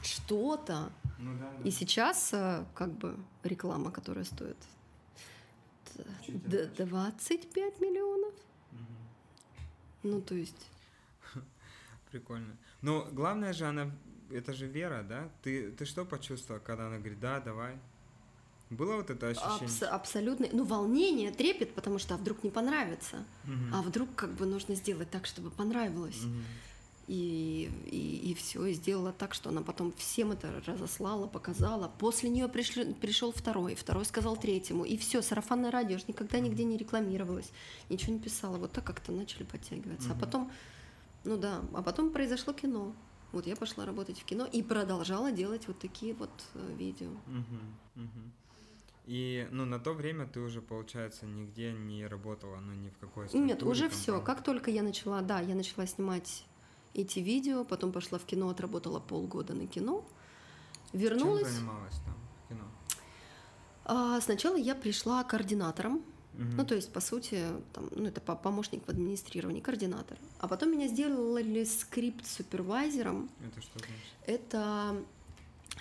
что-то. 0.03 0.91
Ну, 1.17 1.33
да, 1.37 1.51
да. 1.57 1.67
И 1.67 1.71
сейчас 1.71 2.33
э, 2.33 2.63
как 2.75 2.91
бы 2.91 3.17
реклама, 3.43 3.91
которая 3.91 4.23
стоит 4.23 4.57
25 6.27 7.81
миллионов. 7.81 8.33
Угу. 8.71 8.81
Ну, 10.03 10.21
то 10.21 10.35
есть. 10.35 10.69
Прикольно. 12.11 12.55
Но 12.81 13.07
главное 13.11 13.53
же, 13.53 13.65
она, 13.65 13.91
это 14.31 14.53
же 14.53 14.67
вера, 14.67 15.03
да? 15.03 15.29
Ты, 15.43 15.71
ты 15.71 15.85
что 15.85 16.05
почувствовал, 16.05 16.61
когда 16.61 16.87
она 16.87 16.97
говорит, 16.97 17.19
да, 17.19 17.39
давай? 17.39 17.77
Было 18.69 18.97
вот 18.97 19.09
это 19.09 19.29
ощущение? 19.29 19.65
Абс- 19.65 19.83
абсолютно. 19.83 20.47
Ну, 20.51 20.63
волнение, 20.63 21.31
трепет, 21.31 21.73
потому 21.73 21.97
что 21.97 22.13
а 22.13 22.17
вдруг 22.17 22.43
не 22.43 22.51
понравится. 22.51 23.25
Угу. 23.45 23.73
А 23.73 23.81
вдруг 23.81 24.13
как 24.15 24.29
бы 24.31 24.45
нужно 24.45 24.75
сделать 24.75 25.09
так, 25.09 25.25
чтобы 25.25 25.49
понравилось. 25.49 26.23
Угу. 26.23 26.35
И, 27.09 27.71
и, 27.87 28.29
и 28.29 28.33
все, 28.35 28.67
и 28.67 28.73
сделала 28.73 29.11
так, 29.11 29.33
что 29.33 29.49
она 29.49 29.63
потом 29.63 29.91
всем 29.93 30.31
это 30.31 30.61
разослала, 30.67 31.25
показала. 31.25 31.91
После 31.97 32.29
нее 32.29 32.47
пришли, 32.47 32.93
пришел 32.93 33.31
второй, 33.31 33.73
второй 33.73 34.05
сказал 34.05 34.37
третьему. 34.37 34.85
И 34.85 34.95
все, 34.95 35.23
сарафанное 35.23 35.71
радио 35.71 35.97
же 35.97 36.03
никогда 36.07 36.39
нигде 36.39 36.65
не 36.65 36.77
рекламировалось, 36.77 37.51
ничего 37.89 38.13
не 38.13 38.19
писала. 38.19 38.57
Вот 38.57 38.73
так 38.73 38.83
как-то 38.83 39.11
начали 39.11 39.41
подтягиваться. 39.41 40.09
Угу. 40.09 40.17
А 40.17 40.19
потом, 40.19 40.51
ну 41.23 41.37
да, 41.37 41.61
а 41.73 41.81
потом 41.81 42.11
произошло 42.11 42.53
кино. 42.53 42.93
Вот 43.31 43.47
я 43.47 43.55
пошла 43.55 43.87
работать 43.87 44.19
в 44.19 44.23
кино 44.23 44.45
и 44.45 44.61
продолжала 44.61 45.31
делать 45.31 45.67
вот 45.67 45.79
такие 45.79 46.13
вот 46.13 46.29
э, 46.53 46.75
видео. 46.77 47.09
Угу, 47.09 48.03
угу. 48.03 48.21
И, 49.07 49.47
ну, 49.49 49.65
на 49.65 49.79
то 49.79 49.93
время 49.93 50.27
ты 50.27 50.41
уже, 50.41 50.61
получается, 50.61 51.25
нигде 51.25 51.71
не 51.71 52.05
работала, 52.05 52.59
ну, 52.59 52.73
ни 52.73 52.89
в 52.89 52.97
какой 52.99 53.27
Нет, 53.33 53.63
уже 53.63 53.89
все. 53.89 54.21
Как 54.21 54.43
только 54.43 54.69
я 54.69 54.83
начала, 54.83 55.21
да, 55.21 55.39
я 55.39 55.55
начала 55.55 55.87
снимать 55.87 56.45
эти 56.93 57.19
видео, 57.19 57.63
потом 57.63 57.91
пошла 57.91 58.17
в 58.19 58.25
кино, 58.25 58.49
отработала 58.49 58.99
полгода 58.99 59.53
на 59.53 59.67
кино, 59.67 60.03
вернулась. 60.93 61.43
Чем 61.43 61.51
занималась 61.51 61.95
там 62.05 62.15
в 62.45 62.49
кино? 62.49 62.63
А, 63.85 64.21
сначала 64.21 64.55
я 64.55 64.75
пришла 64.75 65.23
координатором, 65.23 65.95
угу. 65.95 66.03
ну, 66.57 66.65
то 66.65 66.75
есть, 66.75 66.91
по 66.91 66.99
сути, 66.99 67.43
там, 67.73 67.89
ну, 67.91 68.05
это 68.05 68.21
помощник 68.21 68.85
в 68.85 68.89
администрировании, 68.89 69.61
координатор. 69.61 70.17
А 70.39 70.47
потом 70.47 70.71
меня 70.71 70.87
сделали 70.87 71.63
скрипт-супервайзером. 71.63 73.29
Это 73.45 73.61
что 73.61 73.79
значит? 73.79 73.95
Это 74.25 75.03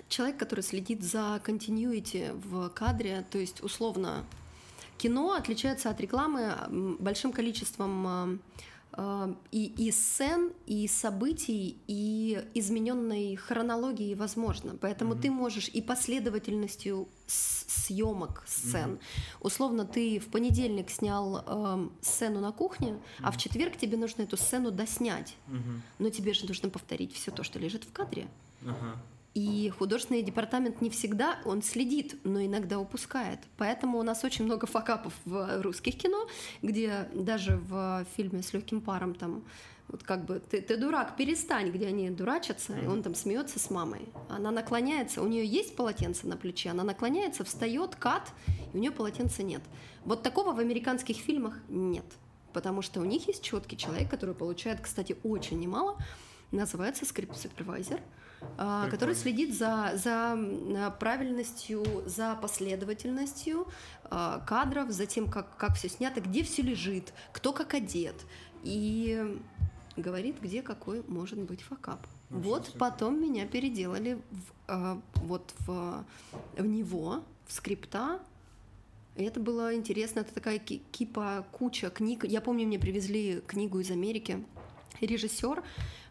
человек, 0.09 0.39
который 0.39 0.61
следит 0.61 1.03
за 1.03 1.41
continuity 1.45 2.33
в 2.33 2.69
кадре, 2.71 3.27
то 3.31 3.39
есть 3.39 3.63
условно 3.63 4.25
кино 4.99 5.33
отличается 5.33 5.91
от 5.91 6.01
рекламы 6.01 6.55
большим 6.99 7.33
количеством 7.33 8.07
э, 8.07 8.39
и, 9.53 9.67
и 9.67 9.93
сцен, 9.93 10.53
и 10.67 10.89
событий, 10.89 11.79
и 11.87 12.43
измененной 12.55 13.37
хронологии 13.37 14.15
возможно. 14.15 14.77
Поэтому 14.81 15.15
mm-hmm. 15.15 15.21
ты 15.21 15.31
можешь 15.31 15.69
и 15.69 15.81
последовательностью 15.81 17.09
съемок 17.27 18.43
сцен. 18.47 18.93
Mm-hmm. 18.93 19.37
Условно, 19.41 19.85
ты 19.85 20.19
в 20.19 20.29
понедельник 20.29 20.91
снял 20.91 21.45
э, 21.47 21.89
сцену 22.01 22.41
на 22.41 22.51
кухне, 22.51 22.89
mm-hmm. 22.89 23.23
а 23.23 23.31
в 23.31 23.37
четверг 23.37 23.77
тебе 23.77 23.97
нужно 23.97 24.23
эту 24.23 24.37
сцену 24.37 24.71
доснять. 24.71 25.37
Mm-hmm. 25.49 25.81
Но 25.99 26.11
тебе 26.11 26.33
же 26.33 26.47
нужно 26.47 26.69
повторить 26.69 27.13
все 27.15 27.31
то, 27.31 27.45
что 27.45 27.59
лежит 27.59 27.85
в 27.85 27.93
кадре. 27.93 28.27
Uh-huh. 28.63 28.97
И 29.35 29.71
художественный 29.71 30.23
департамент 30.23 30.81
не 30.81 30.91
всегда 30.91 31.39
он 31.45 31.63
следит, 31.63 32.17
но 32.25 32.45
иногда 32.45 32.79
упускает. 32.79 33.41
Поэтому 33.57 33.99
у 33.99 34.03
нас 34.03 34.25
очень 34.25 34.45
много 34.45 34.67
факапов 34.67 35.13
в 35.25 35.63
русских 35.63 35.97
кино, 35.97 36.27
где 36.63 37.09
даже 37.15 37.57
в 37.69 38.05
фильме 38.17 38.43
с 38.43 38.53
легким 38.53 38.81
паром 38.81 39.15
там 39.15 39.45
вот 39.89 40.03
как 40.03 40.27
бы 40.27 40.41
ты, 40.41 40.61
ты 40.61 40.77
дурак, 40.77 41.17
перестань, 41.17 41.71
где 41.71 41.87
они 41.87 42.11
дурачатся, 42.11 42.79
и 42.79 42.87
он 42.87 43.03
там 43.03 43.15
смеется 43.15 43.59
с 43.59 43.71
мамой. 43.71 44.03
Она 44.29 44.51
наклоняется, 44.51 45.23
у 45.23 45.27
нее 45.27 45.47
есть 45.47 45.77
полотенце 45.77 46.27
на 46.27 46.37
плече, 46.37 46.71
она 46.71 46.85
наклоняется, 46.85 47.45
встает, 47.45 47.97
кат, 47.97 48.31
и 48.75 48.77
у 48.77 48.81
нее 48.81 48.91
полотенца 48.91 49.43
нет. 49.43 49.63
Вот 50.05 50.23
такого 50.23 50.53
в 50.53 50.59
американских 50.59 51.17
фильмах 51.17 51.59
нет, 51.69 52.05
потому 52.53 52.83
что 52.83 53.01
у 53.01 53.05
них 53.05 53.29
есть 53.29 53.43
четкий 53.43 53.79
человек, 53.79 54.11
который 54.11 54.35
получает, 54.35 54.81
кстати, 54.81 55.17
очень 55.23 55.59
немало, 55.59 55.97
называется 56.51 57.05
Script 57.05 57.35
Supervisor, 57.35 58.01
а, 58.57 58.89
который 58.89 59.15
следит 59.15 59.57
за, 59.57 59.93
за 59.95 60.95
правильностью, 61.01 61.85
за 62.07 62.37
последовательностью 62.37 63.67
а, 64.05 64.41
кадров, 64.41 64.91
за 64.91 65.07
тем, 65.07 65.29
как, 65.29 65.57
как 65.57 65.75
все 65.77 65.89
снято, 65.89 66.21
где 66.21 66.43
все 66.43 66.63
лежит, 66.63 67.13
кто 67.33 67.53
как 67.53 67.75
одет. 67.75 68.15
И 68.63 69.39
говорит, 69.97 70.41
где 70.41 70.63
какой 70.63 71.03
может 71.07 71.39
быть 71.39 71.63
факап. 71.63 72.07
Ну, 72.31 72.41
вот 72.41 72.75
потом 72.79 73.21
меня 73.21 73.47
переделали 73.47 74.21
в, 74.31 74.53
э, 74.69 75.01
вот 75.15 75.55
в, 75.61 76.05
в 76.57 76.67
него, 76.67 77.25
в 77.47 77.53
скрипта. 77.53 78.21
И 79.17 79.25
это 79.25 79.41
было 79.41 79.75
интересно, 79.75 80.21
это 80.21 80.33
такая 80.33 80.59
кипа, 80.59 81.47
куча 81.53 81.91
книг. 81.91 82.25
Я 82.25 82.41
помню, 82.41 82.67
мне 82.67 82.79
привезли 82.79 83.43
книгу 83.47 83.81
из 83.81 83.91
Америки. 83.91 84.45
Режиссер, 85.01 85.63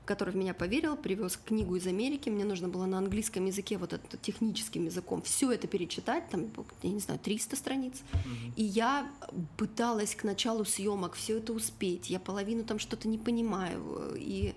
который 0.07 0.33
в 0.33 0.35
меня 0.37 0.53
поверил, 0.53 0.95
привез 0.95 1.37
книгу 1.37 1.75
из 1.75 1.85
Америки. 1.85 2.29
Мне 2.29 2.45
нужно 2.45 2.67
было 2.67 2.85
на 2.85 2.97
английском 2.97 3.45
языке, 3.45 3.77
вот 3.77 3.93
это 3.93 4.17
техническим 4.17 4.85
языком, 4.85 5.21
все 5.21 5.51
это 5.51 5.67
перечитать, 5.67 6.29
там, 6.29 6.47
я 6.81 6.89
не 6.89 6.99
знаю, 6.99 7.19
300 7.19 7.55
страниц. 7.55 8.01
Угу. 8.13 8.53
И 8.55 8.63
я 8.63 9.11
пыталась 9.57 10.15
к 10.15 10.23
началу 10.23 10.65
съемок 10.65 11.13
все 11.13 11.37
это 11.37 11.53
успеть. 11.53 12.09
Я 12.09 12.19
половину 12.19 12.63
там 12.63 12.79
что-то 12.79 13.07
не 13.07 13.17
понимаю. 13.17 14.15
И 14.15 14.55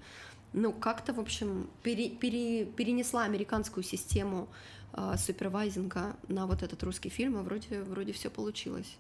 ну, 0.53 0.73
как-то, 0.73 1.13
в 1.13 1.21
общем, 1.21 1.69
пере, 1.83 2.09
пере, 2.11 2.65
перенесла 2.65 3.25
американскую 3.25 3.85
систему 3.85 4.49
э, 4.93 5.17
супервайзинга 5.19 6.17
на 6.29 6.47
вот 6.47 6.63
этот 6.63 6.83
русский 6.83 7.09
фильм, 7.09 7.39
и 7.39 7.43
вроде, 7.43 7.83
вроде 7.83 8.13
все 8.13 8.31
получилось. 8.31 8.97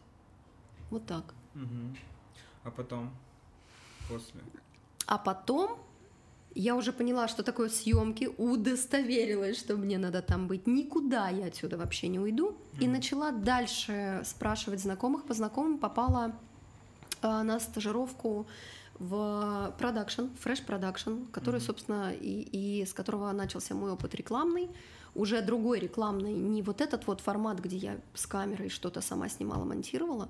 Вот 0.90 1.06
так. 1.06 1.34
Угу. 1.54 1.96
А 2.64 2.70
потом? 2.70 3.10
После? 4.08 4.40
А 5.06 5.18
потом 5.18 5.78
я 6.54 6.74
уже 6.74 6.92
поняла, 6.92 7.28
что 7.28 7.42
такое 7.42 7.68
съемки, 7.68 8.28
удостоверилась, 8.36 9.58
что 9.58 9.76
мне 9.76 9.98
надо 9.98 10.20
там 10.20 10.48
быть. 10.48 10.66
Никуда 10.66 11.28
я 11.28 11.46
отсюда 11.46 11.76
вообще 11.76 12.08
не 12.08 12.18
уйду. 12.18 12.50
Mm-hmm. 12.50 12.84
И 12.84 12.88
начала 12.88 13.30
дальше 13.30 14.22
спрашивать 14.24 14.80
знакомых. 14.80 15.24
По 15.24 15.34
знакомым 15.34 15.78
попала 15.78 16.32
э, 17.22 17.42
на 17.42 17.60
стажировку 17.60 18.46
в 18.98 19.74
продакшн, 19.78 20.26
Fresh 20.40 20.62
Production, 20.62 21.24
который, 21.32 21.60
mm-hmm. 21.60 21.64
собственно, 21.64 22.12
и, 22.12 22.80
и 22.80 22.84
с 22.84 22.92
которого 22.92 23.30
начался 23.32 23.74
мой 23.74 23.92
опыт 23.92 24.14
рекламный. 24.14 24.70
Уже 25.14 25.42
другой 25.42 25.80
рекламный, 25.80 26.32
не 26.32 26.62
вот 26.62 26.80
этот 26.80 27.06
вот 27.06 27.20
формат, 27.20 27.58
где 27.58 27.76
я 27.76 28.00
с 28.14 28.26
камерой 28.26 28.68
что-то 28.68 29.00
сама 29.00 29.28
снимала, 29.28 29.64
монтировала, 29.64 30.28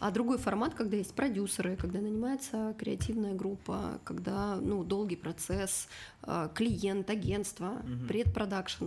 а 0.00 0.10
другой 0.10 0.38
формат, 0.38 0.74
когда 0.74 0.96
есть 0.96 1.14
продюсеры, 1.14 1.76
когда 1.76 2.00
нанимается 2.00 2.74
креативная 2.78 3.34
группа, 3.34 4.00
когда 4.04 4.56
ну, 4.56 4.84
долгий 4.84 5.16
процесс, 5.16 5.88
а, 6.22 6.48
клиент, 6.48 7.10
агентство, 7.10 7.82
mm-hmm. 7.82 8.06
предпродакшн, 8.06 8.86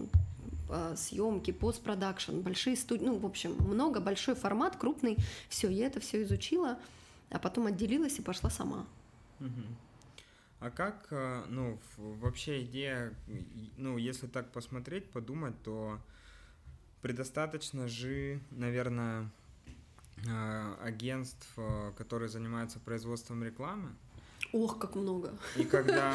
а, 0.70 0.96
съемки, 0.96 1.52
постпродакшн, 1.52 2.40
большие 2.40 2.78
студии, 2.78 3.06
ну, 3.06 3.18
в 3.18 3.26
общем, 3.26 3.56
много, 3.60 4.00
большой 4.00 4.36
формат, 4.36 4.78
крупный. 4.78 5.18
Все, 5.50 5.70
я 5.70 5.88
это 5.88 6.00
все 6.00 6.24
изучила, 6.24 6.80
а 7.30 7.40
потом 7.40 7.68
отделилась 7.68 8.18
и 8.20 8.22
пошла 8.22 8.50
сама. 8.50 8.86
А 10.62 10.70
как, 10.70 11.08
э, 11.10 11.44
ну, 11.50 11.80
вообще 11.98 12.62
идея, 12.62 13.14
ну, 13.78 13.98
если 13.98 14.28
так 14.28 14.52
посмотреть, 14.52 15.10
подумать, 15.10 15.56
то 15.64 16.00
предостаточно 17.02 17.88
же, 17.88 18.40
наверное, 18.52 19.24
э, 19.24 19.26
агентств, 20.82 21.48
э, 21.58 21.92
которые 21.98 22.30
занимаются 22.30 22.80
производством 22.80 23.44
рекламы. 23.44 23.90
Ох, 24.54 24.78
как 24.80 24.96
много. 24.96 25.34
И 25.56 25.64
когда... 25.64 26.14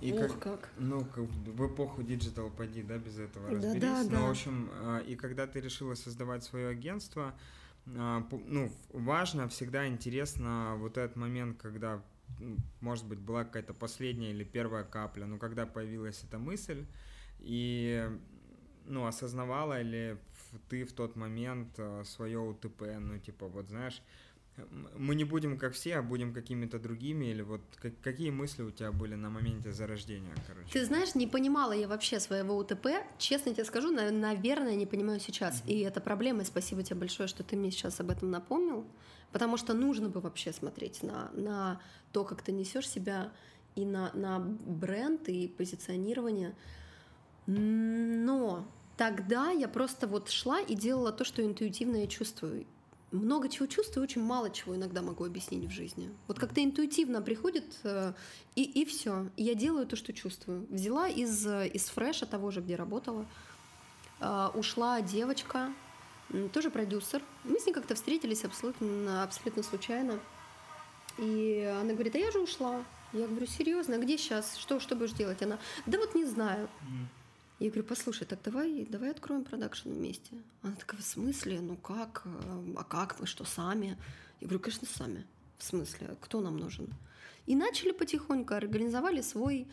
И 0.00 0.12
Ох, 0.12 0.20
как, 0.20 0.38
как. 0.38 0.68
Ну, 0.78 1.06
в 1.16 1.66
эпоху 1.66 2.02
digital 2.02 2.50
поди, 2.50 2.82
да, 2.82 2.98
без 2.98 3.18
этого 3.18 3.50
разберись. 3.50 3.80
Да, 3.80 4.02
да, 4.02 4.04
Но, 4.04 4.10
да. 4.10 4.20
в 4.22 4.30
общем, 4.30 4.70
и 5.06 5.14
когда 5.14 5.46
ты 5.46 5.60
решила 5.60 5.94
создавать 5.94 6.42
свое 6.42 6.68
агентство, 6.68 7.34
ну, 7.84 8.72
важно, 8.92 9.48
всегда 9.48 9.86
интересно 9.86 10.74
вот 10.78 10.98
этот 10.98 11.16
момент, 11.16 11.60
когда 11.62 12.02
может 12.80 13.06
быть, 13.06 13.18
была 13.18 13.44
какая-то 13.44 13.74
последняя 13.74 14.30
или 14.30 14.44
первая 14.44 14.84
капля, 14.84 15.26
но 15.26 15.38
когда 15.38 15.66
появилась 15.66 16.22
эта 16.24 16.38
мысль, 16.38 16.86
и 17.38 18.10
ну, 18.86 19.06
осознавала 19.06 19.80
ли 19.80 20.16
ты 20.68 20.84
в 20.84 20.92
тот 20.92 21.16
момент 21.16 21.68
э, 21.78 22.04
свое 22.04 22.38
УТП, 22.38 22.82
ну, 22.98 23.18
типа, 23.18 23.46
вот, 23.48 23.68
знаешь, 23.68 24.02
мы 24.96 25.14
не 25.14 25.24
будем 25.24 25.58
как 25.58 25.74
все, 25.74 25.96
а 25.96 26.02
будем 26.02 26.32
какими-то 26.32 26.78
другими, 26.78 27.26
или 27.26 27.42
вот 27.42 27.60
как, 27.76 27.92
какие 28.00 28.30
мысли 28.30 28.62
у 28.62 28.70
тебя 28.70 28.92
были 28.92 29.14
на 29.14 29.30
моменте 29.30 29.72
зарождения, 29.72 30.34
короче? 30.46 30.68
Ты 30.72 30.84
знаешь, 30.84 31.14
не 31.14 31.26
понимала 31.26 31.72
я 31.72 31.88
вообще 31.88 32.20
своего 32.20 32.56
УТП, 32.56 32.86
честно 33.18 33.52
тебе 33.52 33.64
скажу, 33.64 33.90
наверное, 33.90 34.74
не 34.74 34.86
понимаю 34.86 35.20
сейчас, 35.20 35.62
mm-hmm. 35.62 35.72
и 35.72 35.80
это 35.80 36.00
проблема, 36.00 36.42
и 36.42 36.44
спасибо 36.44 36.82
тебе 36.82 37.00
большое, 37.00 37.28
что 37.28 37.42
ты 37.42 37.56
мне 37.56 37.70
сейчас 37.70 38.00
об 38.00 38.10
этом 38.10 38.30
напомнил, 38.30 38.86
потому 39.32 39.56
что 39.56 39.74
нужно 39.74 40.08
бы 40.08 40.20
вообще 40.20 40.52
смотреть 40.52 41.02
на, 41.02 41.30
на 41.32 41.80
то, 42.12 42.24
как 42.24 42.42
ты 42.42 42.52
несешь 42.52 42.88
себя, 42.88 43.32
и 43.74 43.84
на, 43.84 44.10
на 44.14 44.38
бренд, 44.40 45.28
и 45.28 45.48
позиционирование, 45.48 46.54
но 47.46 48.66
тогда 48.96 49.50
я 49.50 49.68
просто 49.68 50.06
вот 50.06 50.30
шла 50.30 50.60
и 50.60 50.74
делала 50.74 51.12
то, 51.12 51.24
что 51.24 51.44
интуитивно 51.44 51.96
я 51.96 52.06
чувствую, 52.06 52.66
много 53.12 53.48
чего 53.48 53.66
чувствую, 53.66 54.04
очень 54.04 54.22
мало 54.22 54.50
чего 54.50 54.74
иногда 54.74 55.02
могу 55.02 55.24
объяснить 55.24 55.64
в 55.64 55.70
жизни. 55.70 56.10
Вот 56.26 56.38
как-то 56.38 56.62
интуитивно 56.62 57.22
приходит, 57.22 57.64
э, 57.84 58.12
и, 58.56 58.62
и 58.62 58.84
все. 58.84 59.28
Я 59.36 59.54
делаю 59.54 59.86
то, 59.86 59.96
что 59.96 60.12
чувствую. 60.12 60.66
Взяла 60.70 61.08
из, 61.08 61.46
из 61.46 61.88
фреша 61.88 62.26
того 62.26 62.50
же, 62.50 62.60
где 62.60 62.74
работала, 62.76 63.24
э, 64.20 64.48
ушла 64.54 65.00
девочка, 65.00 65.72
тоже 66.52 66.70
продюсер. 66.70 67.22
Мы 67.44 67.60
с 67.60 67.66
ней 67.66 67.72
как-то 67.72 67.94
встретились 67.94 68.44
абсолютно, 68.44 69.22
абсолютно 69.22 69.62
случайно. 69.62 70.18
И 71.18 71.62
она 71.80 71.92
говорит, 71.92 72.14
а 72.14 72.18
я 72.18 72.30
же 72.30 72.40
ушла. 72.40 72.82
Я 73.12 73.28
говорю, 73.28 73.46
серьезно, 73.46 73.96
а 73.96 73.98
где 73.98 74.18
сейчас? 74.18 74.56
Что, 74.56 74.80
что 74.80 74.96
будешь 74.96 75.12
делать? 75.12 75.40
Она, 75.42 75.58
да 75.86 75.98
вот 75.98 76.14
не 76.14 76.24
знаю. 76.24 76.68
Я 77.58 77.68
говорю, 77.68 77.84
послушай, 77.84 78.26
так 78.26 78.40
давай, 78.44 78.86
давай 78.90 79.10
откроем 79.10 79.44
продакшн 79.44 79.88
вместе. 79.88 80.36
Она 80.62 80.74
такая, 80.74 81.00
в 81.00 81.04
смысле? 81.04 81.60
Ну 81.60 81.76
как? 81.76 82.26
А 82.76 82.84
как 82.84 83.18
вы? 83.18 83.26
Что, 83.26 83.44
сами? 83.44 83.96
Я 84.40 84.48
говорю, 84.48 84.60
конечно, 84.60 84.86
сами. 84.86 85.24
В 85.56 85.64
смысле? 85.64 86.16
Кто 86.20 86.40
нам 86.40 86.58
нужен? 86.58 86.92
И 87.46 87.56
начали 87.56 87.92
потихоньку, 87.92 88.52
организовали 88.52 89.22
свой, 89.22 89.66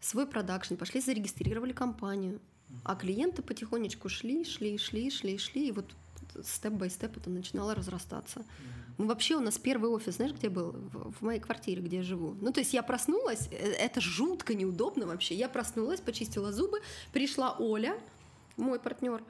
свой 0.00 0.26
продакшн, 0.26 0.76
пошли 0.76 1.00
зарегистрировали 1.00 1.72
компанию. 1.72 2.40
А 2.84 2.96
клиенты 2.96 3.42
потихонечку 3.42 4.08
шли, 4.08 4.44
шли, 4.44 4.78
шли, 4.78 5.10
шли, 5.10 5.36
шли, 5.36 5.68
и 5.68 5.72
вот 5.72 5.94
степ-бай-степ 6.42 7.16
это 7.16 7.30
начинало 7.30 7.74
разрастаться. 7.74 8.44
Мы 8.98 9.06
вообще, 9.06 9.36
у 9.36 9.40
нас 9.40 9.58
первый 9.58 9.90
офис, 9.90 10.16
знаешь, 10.16 10.32
где 10.32 10.48
был? 10.48 10.72
В, 10.72 11.12
в 11.12 11.22
моей 11.22 11.40
квартире, 11.40 11.80
где 11.82 11.98
я 11.98 12.02
живу. 12.02 12.36
Ну, 12.40 12.52
то 12.52 12.60
есть 12.60 12.74
я 12.74 12.82
проснулась, 12.82 13.48
э, 13.50 13.56
это 13.56 14.00
жутко 14.00 14.54
неудобно 14.54 15.06
вообще. 15.06 15.34
Я 15.34 15.48
проснулась, 15.48 16.00
почистила 16.00 16.52
зубы, 16.52 16.80
пришла 17.12 17.56
Оля, 17.58 17.98
мой 18.56 18.78
партнер, 18.78 19.22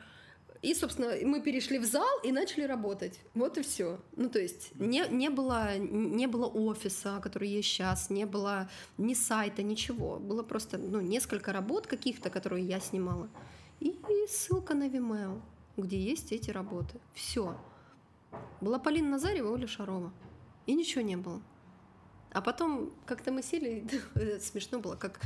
и, 0.62 0.74
собственно, 0.74 1.14
мы 1.22 1.40
перешли 1.40 1.78
в 1.78 1.84
зал 1.86 2.20
и 2.22 2.32
начали 2.32 2.64
работать. 2.64 3.18
Вот 3.34 3.56
и 3.56 3.62
все. 3.62 3.98
Ну, 4.16 4.28
то 4.28 4.38
есть 4.38 4.72
не, 4.74 5.06
не, 5.08 5.30
было, 5.30 5.78
не 5.78 6.26
было 6.26 6.46
офиса, 6.46 7.18
который 7.22 7.48
есть 7.48 7.68
сейчас, 7.68 8.10
не 8.10 8.26
было 8.26 8.68
ни 8.98 9.14
сайта, 9.14 9.62
ничего. 9.62 10.18
Было 10.18 10.42
просто 10.42 10.76
ну, 10.76 11.00
несколько 11.00 11.52
работ 11.52 11.86
каких-то, 11.86 12.28
которые 12.28 12.66
я 12.66 12.78
снимала. 12.78 13.30
И, 13.80 13.88
и 13.88 14.26
ссылка 14.28 14.74
на 14.74 14.88
Vimeo, 14.88 15.40
где 15.76 15.98
есть 15.98 16.32
эти 16.32 16.50
работы. 16.50 16.98
Все. 17.14 17.56
Была 18.60 18.78
Полина 18.78 19.10
Назарьева, 19.10 19.50
Оля 19.50 19.66
Шарова. 19.66 20.12
И 20.66 20.74
ничего 20.74 21.02
не 21.02 21.16
было. 21.16 21.40
А 22.32 22.40
потом 22.40 22.92
как-то 23.06 23.32
мы 23.32 23.42
сели, 23.42 23.84
смешно 24.40 24.78
было, 24.78 24.96
как 24.96 25.20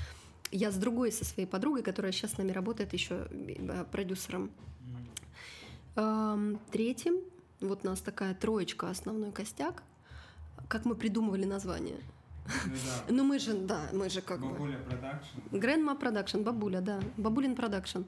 я 0.50 0.70
с 0.70 0.76
другой, 0.76 1.12
со 1.12 1.24
своей 1.24 1.48
подругой, 1.48 1.82
которая 1.82 2.12
сейчас 2.12 2.32
с 2.32 2.38
нами 2.38 2.52
работает 2.52 2.92
еще 2.92 3.28
э, 3.30 3.84
продюсером. 3.90 4.50
Третьим, 6.72 7.20
вот 7.60 7.84
у 7.84 7.88
нас 7.88 8.00
такая 8.00 8.34
троечка, 8.34 8.90
основной 8.90 9.32
костяк. 9.32 9.82
Как 10.68 10.84
мы 10.84 10.94
придумывали 10.94 11.44
название? 11.44 12.00
Ну, 12.46 12.72
да. 12.72 13.04
ну 13.08 13.24
мы 13.24 13.38
же, 13.38 13.54
да, 13.54 13.88
мы 13.92 14.10
же 14.10 14.20
как 14.20 14.40
Бабуля 14.40 14.78
бы... 14.78 14.84
Продакшн. 14.84 15.38
Grandma 15.52 15.94
Production, 15.94 16.42
бабуля, 16.42 16.80
да. 16.80 17.00
Бабулин 17.16 17.54
Продакшн. 17.54 18.02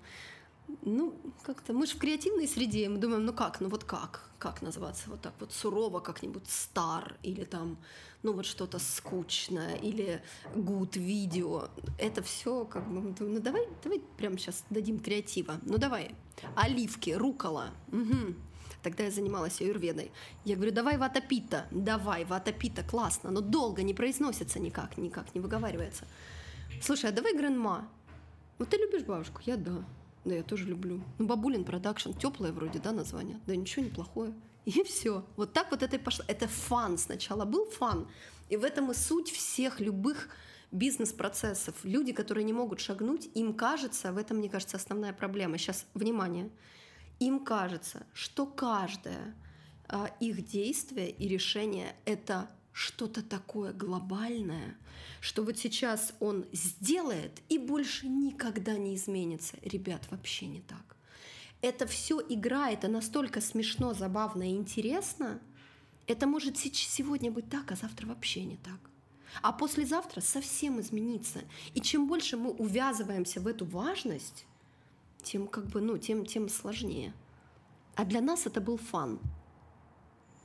Ну, 0.83 1.15
как-то 1.43 1.73
мы 1.73 1.87
же 1.87 1.95
в 1.95 1.99
креативной 1.99 2.49
среде, 2.49 2.89
мы 2.89 2.99
думаем, 2.99 3.25
ну 3.25 3.33
как, 3.33 3.61
ну 3.61 3.69
вот 3.69 3.85
как, 3.85 4.29
как 4.39 4.63
называться, 4.63 5.09
вот 5.11 5.21
так 5.21 5.33
вот 5.41 5.53
сурово 5.53 6.01
как-нибудь 6.01 6.49
стар 6.49 7.17
или 7.23 7.45
там, 7.45 7.77
ну 8.23 8.33
вот 8.33 8.47
что-то 8.47 8.79
скучное 8.79 9.77
или 9.77 10.23
good 10.55 10.99
видео. 10.99 11.69
Это 11.99 12.23
все 12.23 12.65
как 12.65 12.89
бы, 12.89 13.15
ну 13.19 13.41
давай, 13.41 13.69
давай 13.83 14.01
прямо 14.17 14.39
сейчас 14.39 14.65
дадим 14.71 14.99
креатива. 14.99 15.59
Ну 15.63 15.79
давай, 15.79 16.15
оливки, 16.55 17.11
рукола. 17.11 17.71
Угу. 17.93 18.35
Тогда 18.83 19.05
я 19.05 19.11
занималась 19.11 19.61
аюрведой. 19.61 20.13
Я 20.45 20.55
говорю, 20.55 20.73
давай 20.73 20.97
ватапита, 20.97 21.67
давай 21.73 22.25
ватапита, 22.25 22.85
классно, 22.85 23.31
но 23.31 23.41
долго 23.41 23.83
не 23.83 23.95
произносится 23.95 24.61
никак, 24.61 24.97
никак 24.99 25.35
не 25.35 25.41
выговаривается. 25.41 26.05
Слушай, 26.81 27.11
а 27.11 27.13
давай 27.13 27.37
Грандма. 27.37 27.89
Вот 28.59 28.69
ты 28.69 28.77
любишь 28.77 29.03
бабушку? 29.03 29.41
Я 29.45 29.57
да. 29.57 29.85
Да, 30.27 30.35
я 30.35 30.43
тоже 30.43 30.65
люблю. 30.65 31.05
Ну, 31.19 31.27
Бабулин 31.27 31.65
продакшн, 31.65 32.11
теплое 32.11 32.51
вроде, 32.51 32.81
да, 32.81 32.91
название? 32.91 33.41
Да 33.47 33.55
ничего 33.55 33.85
неплохое. 33.85 34.35
И 34.65 34.83
все. 34.85 35.25
Вот 35.37 35.53
так 35.53 35.71
вот 35.71 35.85
это 35.85 35.97
и 35.97 35.99
пошло. 36.01 36.25
Это 36.27 36.49
фан 36.49 36.99
сначала 36.99 37.45
был 37.45 37.71
фан. 37.71 38.09
И 38.49 38.57
в 38.57 38.65
этом 38.65 38.91
и 38.91 38.95
суть 38.95 39.31
всех 39.31 39.79
любых 39.79 40.29
бизнес-процессов. 40.73 41.77
Люди, 41.85 42.13
которые 42.13 42.43
не 42.43 42.53
могут 42.53 42.81
шагнуть, 42.81 43.31
им 43.35 43.55
кажется, 43.55 44.13
в 44.13 44.19
этом, 44.19 44.39
мне 44.39 44.49
кажется, 44.49 44.77
основная 44.77 45.13
проблема. 45.13 45.59
Сейчас, 45.59 45.87
внимание. 45.95 46.51
Им 47.21 47.45
кажется, 47.45 48.05
что 48.13 48.47
каждое 48.47 49.37
а, 49.89 50.11
их 50.19 50.45
действие 50.45 51.09
и 51.09 51.29
решение— 51.29 51.95
это 52.05 52.51
что-то 52.77 53.23
такое 53.23 53.73
глобальное, 53.73 54.77
что 55.23 55.43
вот 55.43 55.57
сейчас 55.57 56.13
он 56.21 56.45
сделает 56.53 57.41
и 57.49 57.57
больше 57.57 58.07
никогда 58.07 58.77
не 58.77 58.97
изменится. 58.97 59.57
Ребят, 59.63 60.07
вообще 60.11 60.47
не 60.47 60.61
так. 60.61 60.95
Это 61.63 61.87
все 61.87 62.21
игра, 62.21 62.71
это 62.71 62.89
настолько 62.89 63.41
смешно, 63.41 63.95
забавно 63.95 64.43
и 64.43 64.55
интересно. 64.55 65.41
Это 66.07 66.27
может 66.27 66.59
сегодня 66.59 67.31
быть 67.31 67.49
так, 67.49 67.73
а 67.73 67.77
завтра 67.77 68.09
вообще 68.09 68.45
не 68.45 68.59
так. 68.59 68.91
А 69.41 69.53
послезавтра 69.53 70.21
совсем 70.21 70.79
измениться. 70.79 71.41
И 71.73 71.81
чем 71.81 72.07
больше 72.07 72.37
мы 72.37 72.51
увязываемся 72.51 73.41
в 73.41 73.47
эту 73.47 73.65
важность, 73.65 74.45
тем 75.23 75.49
как 75.49 75.67
бы, 75.69 75.81
ну, 75.81 75.97
тем, 75.97 76.27
тем 76.27 76.51
сложнее. 76.51 77.15
А 77.95 78.05
для 78.05 78.21
нас 78.21 78.45
это 78.45 78.61
был 78.61 78.77
фан. 78.77 79.19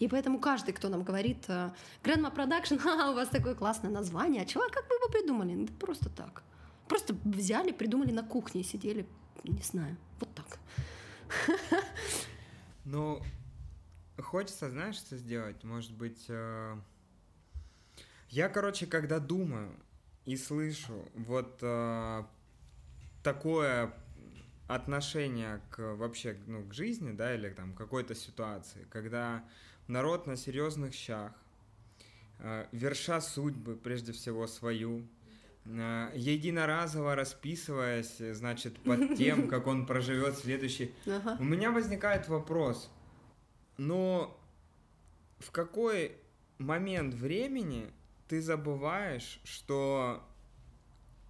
И 0.01 0.07
поэтому 0.07 0.39
каждый, 0.39 0.73
кто 0.73 0.89
нам 0.89 1.03
говорит 1.03 1.45
э, 1.47 1.71
Grandma 2.03 2.35
Production, 2.35 2.79
ха, 2.83 3.11
у 3.11 3.13
вас 3.13 3.29
такое 3.29 3.53
классное 3.53 3.91
название, 3.91 4.41
а 4.41 4.45
чего, 4.45 4.63
как 4.71 4.89
вы 4.89 4.95
его 4.95 5.07
придумали? 5.09 5.65
Да 5.65 5.73
просто 5.79 6.09
так. 6.09 6.41
Просто 6.87 7.15
взяли, 7.23 7.71
придумали 7.71 8.11
на 8.11 8.23
кухне, 8.23 8.63
сидели, 8.63 9.05
не 9.43 9.61
знаю, 9.61 9.95
вот 10.19 10.29
так. 10.33 10.59
Ну, 12.83 13.21
хочется, 14.17 14.71
знаешь, 14.71 14.95
что 14.95 15.17
сделать? 15.17 15.63
Может 15.63 15.93
быть, 15.93 16.25
э... 16.29 16.75
я, 18.29 18.49
короче, 18.49 18.87
когда 18.87 19.19
думаю 19.19 19.71
и 20.25 20.35
слышу 20.35 21.07
вот 21.13 21.59
э, 21.61 22.23
такое 23.21 23.93
отношение 24.67 25.61
к 25.69 25.93
вообще 25.93 26.37
ну, 26.47 26.63
к 26.63 26.73
жизни, 26.73 27.11
да, 27.11 27.35
или 27.35 27.49
там 27.49 27.73
какой-то 27.75 28.15
ситуации, 28.15 28.87
когда 28.89 29.43
народ 29.91 30.27
на 30.27 30.37
серьезных 30.37 30.93
щах, 30.93 31.33
э, 32.39 32.65
верша 32.71 33.21
судьбы, 33.21 33.75
прежде 33.75 34.11
всего, 34.13 34.47
свою, 34.47 35.05
э, 35.65 36.11
единоразово 36.15 37.15
расписываясь, 37.15 38.17
значит, 38.35 38.79
под 38.79 39.15
тем, 39.15 39.47
как 39.49 39.67
он 39.67 39.85
проживет 39.85 40.37
следующий. 40.37 40.93
Ага. 41.05 41.37
У 41.39 41.43
меня 41.43 41.71
возникает 41.71 42.27
вопрос, 42.27 42.89
но 43.77 44.37
в 45.39 45.51
какой 45.51 46.15
момент 46.57 47.13
времени 47.13 47.91
ты 48.27 48.41
забываешь, 48.41 49.41
что 49.43 50.23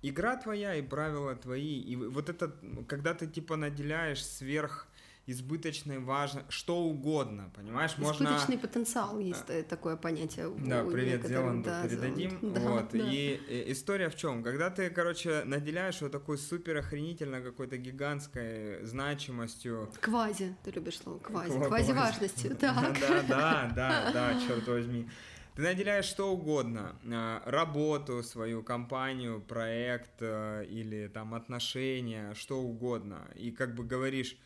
игра 0.01 0.35
твоя 0.37 0.75
и 0.75 0.81
правила 0.81 1.35
твои, 1.35 1.79
и 1.81 1.95
вот 1.95 2.29
это, 2.29 2.53
когда 2.87 3.13
ты 3.13 3.27
типа 3.27 3.55
наделяешь 3.55 4.23
сверх 4.25 4.87
избыточный, 5.31 5.99
важно, 5.99 6.45
что 6.49 6.79
угодно, 6.79 7.51
понимаешь? 7.55 7.91
Избыточный 7.91 8.31
Можно... 8.31 8.57
потенциал 8.57 9.19
есть 9.19 9.47
да. 9.47 9.63
такое 9.63 9.95
понятие. 9.95 10.51
Да, 10.57 10.83
привет, 10.83 11.25
Зеланду 11.25 11.69
да, 11.69 11.83
передадим. 11.83 12.39
Да, 12.53 12.59
вот. 12.61 12.89
Да. 12.91 12.97
И, 12.99 13.39
и 13.47 13.71
история 13.71 14.09
в 14.09 14.15
чем? 14.15 14.43
Когда 14.43 14.69
ты, 14.69 14.89
короче, 14.89 15.43
наделяешь 15.45 16.01
вот 16.01 16.11
такой 16.11 16.37
супер 16.37 16.77
охренительно 16.77 17.41
какой-то 17.41 17.77
гигантской 17.77 18.85
значимостью. 18.85 19.91
Квази, 19.99 20.55
ты 20.63 20.71
любишь 20.71 20.99
слово 20.99 21.19
квази, 21.19 21.51
Ква- 21.51 21.67
квази 21.67 21.91
важностью, 21.93 22.55
так. 22.59 22.97
Да, 22.99 23.23
да, 23.27 23.71
да, 23.75 24.11
да, 24.11 24.41
черт 24.47 24.67
возьми. 24.67 25.07
Ты 25.55 25.63
наделяешь 25.63 26.05
что 26.05 26.31
угодно, 26.31 26.95
а, 27.11 27.43
работу, 27.45 28.23
свою 28.23 28.63
компанию, 28.63 29.41
проект 29.41 30.21
э, 30.21 30.65
или 30.69 31.07
там 31.07 31.33
отношения, 31.33 32.33
что 32.35 32.61
угодно. 32.61 33.27
И 33.35 33.51
как 33.51 33.75
бы 33.75 33.83
говоришь, 33.83 34.37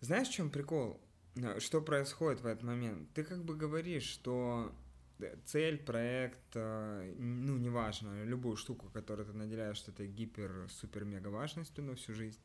знаешь, 0.00 0.28
в 0.28 0.32
чем 0.32 0.50
прикол? 0.50 1.00
Э, 1.36 1.60
что 1.60 1.80
происходит 1.80 2.40
в 2.40 2.46
этот 2.46 2.62
момент? 2.62 3.08
Ты 3.14 3.24
как 3.24 3.44
бы 3.44 3.56
говоришь, 3.56 4.04
что 4.04 4.72
э, 5.18 5.36
цель, 5.44 5.78
проект, 5.78 6.54
ну, 6.54 7.56
неважно, 7.58 8.24
любую 8.24 8.56
штуку, 8.56 8.88
которую 8.92 9.26
ты 9.26 9.32
наделяешь 9.32 9.82
этой 9.86 10.08
гипер-супер-мега 10.08 11.28
важностью 11.28 11.84
на 11.84 11.94
всю 11.94 12.14
жизнь, 12.14 12.40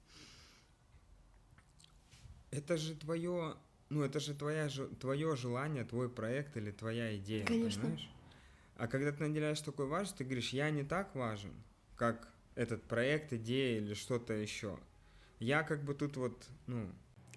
это 2.51 2.77
же 2.77 2.95
твое, 2.95 3.55
ну, 3.89 4.03
это 4.03 4.19
же 4.19 4.35
твоя, 4.35 4.69
твое 4.99 5.35
желание, 5.35 5.85
твой 5.85 6.09
проект 6.09 6.57
или 6.57 6.71
твоя 6.71 7.15
идея, 7.17 7.45
Конечно. 7.45 7.81
понимаешь? 7.81 8.09
А 8.75 8.87
когда 8.87 9.11
ты 9.11 9.27
наделяешь 9.27 9.61
такой 9.61 9.87
важность, 9.87 10.17
ты 10.17 10.23
говоришь, 10.23 10.53
я 10.53 10.69
не 10.69 10.83
так 10.83 11.15
важен, 11.15 11.53
как 11.95 12.27
этот 12.55 12.83
проект, 12.83 13.31
идея 13.33 13.77
или 13.79 13.93
что-то 13.93 14.33
еще. 14.33 14.79
Я 15.39 15.63
как 15.63 15.83
бы 15.83 15.93
тут 15.93 16.17
вот, 16.17 16.45
ну, 16.67 16.91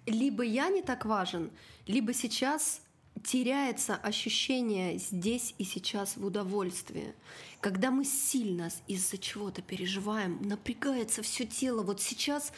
либо 0.05 0.43
я 0.43 0.69
не 0.69 0.81
так 0.81 1.05
важен, 1.05 1.51
либо 1.87 2.13
сейчас 2.13 2.81
теряется 3.23 3.95
ощущение 3.95 4.97
здесь 4.97 5.55
и 5.57 5.63
сейчас 5.63 6.17
в 6.17 6.25
удовольствии. 6.25 7.13
Когда 7.61 7.89
мы 7.89 8.05
сильно 8.05 8.69
из-за 8.87 9.17
чего-то 9.17 9.61
переживаем, 9.61 10.39
напрягается 10.41 11.23
все 11.23 11.45
тело. 11.45 11.81
Вот 11.81 12.01
сейчас 12.01 12.51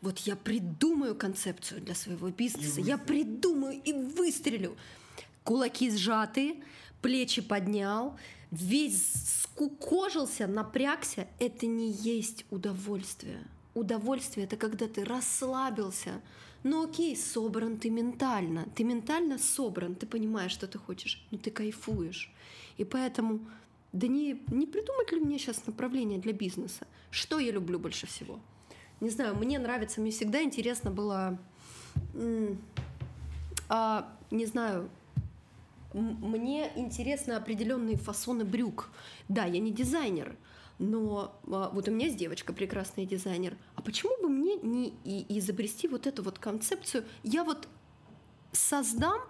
вот 0.00 0.20
я 0.20 0.36
придумаю 0.36 1.14
концепцию 1.14 1.82
для 1.82 1.94
своего 1.94 2.30
бизнеса, 2.30 2.80
я 2.80 2.96
придумаю 2.96 3.80
и 3.84 3.92
выстрелю. 3.92 4.76
Кулаки 5.42 5.90
сжаты, 5.90 6.62
плечи 7.02 7.42
поднял, 7.42 8.18
весь 8.50 9.12
скукожился, 9.42 10.46
напрягся. 10.46 11.28
Это 11.38 11.66
не 11.66 11.90
есть 11.90 12.46
удовольствие. 12.50 13.46
Удовольствие— 13.74 14.46
это 14.46 14.56
когда 14.56 14.86
ты 14.86 15.04
расслабился, 15.04 16.22
ну 16.64 16.84
окей, 16.84 17.14
собран 17.14 17.76
ты 17.76 17.90
ментально. 17.90 18.66
Ты 18.74 18.84
ментально 18.84 19.38
собран, 19.38 19.94
ты 19.94 20.06
понимаешь, 20.06 20.50
что 20.50 20.66
ты 20.66 20.78
хочешь, 20.78 21.22
но 21.30 21.38
ты 21.38 21.50
кайфуешь. 21.50 22.32
И 22.78 22.84
поэтому, 22.84 23.40
да 23.92 24.06
не, 24.06 24.42
не 24.48 24.66
придумать 24.66 25.12
ли 25.12 25.20
мне 25.20 25.38
сейчас 25.38 25.66
направление 25.66 26.18
для 26.18 26.32
бизнеса? 26.32 26.86
Что 27.10 27.38
я 27.38 27.52
люблю 27.52 27.78
больше 27.78 28.06
всего? 28.06 28.40
Не 29.00 29.10
знаю, 29.10 29.36
мне 29.36 29.58
нравится, 29.58 30.00
мне 30.00 30.10
всегда 30.10 30.42
интересно 30.42 30.90
было, 30.90 31.38
а, 33.68 34.08
не 34.30 34.46
знаю, 34.46 34.88
мне 35.92 36.72
интересны 36.76 37.32
определенные 37.32 37.96
фасоны 37.96 38.44
брюк. 38.44 38.90
Да, 39.28 39.44
я 39.44 39.60
не 39.60 39.70
дизайнер, 39.70 40.34
но 40.78 41.40
а, 41.46 41.70
вот 41.72 41.88
у 41.88 41.90
меня 41.90 42.06
есть 42.06 42.18
девочка, 42.18 42.52
прекрасный 42.52 43.06
дизайнер. 43.06 43.56
А 43.74 43.82
почему 43.82 44.20
бы 44.22 44.28
мне 44.28 44.56
не 44.56 45.26
изобрести 45.28 45.88
вот 45.88 46.06
эту 46.06 46.22
вот 46.22 46.38
концепцию? 46.38 47.04
Я 47.22 47.44
вот 47.44 47.68
создам 48.52 49.20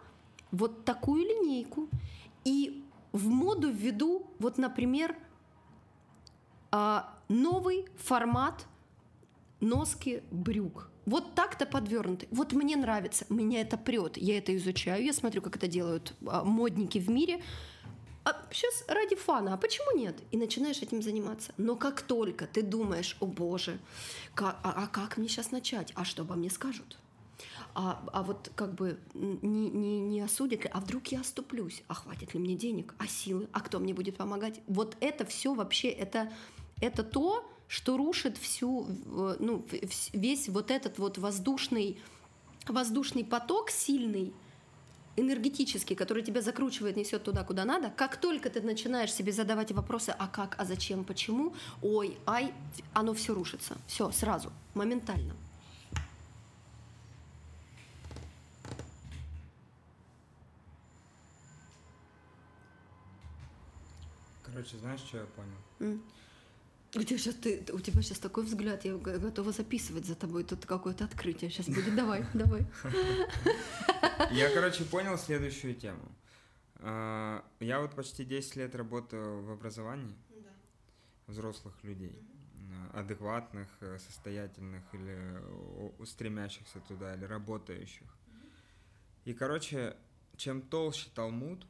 вот 0.51 0.85
такую 0.85 1.23
линейку 1.23 1.89
и 2.45 2.85
в 3.13 3.29
моду 3.29 3.71
введу, 3.71 4.27
вот, 4.39 4.59
например, 4.59 5.17
а, 6.71 7.15
новый 7.29 7.87
формат 7.97 8.67
носки 9.61 10.23
брюк. 10.31 10.91
Вот 11.07 11.35
так-то 11.35 11.67
подвернутый. 11.67 12.29
Вот 12.31 12.53
мне 12.53 12.77
нравится, 12.77 13.27
меня 13.29 13.61
это 13.61 13.77
прет, 13.77 14.17
я 14.17 14.39
это 14.39 14.57
изучаю, 14.57 15.05
я 15.05 15.13
смотрю, 15.13 15.43
как 15.43 15.57
это 15.57 15.69
делают 15.69 16.15
а, 16.27 16.45
модники 16.45 16.99
в 16.99 17.09
мире 17.11 17.43
а 18.25 18.35
сейчас 18.51 18.85
ради 18.89 19.17
фана, 19.17 19.55
а 19.55 19.57
почему 19.57 19.97
нет? 19.97 20.17
И 20.31 20.37
начинаешь 20.39 20.81
этим 20.81 21.03
заниматься. 21.03 21.53
Но 21.59 21.77
как 21.77 22.01
только 22.01 22.47
ты 22.47 22.63
думаешь, 22.63 23.17
о 23.21 23.27
боже, 23.27 23.79
как, 24.35 24.59
а, 24.63 24.85
а 24.85 24.87
как 24.87 25.19
мне 25.19 25.29
сейчас 25.29 25.51
начать? 25.51 25.93
А 25.95 26.05
что 26.05 26.23
обо 26.23 26.35
мне 26.35 26.49
скажут? 26.49 26.99
А, 27.75 28.03
а 28.13 28.23
вот 28.23 28.51
как 28.55 28.75
бы 28.75 28.99
не, 29.13 29.69
не, 29.69 30.01
не 30.01 30.21
осудят 30.21 30.65
ли, 30.65 30.71
а 30.73 30.81
вдруг 30.81 31.09
я 31.09 31.21
оступлюсь, 31.21 31.83
а 31.89 31.95
хватит 31.95 32.33
ли 32.33 32.41
мне 32.41 32.55
денег, 32.55 32.95
а 32.99 33.07
силы, 33.07 33.49
а 33.53 33.61
кто 33.61 33.79
мне 33.79 33.93
будет 33.93 34.17
помогать? 34.17 34.61
Вот 34.69 34.97
это 35.01 35.27
все 35.27 35.53
вообще, 35.55 35.89
это, 35.89 36.33
это 36.81 37.03
то, 37.03 37.51
что 37.67 37.97
рушит 37.97 38.39
всю, 38.39 38.87
ну, 39.39 39.67
весь 40.13 40.49
вот 40.49 40.71
этот 40.71 40.99
вот 40.99 41.19
воздушный, 41.19 41.99
воздушный 42.69 43.25
поток 43.25 43.71
сильный, 43.71 44.33
энергетический, 45.17 45.97
который 45.97 46.23
тебя 46.23 46.41
закручивает, 46.41 46.97
несет 46.97 47.23
туда, 47.25 47.45
куда 47.45 47.65
надо, 47.65 47.91
как 47.91 48.17
только 48.17 48.51
ты 48.51 48.61
начинаешь 48.61 49.13
себе 49.13 49.33
задавать 49.33 49.73
вопросы, 49.73 50.15
а 50.19 50.27
как, 50.27 50.57
а 50.59 50.65
зачем, 50.65 51.05
почему, 51.05 51.55
ой, 51.83 52.17
ай, 52.27 52.53
оно 52.93 53.15
все 53.15 53.35
рушится. 53.35 53.77
Все, 53.87 54.11
сразу, 54.11 54.53
моментально. 54.75 55.35
Короче, 64.43 64.77
знаешь, 64.79 65.01
что 65.01 65.19
я 65.19 65.25
понял? 65.25 65.59
Mm. 65.81 66.01
Где 66.95 67.19
сейчас 67.19 67.35
ты, 67.35 67.65
у 67.73 67.81
тебя 67.81 68.03
сейчас 68.03 68.19
такой 68.19 68.45
взгляд, 68.45 68.85
я 68.85 68.97
готова 68.97 69.53
записывать 69.53 70.07
за 70.07 70.15
тобой, 70.15 70.45
тут 70.45 70.65
какое-то 70.65 71.05
открытие. 71.05 71.51
Сейчас 71.51 71.67
будет, 71.67 71.95
давай, 71.97 72.25
давай. 72.35 72.67
Я, 74.31 74.51
короче, 74.55 74.85
понял 74.85 75.19
следующую 75.19 75.75
тему. 75.75 76.09
А, 76.77 77.45
я 77.61 77.81
вот 77.81 77.95
почти 77.95 78.25
10 78.25 78.57
лет 78.57 78.75
работаю 78.75 79.43
в 79.43 79.51
образовании. 79.51 80.15
Взрослых 81.27 81.75
людей, 81.83 82.15
адекватных, 82.93 83.69
э, 83.81 83.99
состоятельных 83.99 84.83
или 84.93 86.05
стремящихся 86.05 86.81
туда, 86.81 87.15
или 87.15 87.25
работающих. 87.25 88.07
И, 89.25 89.33
короче, 89.33 89.97
чем 90.37 90.61
толще 90.61 91.09
Талмуд, 91.15 91.67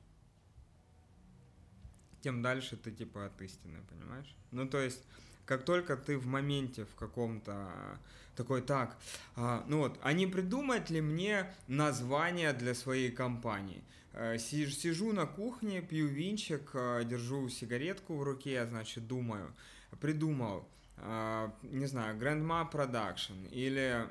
тем 2.24 2.40
дальше 2.40 2.78
ты 2.78 2.90
типа 2.90 3.26
от 3.26 3.42
истины, 3.42 3.78
понимаешь? 3.90 4.34
Ну, 4.50 4.66
то 4.66 4.78
есть, 4.78 5.02
как 5.44 5.62
только 5.62 5.94
ты 5.94 6.16
в 6.16 6.26
моменте 6.26 6.86
в 6.86 6.94
каком-то 6.94 7.98
такой, 8.34 8.62
так, 8.62 8.96
а, 9.36 9.62
ну 9.68 9.78
вот, 9.78 9.98
а 10.02 10.14
не 10.14 10.26
придумать 10.26 10.88
ли 10.88 11.02
мне 11.02 11.54
название 11.68 12.54
для 12.54 12.74
своей 12.74 13.10
компании? 13.10 13.84
Э, 14.14 14.38
сижу 14.38 15.12
на 15.12 15.26
кухне, 15.26 15.82
пью 15.82 16.06
винчик, 16.06 16.70
э, 16.72 17.04
держу 17.04 17.50
сигаретку 17.50 18.16
в 18.16 18.22
руке, 18.22 18.66
значит, 18.66 19.06
думаю, 19.06 19.54
придумал, 20.00 20.66
э, 20.96 21.50
не 21.62 21.86
знаю, 21.86 22.16
Grandma 22.16 22.72
Production 22.72 23.50
или 23.50 24.06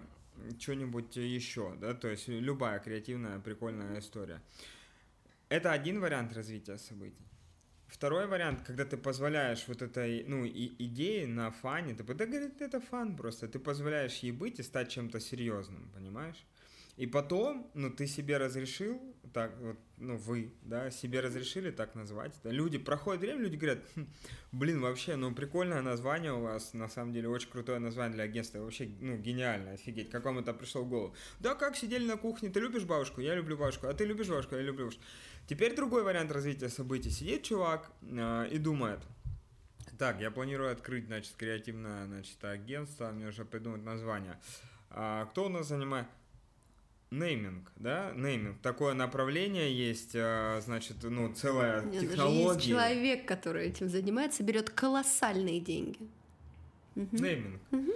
что-нибудь 0.60 1.16
еще, 1.16 1.76
да, 1.82 1.96
то 1.96 2.10
есть 2.10 2.28
любая 2.28 2.80
креативная, 2.80 3.40
прикольная 3.40 4.00
история. 4.00 4.40
Это 5.50 5.72
один 5.72 6.00
вариант 6.00 6.34
развития 6.34 6.78
событий. 6.78 7.33
Второй 7.94 8.26
вариант, 8.26 8.64
когда 8.66 8.86
ты 8.86 8.98
позволяешь 8.98 9.66
вот 9.68 9.84
этой, 9.84 10.26
ну, 10.28 10.46
и, 10.46 10.72
идее 10.80 11.28
на 11.28 11.52
фане, 11.52 11.94
ты, 11.94 12.04
да, 12.04 12.26
говорит, 12.26 12.60
это 12.60 12.82
фан 12.82 13.16
просто, 13.16 13.48
ты 13.48 13.60
позволяешь 13.60 14.18
ей 14.24 14.32
быть 14.32 14.60
и 14.60 14.64
стать 14.64 14.90
чем-то 14.90 15.20
серьезным, 15.20 15.92
понимаешь? 15.94 16.44
И 16.98 17.06
потом, 17.06 17.70
ну, 17.76 17.92
ты 17.92 18.08
себе 18.08 18.38
разрешил, 18.38 19.00
так 19.34 19.58
вот, 19.60 19.78
ну, 19.98 20.18
вы, 20.18 20.54
да, 20.62 20.92
себе 20.92 21.20
разрешили 21.20 21.72
так 21.72 21.96
назвать. 21.96 22.34
Да, 22.44 22.52
люди, 22.52 22.78
проходит 22.78 23.22
время, 23.22 23.42
люди 23.42 23.56
говорят, 23.56 23.80
хм, 23.96 24.08
блин, 24.52 24.80
вообще, 24.80 25.16
ну, 25.16 25.34
прикольное 25.34 25.82
название 25.82 26.34
у 26.34 26.42
вас, 26.42 26.74
на 26.74 26.88
самом 26.88 27.14
деле, 27.14 27.30
очень 27.30 27.50
крутое 27.50 27.80
название 27.80 28.14
для 28.16 28.24
агентства, 28.26 28.60
вообще, 28.60 28.90
ну, 29.00 29.18
гениально, 29.18 29.72
офигеть, 29.72 30.10
как 30.12 30.26
вам 30.26 30.40
это 30.40 30.54
пришло 30.54 30.84
в 30.84 30.90
голову. 30.90 31.16
Да, 31.40 31.56
как 31.56 31.76
сидели 31.76 32.06
на 32.06 32.18
кухне, 32.18 32.50
ты 32.50 32.60
любишь 32.60 32.84
бабушку? 32.84 33.22
Я 33.22 33.36
люблю 33.36 33.58
бабушку, 33.58 33.88
а 33.88 33.94
ты 33.94 34.06
любишь 34.06 34.28
бабушку? 34.28 34.56
Я 34.56 34.62
люблю 34.62 34.86
бабушку. 34.86 35.04
Теперь 35.48 35.76
другой 35.76 36.04
вариант 36.04 36.32
развития 36.32 36.70
событий. 36.70 37.10
Сидит 37.10 37.44
чувак 37.44 37.92
э, 38.02 38.48
и 38.52 38.58
думает, 38.58 39.00
так, 39.98 40.22
я 40.22 40.32
планирую 40.32 40.72
открыть, 40.72 41.08
значит, 41.08 41.34
креативное, 41.38 42.06
значит, 42.06 42.44
агентство, 42.44 43.12
мне 43.12 43.28
уже 43.28 43.46
придумать 43.46 43.84
название. 43.84 44.40
А, 44.90 45.26
кто 45.26 45.46
у 45.46 45.50
нас 45.50 45.68
занимает? 45.68 46.08
Нейминг, 47.14 47.72
да, 47.76 48.12
нейминг. 48.16 48.60
Такое 48.62 48.96
направление 48.96 49.72
есть, 49.72 50.16
а, 50.16 50.60
значит, 50.62 50.98
ну, 51.04 51.32
целая 51.32 51.84
Нет, 51.84 52.02
технология. 52.02 52.44
Даже 52.44 52.56
есть 52.56 52.68
человек, 52.68 53.28
который 53.28 53.68
этим 53.68 53.88
занимается, 53.88 54.42
берет 54.42 54.72
колоссальные 54.72 55.60
деньги. 55.60 56.00
Нейминг. 56.96 57.62
Угу. 57.72 57.92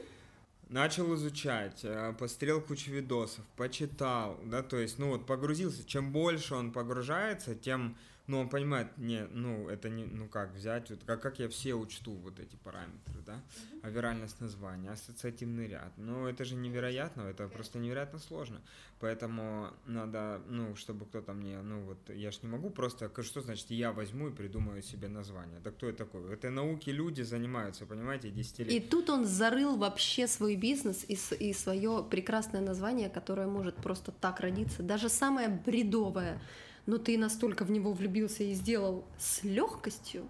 Начал 0.69 1.15
изучать, 1.15 1.81
а, 1.83 2.13
пострел 2.13 2.61
кучу 2.61 2.91
видосов, 2.91 3.43
почитал, 3.55 4.39
да, 4.45 4.61
то 4.61 4.77
есть, 4.77 4.99
ну 4.99 5.09
вот 5.09 5.25
погрузился. 5.25 5.83
Чем 5.83 6.11
больше 6.11 6.53
он 6.53 6.71
погружается, 6.71 7.55
тем 7.55 7.97
но 8.27 8.41
он 8.41 8.49
понимает, 8.49 8.97
не, 8.97 9.25
ну, 9.31 9.69
это 9.69 9.89
не, 9.89 10.05
ну 10.05 10.27
как 10.27 10.53
взять, 10.53 10.89
вот, 10.89 11.03
как, 11.05 11.21
как 11.21 11.39
я 11.39 11.47
все 11.47 11.73
учту 11.73 12.11
вот 12.11 12.39
эти 12.39 12.55
параметры, 12.57 13.21
да, 13.25 13.41
а 13.81 13.89
виральность 13.89 14.41
названия, 14.41 14.91
ассоциативный 14.91 15.67
ряд, 15.67 15.93
ну, 15.97 16.27
это 16.27 16.43
же 16.43 16.55
невероятно, 16.55 17.21
это 17.21 17.47
просто 17.47 17.79
невероятно 17.79 18.19
сложно, 18.19 18.61
поэтому 18.99 19.69
надо, 19.85 20.41
ну, 20.49 20.75
чтобы 20.75 21.05
кто-то 21.05 21.33
мне, 21.33 21.61
ну, 21.61 21.81
вот, 21.83 21.97
я 22.09 22.31
ж 22.31 22.39
не 22.43 22.49
могу 22.49 22.69
просто, 22.69 23.09
что 23.23 23.41
значит, 23.41 23.71
я 23.71 23.93
возьму 23.93 24.27
и 24.27 24.31
придумаю 24.31 24.81
себе 24.81 25.07
название, 25.07 25.59
да 25.63 25.71
кто 25.71 25.87
это 25.87 25.99
такой, 25.99 26.33
это 26.33 26.49
науки 26.49 26.89
люди 26.89 27.21
занимаются, 27.21 27.85
понимаете, 27.85 28.29
десятилетия. 28.29 28.75
И 28.75 28.79
тут 28.81 29.09
он 29.09 29.25
зарыл 29.25 29.77
вообще 29.77 30.27
свой 30.27 30.57
бизнес 30.57 31.05
и, 31.07 31.17
и 31.39 31.53
свое 31.53 32.05
прекрасное 32.09 32.61
название, 32.61 33.09
которое 33.09 33.47
может 33.47 33.75
просто 33.77 34.11
так 34.11 34.41
родиться, 34.41 34.83
даже 34.83 35.07
самое 35.07 35.47
бредовое, 35.47 36.41
но 36.87 36.97
ты 36.97 37.17
настолько 37.17 37.63
в 37.63 37.69
него 37.69 37.93
влюбился 37.93 38.43
и 38.43 38.53
сделал 38.53 39.05
с 39.19 39.43
легкостью, 39.43 40.27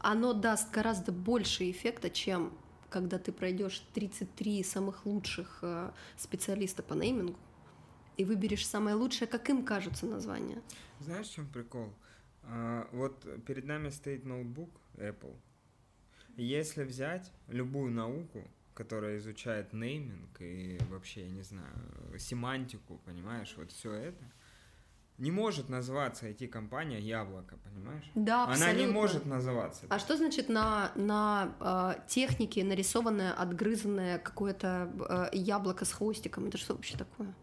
оно 0.00 0.34
даст 0.34 0.70
гораздо 0.70 1.12
больше 1.12 1.70
эффекта, 1.70 2.10
чем 2.10 2.52
когда 2.90 3.18
ты 3.18 3.32
пройдешь 3.32 3.82
33 3.94 4.62
самых 4.62 5.06
лучших 5.06 5.58
э, 5.62 5.90
специалиста 6.16 6.82
по 6.82 6.94
неймингу 6.94 7.38
и 8.16 8.24
выберешь 8.24 8.66
самое 8.66 8.96
лучшее, 8.96 9.28
как 9.28 9.48
им 9.50 9.64
кажутся 9.64 10.06
названия. 10.06 10.62
Знаешь, 11.00 11.28
в 11.28 11.34
чем 11.34 11.46
прикол? 11.46 11.92
А, 12.44 12.88
вот 12.92 13.26
перед 13.44 13.64
нами 13.64 13.90
стоит 13.90 14.24
ноутбук 14.24 14.70
Apple. 14.96 15.36
Если 16.36 16.84
взять 16.84 17.30
любую 17.48 17.92
науку, 17.92 18.42
которая 18.74 19.18
изучает 19.18 19.72
нейминг 19.72 20.40
и 20.40 20.78
вообще, 20.88 21.22
я 21.22 21.30
не 21.30 21.42
знаю, 21.42 21.74
семантику, 22.18 23.00
понимаешь, 23.04 23.54
вот 23.56 23.70
все 23.72 23.92
это, 23.92 24.24
не 25.18 25.32
может 25.32 25.68
называться 25.68 26.28
IT-компания 26.28 27.00
Яблоко, 27.00 27.56
понимаешь? 27.64 28.04
Да, 28.14 28.44
абсолютно. 28.44 28.70
Она 28.70 28.80
не 28.80 28.86
может 28.86 29.26
называться. 29.26 29.86
А 29.88 29.98
что 29.98 30.16
значит 30.16 30.48
на, 30.48 30.92
на 30.94 31.52
э, 31.60 31.94
технике 32.06 32.62
нарисованное, 32.62 33.32
отгрызанное 33.32 34.18
какое-то 34.18 35.28
э, 35.32 35.36
яблоко 35.36 35.84
с 35.84 35.92
хвостиком? 35.92 36.46
Это 36.46 36.56
что 36.56 36.74
вообще 36.74 36.96
такое? 36.96 37.34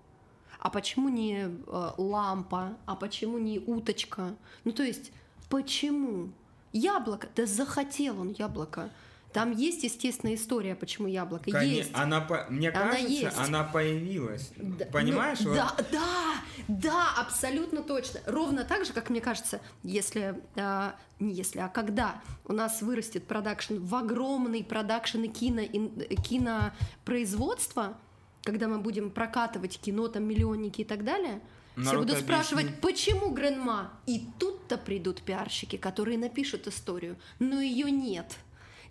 А 0.60 0.70
почему 0.70 1.10
не 1.10 1.48
э, 1.48 1.92
лампа? 1.98 2.78
А 2.86 2.96
почему 2.96 3.38
не 3.38 3.60
уточка? 3.60 4.36
Ну, 4.64 4.72
то 4.72 4.84
есть, 4.84 5.12
почему? 5.50 6.32
Яблоко, 6.72 7.28
да 7.36 7.46
захотел 7.46 8.20
он 8.22 8.32
яблоко. 8.32 8.90
Там 9.36 9.52
есть, 9.52 9.84
естественно, 9.84 10.34
история, 10.34 10.76
почему 10.76 11.10
яблоко. 11.10 11.52
Конечно, 11.52 11.76
есть. 11.76 11.92
Она, 11.94 12.26
мне 12.48 12.70
она 12.70 12.92
кажется, 12.92 13.12
есть. 13.12 13.38
она 13.38 13.66
появилась. 13.66 14.54
Да, 14.56 14.86
Понимаешь? 14.86 15.42
Ну, 15.42 15.50
вот? 15.50 15.58
Да, 15.58 15.76
да, 15.92 16.36
да, 16.70 17.10
абсолютно 17.18 17.84
точно. 17.84 18.22
Ровно 18.28 18.64
так 18.64 18.86
же, 18.86 18.94
как 18.94 19.10
мне 19.10 19.20
кажется, 19.20 19.60
если, 19.84 20.42
э, 20.56 20.92
не 21.20 21.34
если, 21.34 21.60
а 21.60 21.68
когда 21.68 22.22
у 22.46 22.54
нас 22.54 22.82
вырастет 22.82 23.28
продакшн 23.28 23.76
в 23.76 23.94
огромный 23.96 24.64
продакшн 24.64 25.24
и 25.24 25.28
кино, 25.28 25.64
и, 25.64 26.16
кинопроизводство, 26.16 27.98
когда 28.42 28.70
мы 28.70 28.80
будем 28.80 29.12
прокатывать 29.12 29.78
кино, 29.82 30.08
там, 30.08 30.24
миллионники 30.24 30.80
и 30.80 30.86
так 30.86 31.04
далее, 31.04 31.42
Народ 31.76 31.90
все 31.90 31.98
будут 31.98 32.20
спрашивать, 32.20 32.80
почему 32.80 33.32
Гренма? 33.32 33.92
И 34.06 34.30
тут-то 34.40 34.78
придут 34.78 35.22
пиарщики, 35.22 35.76
которые 35.76 36.18
напишут 36.18 36.68
историю, 36.68 37.18
но 37.40 37.60
ее 37.60 37.92
нет. 37.92 38.38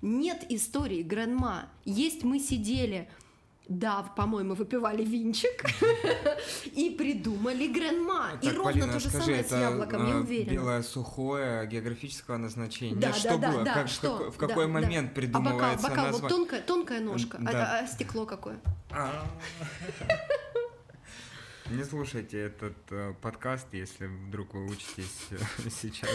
Нет 0.05 0.45
истории 0.51 1.03
Гранма. 1.03 1.71
Есть 1.87 2.25
мы 2.25 2.39
сидели, 2.39 3.09
да, 3.69 4.03
по-моему, 4.03 4.53
выпивали 4.53 5.03
винчик 5.03 5.65
и 6.75 6.91
придумали 6.91 7.67
Гренма. 7.69 8.33
И 8.43 8.51
ровно 8.51 8.87
то 8.87 9.01
же 9.01 9.09
самое 9.09 9.43
с 9.43 9.51
яблоком, 9.51 10.07
я 10.07 10.17
уверена. 10.19 10.51
белое 10.51 10.83
сухое 10.83 11.67
географического 11.67 12.37
назначения. 12.37 13.01
Да, 13.01 13.15
что 13.15 13.39
да, 13.39 13.51
было? 13.51 13.65
Да, 13.65 13.73
как, 13.73 13.89
что? 13.89 14.31
В 14.31 14.37
какой 14.37 14.67
момент 14.67 15.15
придумывается 15.15 15.87
а 15.87 15.91
бокал, 15.91 16.05
бокал, 16.05 16.21
вот 16.21 16.29
тонкая, 16.29 16.61
тонкая 16.61 17.01
ножка, 17.01 17.41
а, 17.47 17.79
а 17.79 17.87
стекло 17.87 18.27
какое? 18.27 18.61
Не 21.75 21.83
слушайте 21.83 22.39
этот 22.39 22.77
э, 22.91 23.15
подкаст, 23.21 23.67
если 23.73 24.07
вдруг 24.07 24.55
вы 24.55 24.65
учитесь 24.67 25.27
э, 25.31 25.39
сейчас 25.71 26.11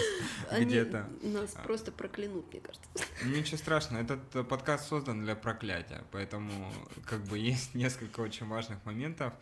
где-то. 0.58 1.10
Нас 1.22 1.54
а. 1.56 1.62
просто 1.64 1.92
проклянут, 1.92 2.50
мне 2.52 2.62
кажется. 2.62 2.88
Ничего 3.26 3.58
страшного, 3.58 4.02
этот 4.02 4.36
э, 4.36 4.44
подкаст 4.46 4.88
создан 4.88 5.22
для 5.22 5.36
проклятия, 5.36 6.06
поэтому 6.12 6.72
как 7.06 7.26
бы 7.26 7.38
есть 7.38 7.76
несколько 7.76 8.22
очень 8.22 8.48
важных 8.48 8.86
моментов. 8.86 9.34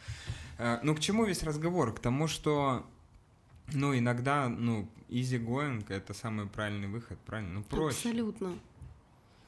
Э, 0.58 0.80
ну, 0.82 0.96
к 0.96 1.00
чему 1.00 1.24
весь 1.24 1.44
разговор? 1.44 1.94
К 1.94 2.00
тому, 2.00 2.28
что 2.28 2.84
ну, 3.74 3.96
иногда, 3.96 4.50
ну, 4.50 4.90
easy 5.10 5.40
going— 5.40 5.86
это 5.90 6.16
самый 6.16 6.48
правильный 6.48 6.88
выход, 6.88 7.20
правильно? 7.20 7.60
Ну, 7.60 7.64
проще. 7.64 8.10
Абсолютно. 8.10 8.58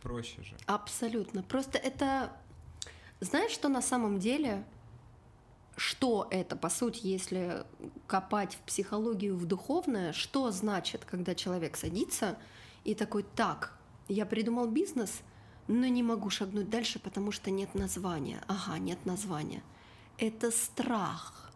Проще 0.03 0.43
же. 0.43 0.55
Абсолютно. 0.67 1.41
Просто 1.41 1.79
это... 1.79 2.31
Знаешь, 3.21 3.51
что 3.51 3.69
на 3.69 3.81
самом 3.81 4.19
деле 4.19 4.63
что 5.79 6.27
это, 6.29 6.55
по 6.55 6.69
сути, 6.69 7.07
если 7.07 7.63
копать 8.05 8.55
в 8.55 8.59
психологию, 8.59 9.35
в 9.37 9.45
духовное, 9.45 10.11
что 10.11 10.51
значит, 10.51 11.05
когда 11.05 11.33
человек 11.35 11.77
садится 11.77 12.37
и 12.83 12.93
такой, 12.95 13.23
так, 13.23 13.77
я 14.09 14.25
придумал 14.25 14.67
бизнес, 14.67 15.21
но 15.67 15.87
не 15.87 16.03
могу 16.03 16.29
шагнуть 16.29 16.69
дальше, 16.69 16.99
потому 16.99 17.31
что 17.31 17.49
нет 17.49 17.75
названия. 17.75 18.43
Ага, 18.47 18.77
нет 18.77 19.05
названия. 19.05 19.63
Это 20.17 20.51
страх. 20.51 21.51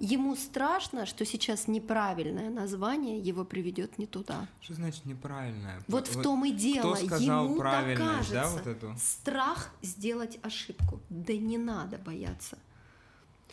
Ему 0.00 0.34
страшно, 0.34 1.06
что 1.06 1.24
сейчас 1.24 1.68
неправильное 1.68 2.50
название 2.50 3.20
его 3.20 3.44
приведет 3.44 3.98
не 3.98 4.06
туда. 4.06 4.48
Что 4.60 4.74
значит 4.74 5.04
неправильное? 5.04 5.76
Вот, 5.86 6.08
вот 6.08 6.16
в 6.16 6.22
том 6.22 6.44
и 6.46 6.50
дело. 6.50 6.94
Кто 6.94 7.06
сказал 7.06 7.44
Ему 7.44 7.56
правильность, 7.56 8.32
да, 8.32 8.48
вот 8.48 8.66
эту? 8.66 8.96
Страх 8.98 9.70
сделать 9.82 10.38
ошибку. 10.42 11.00
Да 11.10 11.34
не 11.34 11.58
надо 11.58 11.98
бояться. 11.98 12.58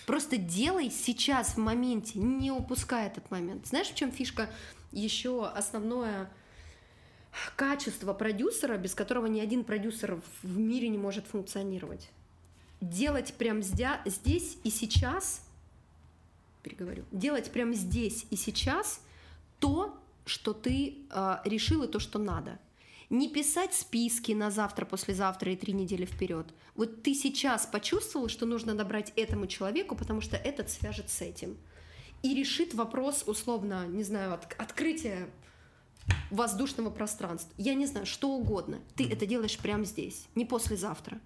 Просто 0.06 0.38
делай 0.38 0.90
сейчас 0.90 1.56
в 1.56 1.58
моменте, 1.58 2.20
не 2.20 2.52
упускай 2.52 3.08
этот 3.08 3.30
момент. 3.32 3.68
Знаешь, 3.68 3.88
в 3.88 3.96
чем 3.96 4.12
фишка? 4.12 4.50
Еще 4.92 5.46
основное 5.46 6.30
качество 7.56 8.14
продюсера, 8.14 8.78
без 8.78 8.96
которого 8.96 9.26
ни 9.26 9.40
один 9.40 9.64
продюсер 9.64 10.22
в 10.44 10.58
мире 10.58 10.90
не 10.90 10.98
может 10.98 11.28
функционировать. 11.28 12.10
Делать 12.82 13.34
прямо 13.34 13.62
здесь 13.62 14.58
и 14.64 14.70
сейчас, 14.70 15.42
переговорю, 16.64 17.04
делать 17.12 17.52
прямо 17.52 17.74
здесь 17.74 18.26
и 18.30 18.36
сейчас 18.36 19.02
то, 19.60 19.98
что 20.26 20.54
ты 20.54 20.98
э, 21.10 21.38
решил 21.46 21.84
и 21.84 21.88
то, 21.88 22.00
что 22.00 22.20
надо. 22.20 22.60
Не 23.10 23.30
писать 23.30 23.74
списки 23.74 24.34
на 24.34 24.52
завтра, 24.52 24.86
послезавтра 24.86 25.54
и 25.54 25.56
три 25.56 25.72
недели 25.72 26.06
вперед. 26.06 26.48
Вот 26.76 27.04
ты 27.04 27.14
сейчас 27.14 27.66
почувствовал, 27.66 28.28
что 28.28 28.46
нужно 28.46 28.76
добрать 28.76 29.14
этому 29.16 29.48
человеку, 29.48 29.96
потому 29.96 30.20
что 30.20 30.36
этот 30.36 30.70
свяжет 30.70 31.10
с 31.10 31.22
этим. 31.22 31.58
И 32.22 32.36
решит 32.36 32.74
вопрос, 32.74 33.24
условно, 33.26 33.88
не 33.88 34.04
знаю, 34.04 34.34
от, 34.34 34.54
открытия 34.58 35.30
воздушного 36.32 36.90
пространства. 36.90 37.54
Я 37.58 37.76
не 37.76 37.86
знаю, 37.86 38.06
что 38.06 38.30
угодно. 38.30 38.80
Ты 38.96 39.10
это 39.10 39.26
делаешь 39.26 39.58
прямо 39.58 39.86
здесь, 39.86 40.28
не 40.36 40.46
послезавтра. 40.46 41.22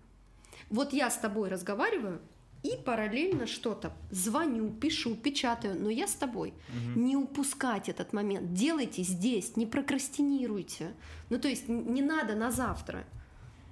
Вот 0.69 0.93
я 0.93 1.09
с 1.09 1.17
тобой 1.17 1.49
разговариваю, 1.49 2.21
и 2.63 2.77
параллельно 2.77 3.47
что-то 3.47 3.91
звоню, 4.11 4.69
пишу, 4.69 5.15
печатаю, 5.15 5.79
но 5.79 5.89
я 5.89 6.07
с 6.07 6.13
тобой. 6.13 6.53
Угу. 6.69 6.99
Не 6.99 7.15
упускать 7.15 7.89
этот 7.89 8.13
момент. 8.13 8.53
Делайте 8.53 9.01
здесь, 9.01 9.57
не 9.57 9.65
прокрастинируйте. 9.65 10.93
Ну, 11.29 11.39
то 11.39 11.47
есть 11.47 11.67
не 11.67 12.03
надо 12.03 12.35
на 12.35 12.51
завтра. 12.51 13.05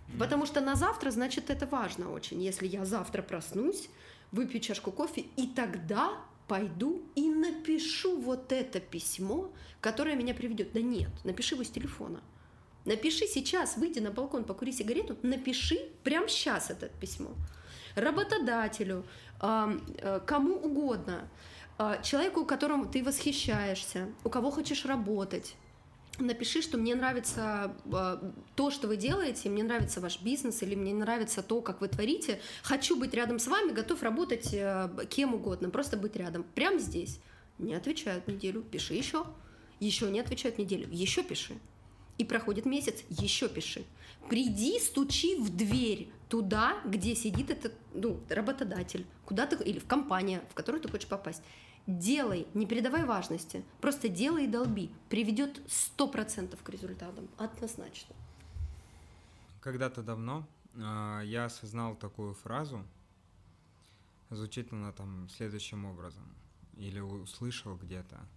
Угу. 0.08 0.18
Потому 0.18 0.46
что 0.48 0.62
на 0.62 0.76
завтра, 0.76 1.12
значит, 1.12 1.52
это 1.52 1.68
важно 1.68 2.12
очень. 2.12 2.42
Если 2.42 2.66
я 2.66 2.84
завтра 2.84 3.22
проснусь, 3.22 3.90
выпью 4.32 4.60
чашку 4.60 4.92
кофе, 4.92 5.26
и 5.38 5.48
тогда 5.48 6.18
пойду 6.48 7.04
и 7.14 7.30
напишу 7.30 8.20
вот 8.20 8.52
это 8.52 8.80
письмо, 8.80 9.52
которое 9.82 10.16
меня 10.16 10.34
приведет. 10.34 10.72
Да 10.74 10.82
нет, 10.82 11.12
напиши 11.24 11.54
его 11.54 11.64
с 11.64 11.70
телефона. 11.70 12.22
Напиши 12.86 13.28
сейчас, 13.28 13.78
выйди 13.78 14.00
на 14.00 14.10
балкон, 14.10 14.46
покури 14.46 14.72
сигарету, 14.72 15.16
напиши 15.22 15.78
прямо 16.04 16.28
сейчас 16.28 16.72
это 16.72 16.90
письмо 17.00 17.36
работодателю, 17.96 19.06
э, 19.42 20.20
кому 20.26 20.56
угодно, 20.56 21.30
а, 21.82 21.98
человеку, 22.04 22.44
которому 22.44 22.88
ты 22.88 23.02
восхищаешься, 23.02 24.10
у 24.26 24.30
кого 24.30 24.52
хочешь 24.52 24.86
работать. 24.86 25.56
Напиши, 26.18 26.62
что 26.62 26.78
мне 26.78 26.94
нравится 26.94 27.74
а, 27.94 28.34
то, 28.56 28.70
что 28.70 28.90
вы 28.90 28.98
делаете, 28.98 29.48
мне 29.48 29.64
нравится 29.64 30.02
ваш 30.02 30.22
бизнес 30.22 30.62
или 30.62 30.76
мне 30.76 30.94
нравится 30.94 31.42
то, 31.42 31.62
как 31.62 31.80
вы 31.80 31.88
творите. 31.88 32.42
Хочу 32.64 33.00
быть 33.00 33.14
рядом 33.14 33.40
с 33.40 33.48
вами, 33.48 33.72
готов 33.72 34.04
работать 34.04 34.54
э, 34.54 34.90
кем 35.10 35.34
угодно, 35.34 35.70
просто 35.70 35.96
быть 35.96 36.18
рядом. 36.18 36.44
Прямо 36.54 36.80
здесь. 36.80 37.22
Не 37.60 37.76
отвечают 37.76 38.28
неделю, 38.28 38.62
пиши 38.62 38.94
еще. 38.94 39.26
Еще 39.80 40.12
не 40.12 40.20
отвечают 40.20 40.58
неделю, 40.58 40.90
еще 40.92 41.24
пиши. 41.24 41.58
И 42.18 42.26
проходит 42.26 42.66
месяц, 42.66 43.06
еще 43.08 43.48
пиши. 43.48 43.86
Приди, 44.28 44.78
стучи 44.80 45.38
в 45.38 45.56
дверь 45.56 46.12
туда, 46.30 46.80
где 46.86 47.16
сидит 47.16 47.50
этот 47.50 47.74
ну, 47.94 48.20
работодатель, 48.30 49.06
куда 49.26 49.46
ты, 49.46 49.62
или 49.64 49.80
в 49.80 49.88
компанию, 49.88 50.42
в 50.50 50.54
которую 50.54 50.82
ты 50.82 50.90
хочешь 50.90 51.10
попасть. 51.10 51.44
Делай, 51.88 52.48
не 52.54 52.66
передавай 52.66 53.04
важности, 53.04 53.64
просто 53.82 54.10
делай 54.10 54.46
и 54.46 54.48
долби. 54.48 54.92
Приведет 55.10 55.60
100% 55.98 56.58
к 56.64 56.70
результатам, 56.70 57.28
однозначно. 57.38 58.16
Когда-то 59.60 60.04
давно 60.04 60.48
э, 60.76 61.22
я 61.26 61.46
осознал 61.46 61.96
такую 61.96 62.36
фразу, 62.36 62.86
звучит 64.30 64.72
она 64.72 64.92
там 64.92 65.28
следующим 65.30 65.86
образом, 65.86 66.24
или 66.78 67.00
услышал 67.00 67.76
где-то– 67.76 68.20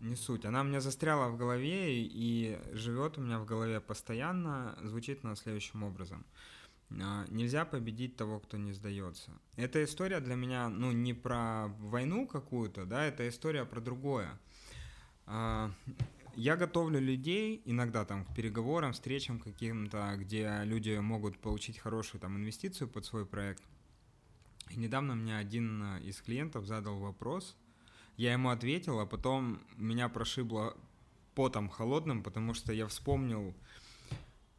не 0.00 0.16
суть. 0.16 0.44
Она 0.44 0.62
мне 0.62 0.80
застряла 0.80 1.28
в 1.28 1.36
голове 1.36 2.02
и 2.02 2.58
живет 2.72 3.18
у 3.18 3.20
меня 3.20 3.38
в 3.38 3.46
голове 3.46 3.80
постоянно, 3.80 4.78
звучит 4.82 5.24
она 5.24 5.36
следующим 5.36 5.82
образом. 5.82 6.24
А, 6.90 7.26
нельзя 7.28 7.64
победить 7.64 8.16
того, 8.16 8.40
кто 8.40 8.56
не 8.56 8.72
сдается. 8.72 9.30
Эта 9.56 9.82
история 9.84 10.20
для 10.20 10.34
меня, 10.34 10.68
ну, 10.68 10.92
не 10.92 11.14
про 11.14 11.68
войну 11.78 12.26
какую-то, 12.26 12.84
да, 12.84 13.04
это 13.04 13.28
история 13.28 13.64
про 13.64 13.80
другое. 13.80 14.38
А, 15.26 15.70
я 16.36 16.56
готовлю 16.56 17.00
людей 17.00 17.62
иногда 17.64 18.04
там 18.04 18.24
к 18.24 18.34
переговорам, 18.34 18.92
встречам 18.92 19.38
каким-то, 19.38 20.14
где 20.16 20.60
люди 20.64 20.96
могут 20.98 21.38
получить 21.38 21.78
хорошую 21.78 22.20
там 22.20 22.36
инвестицию 22.36 22.88
под 22.88 23.04
свой 23.04 23.26
проект. 23.26 23.62
И 24.70 24.76
недавно 24.76 25.14
мне 25.14 25.36
один 25.36 25.98
из 25.98 26.20
клиентов 26.20 26.66
задал 26.66 26.98
вопрос, 26.98 27.56
я 28.16 28.32
ему 28.32 28.50
ответил, 28.50 29.00
а 29.00 29.06
потом 29.06 29.60
меня 29.76 30.08
прошибло 30.08 30.76
потом 31.34 31.68
холодным, 31.68 32.22
потому 32.22 32.54
что 32.54 32.72
я 32.72 32.86
вспомнил 32.86 33.54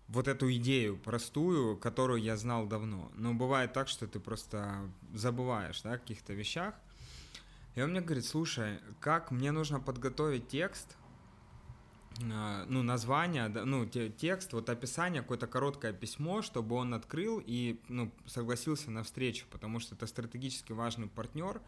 вот 0.07 0.27
эту 0.27 0.51
идею 0.53 0.97
простую, 0.97 1.77
которую 1.77 2.21
я 2.21 2.37
знал 2.37 2.65
давно. 2.65 3.11
Но 3.15 3.33
бывает 3.33 3.73
так, 3.73 3.87
что 3.87 4.07
ты 4.07 4.19
просто 4.19 4.89
забываешь 5.13 5.81
да, 5.81 5.93
о 5.93 5.97
каких-то 5.97 6.33
вещах. 6.33 6.75
И 7.75 7.81
он 7.81 7.91
мне 7.91 8.01
говорит, 8.01 8.25
слушай, 8.25 8.79
как 8.99 9.31
мне 9.31 9.51
нужно 9.51 9.79
подготовить 9.79 10.47
текст, 10.47 10.97
а, 12.31 12.65
ну, 12.67 12.81
название, 12.81 13.47
ну, 13.49 13.85
текст, 13.85 14.53
вот 14.53 14.69
описание, 14.69 15.21
какое-то 15.21 15.45
короткое 15.45 15.93
письмо, 15.93 16.41
чтобы 16.41 16.75
он 16.75 16.93
открыл 16.93 17.41
и, 17.45 17.79
ну, 17.87 18.11
согласился 18.25 18.89
на 18.89 19.03
встречу, 19.03 19.45
потому 19.51 19.79
что 19.79 19.93
это 19.93 20.07
стратегически 20.07 20.71
важный 20.71 21.07
партнер, 21.07 21.61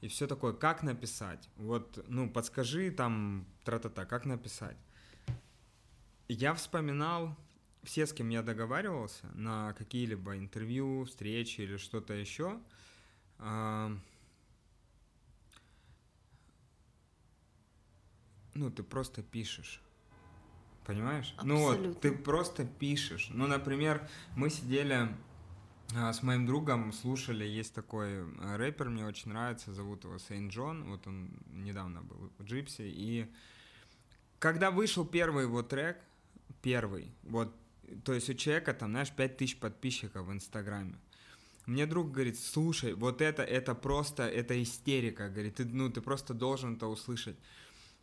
и 0.00 0.08
все 0.08 0.26
такое, 0.26 0.52
как 0.52 0.82
написать? 0.82 1.48
Вот, 1.56 2.04
ну, 2.08 2.30
подскажи 2.30 2.90
там, 2.90 3.46
тра-та-та, 3.64 4.04
как 4.04 4.24
написать? 4.24 4.76
Я 6.28 6.54
вспоминал 6.54 7.36
все, 7.82 8.06
с 8.06 8.12
кем 8.12 8.28
я 8.28 8.42
договаривался 8.42 9.26
на 9.34 9.72
какие-либо 9.74 10.36
интервью, 10.36 11.04
встречи 11.04 11.60
или 11.62 11.76
что-то 11.76 12.14
еще. 12.14 12.60
А, 13.38 13.96
ну, 18.54 18.70
ты 18.70 18.82
просто 18.82 19.22
пишешь. 19.22 19.82
Понимаешь? 20.86 21.34
Абсолютно. 21.36 21.78
Ну 21.78 21.88
вот, 21.88 22.00
ты 22.00 22.12
просто 22.12 22.64
пишешь. 22.64 23.28
Ну, 23.30 23.46
например, 23.46 24.08
мы 24.36 24.50
сидели 24.50 25.08
а, 25.94 26.12
с 26.12 26.22
моим 26.22 26.46
другом 26.46 26.92
слушали, 26.92 27.44
есть 27.44 27.74
такой 27.74 28.08
э, 28.12 28.56
рэпер, 28.56 28.88
мне 28.88 29.04
очень 29.04 29.30
нравится, 29.30 29.74
зовут 29.74 30.04
его 30.04 30.18
Сейн 30.18 30.48
Джон, 30.48 30.84
вот 30.84 31.06
он 31.06 31.30
недавно 31.50 32.02
был 32.02 32.30
в 32.38 32.44
Джипси, 32.44 32.82
и 32.82 33.30
когда 34.38 34.70
вышел 34.70 35.04
первый 35.04 35.44
его 35.44 35.62
трек, 35.62 35.98
первый, 36.62 37.12
вот, 37.24 37.54
то 38.04 38.12
есть 38.12 38.30
у 38.30 38.34
человека 38.34 38.74
там, 38.74 38.90
знаешь, 38.90 39.10
5000 39.10 39.58
подписчиков 39.58 40.26
в 40.26 40.32
Инстаграме, 40.32 40.94
мне 41.66 41.86
друг 41.86 42.10
говорит, 42.10 42.38
слушай, 42.38 42.94
вот 42.94 43.20
это, 43.20 43.42
это 43.42 43.74
просто, 43.74 44.24
это 44.24 44.60
истерика, 44.62 45.28
говорит, 45.28 45.56
ты, 45.56 45.64
ну, 45.64 45.90
ты 45.90 46.00
просто 46.00 46.34
должен 46.34 46.74
это 46.74 46.86
услышать. 46.88 47.36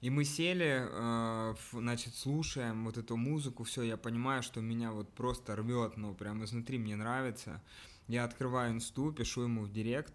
И 0.01 0.09
мы 0.09 0.23
сели, 0.23 0.87
э, 0.89 1.55
значит, 1.73 2.15
слушаем 2.15 2.85
вот 2.85 2.97
эту 2.97 3.17
музыку, 3.17 3.65
все, 3.65 3.83
я 3.83 3.97
понимаю, 3.97 4.43
что 4.43 4.61
меня 4.61 4.91
вот 4.91 5.13
просто 5.13 5.57
рвет, 5.57 5.97
ну, 5.97 6.13
прям 6.13 6.43
изнутри 6.45 6.77
мне 6.77 6.95
нравится. 6.95 7.61
Я 8.07 8.23
открываю 8.23 8.73
инсту, 8.73 9.11
пишу 9.11 9.43
ему 9.43 9.63
в 9.63 9.73
директ, 9.73 10.13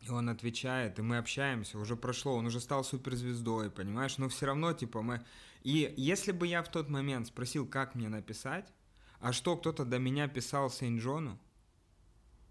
и 0.00 0.10
он 0.10 0.28
отвечает, 0.28 0.98
и 0.98 1.02
мы 1.02 1.18
общаемся, 1.18 1.78
уже 1.78 1.94
прошло, 1.94 2.34
он 2.34 2.46
уже 2.46 2.60
стал 2.60 2.84
суперзвездой, 2.84 3.70
понимаешь, 3.70 4.18
но 4.18 4.28
все 4.28 4.46
равно, 4.46 4.72
типа, 4.72 5.02
мы... 5.02 5.24
И 5.62 5.92
если 5.96 6.32
бы 6.32 6.46
я 6.46 6.62
в 6.62 6.70
тот 6.70 6.88
момент 6.88 7.26
спросил, 7.26 7.66
как 7.66 7.94
мне 7.94 8.08
написать, 8.08 8.72
а 9.20 9.32
что 9.32 9.56
кто-то 9.56 9.84
до 9.84 9.98
меня 9.98 10.26
писал 10.26 10.68
Сейн-Джону, 10.68 11.38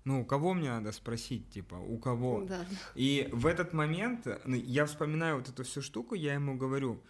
ну, 0.06 0.22
у 0.22 0.26
кого 0.26 0.54
мне 0.54 0.70
надо 0.70 0.92
спросить, 0.92 1.50
типа, 1.50 1.76
у 1.76 1.98
кого? 1.98 2.44
Да. 2.44 2.66
И 2.96 3.30
в 3.32 3.46
этот 3.46 3.74
момент 3.74 4.28
ну, 4.46 4.56
я 4.56 4.86
вспоминаю 4.86 5.38
вот 5.38 5.50
эту 5.50 5.64
всю 5.64 5.82
штуку, 5.82 6.16
я 6.16 6.36
ему 6.36 6.56
говорю, 6.56 7.04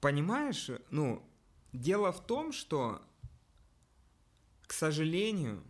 понимаешь, 0.00 0.70
ну, 0.90 1.24
дело 1.72 2.12
в 2.12 2.24
том, 2.26 2.52
что, 2.52 3.00
к 4.66 4.72
сожалению 4.72 5.62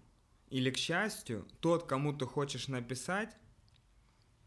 или 0.50 0.70
к 0.70 0.78
счастью, 0.78 1.46
тот, 1.60 1.86
кому 1.86 2.12
ты 2.12 2.24
хочешь 2.24 2.68
написать, 2.68 3.36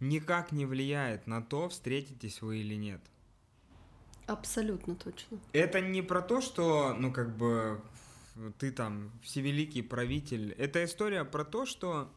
никак 0.02 0.52
не 0.52 0.66
влияет 0.66 1.28
на 1.28 1.42
то, 1.42 1.70
встретитесь 1.70 2.42
вы 2.42 2.58
или 2.60 2.76
нет. 2.76 3.02
Абсолютно 4.28 4.96
точно. 4.96 5.40
Это 5.54 5.80
не 5.82 6.02
про 6.02 6.22
то, 6.22 6.42
что, 6.42 6.94
ну, 6.94 7.12
как 7.14 7.36
бы 7.38 7.82
ты 8.58 8.72
там 8.72 9.12
всевеликий 9.24 9.84
правитель. 9.84 10.54
Это 10.54 10.84
история 10.84 11.24
про 11.26 11.46
то, 11.46 11.66
что 11.66 12.12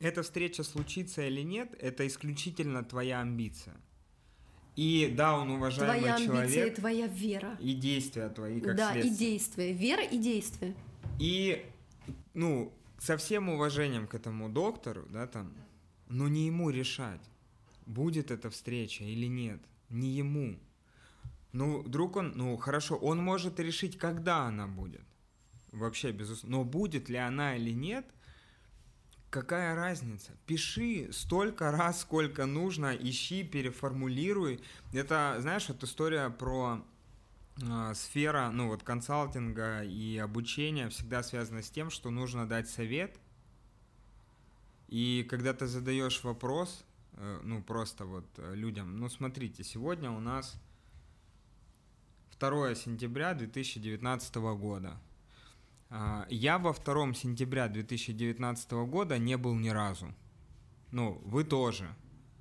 эта 0.00 0.22
встреча 0.22 0.62
случится 0.62 1.26
или 1.26 1.42
нет, 1.42 1.74
это 1.78 2.06
исключительно 2.06 2.84
твоя 2.84 3.20
амбиция. 3.20 3.76
И 4.74 5.12
да, 5.14 5.36
он 5.38 5.50
уважаемый 5.50 5.98
твоя 6.00 6.16
человек. 6.18 6.30
Твоя 6.30 6.44
амбиция 6.44 6.66
и 6.66 6.70
твоя 6.74 7.06
вера. 7.06 7.56
И 7.60 7.74
действия 7.74 8.28
твои, 8.30 8.60
как 8.60 8.76
Да, 8.76 8.92
следствие. 8.92 9.14
и 9.14 9.16
действия. 9.18 9.72
Вера 9.72 10.02
и 10.02 10.18
действия. 10.18 10.74
И, 11.18 11.66
ну, 12.34 12.72
со 12.98 13.16
всем 13.16 13.48
уважением 13.50 14.06
к 14.06 14.14
этому 14.14 14.48
доктору, 14.48 15.04
да, 15.10 15.26
там, 15.26 15.52
но 16.12 16.28
не 16.28 16.46
ему 16.46 16.70
решать, 16.70 17.22
будет 17.86 18.30
эта 18.30 18.50
встреча 18.50 19.04
или 19.04 19.26
нет. 19.26 19.60
Не 19.88 20.10
ему. 20.10 20.58
Ну, 21.52 21.82
вдруг 21.82 22.16
он, 22.16 22.32
ну, 22.36 22.56
хорошо, 22.56 22.96
он 22.96 23.18
может 23.18 23.58
решить, 23.60 23.98
когда 23.98 24.44
она 24.44 24.66
будет. 24.66 25.04
Вообще, 25.70 26.12
безусловно. 26.12 26.58
Но 26.58 26.64
будет 26.64 27.08
ли 27.08 27.16
она 27.16 27.56
или 27.56 27.70
нет, 27.70 28.06
какая 29.30 29.74
разница? 29.74 30.32
Пиши 30.46 31.08
столько 31.12 31.70
раз, 31.70 32.02
сколько 32.02 32.46
нужно, 32.46 32.94
ищи, 32.94 33.42
переформулируй. 33.42 34.60
Это, 34.92 35.36
знаешь, 35.40 35.68
вот 35.68 35.82
история 35.82 36.28
про 36.28 36.84
э, 37.62 37.92
сфера, 37.94 38.50
ну 38.50 38.68
вот 38.68 38.82
консалтинга 38.82 39.82
и 39.82 40.18
обучения 40.18 40.90
всегда 40.90 41.22
связана 41.22 41.62
с 41.62 41.70
тем, 41.70 41.90
что 41.90 42.10
нужно 42.10 42.46
дать 42.46 42.68
совет. 42.68 43.18
И 44.92 45.26
когда 45.30 45.54
ты 45.54 45.66
задаешь 45.66 46.22
вопрос, 46.22 46.84
э, 47.14 47.40
ну 47.44 47.62
просто 47.62 48.04
вот 48.04 48.26
э, 48.36 48.54
людям, 48.54 48.98
ну 48.98 49.08
смотрите, 49.08 49.64
сегодня 49.64 50.10
у 50.10 50.20
нас 50.20 50.60
2 52.38 52.74
сентября 52.74 53.32
2019 53.32 54.34
года. 54.34 55.00
А, 55.88 56.26
я 56.28 56.58
во 56.58 56.74
2 56.74 57.14
сентября 57.14 57.68
2019 57.68 58.72
года 58.72 59.16
не 59.16 59.38
был 59.38 59.54
ни 59.54 59.70
разу. 59.70 60.12
Ну, 60.90 61.22
вы 61.24 61.44
тоже. 61.44 61.88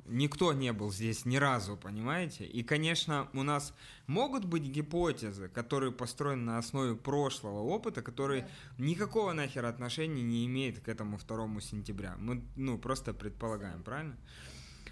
Никто 0.05 0.51
не 0.53 0.73
был 0.73 0.91
здесь 0.91 1.25
ни 1.25 1.37
разу, 1.37 1.77
понимаете? 1.77 2.45
И, 2.45 2.63
конечно, 2.63 3.29
у 3.33 3.43
нас 3.43 3.73
могут 4.07 4.45
быть 4.45 4.63
гипотезы, 4.63 5.47
которые 5.47 5.91
построены 5.91 6.43
на 6.43 6.57
основе 6.57 6.95
прошлого 6.95 7.59
опыта, 7.59 8.01
которые 8.01 8.41
да. 8.41 8.49
никакого 8.85 9.33
нахер 9.33 9.65
отношения 9.65 10.21
не 10.21 10.45
имеют 10.47 10.79
к 10.79 10.89
этому 10.89 11.17
2 11.17 11.61
сентября. 11.61 12.15
Мы, 12.17 12.43
ну, 12.55 12.77
просто 12.77 13.13
предполагаем, 13.13 13.83
правильно? 13.83 14.17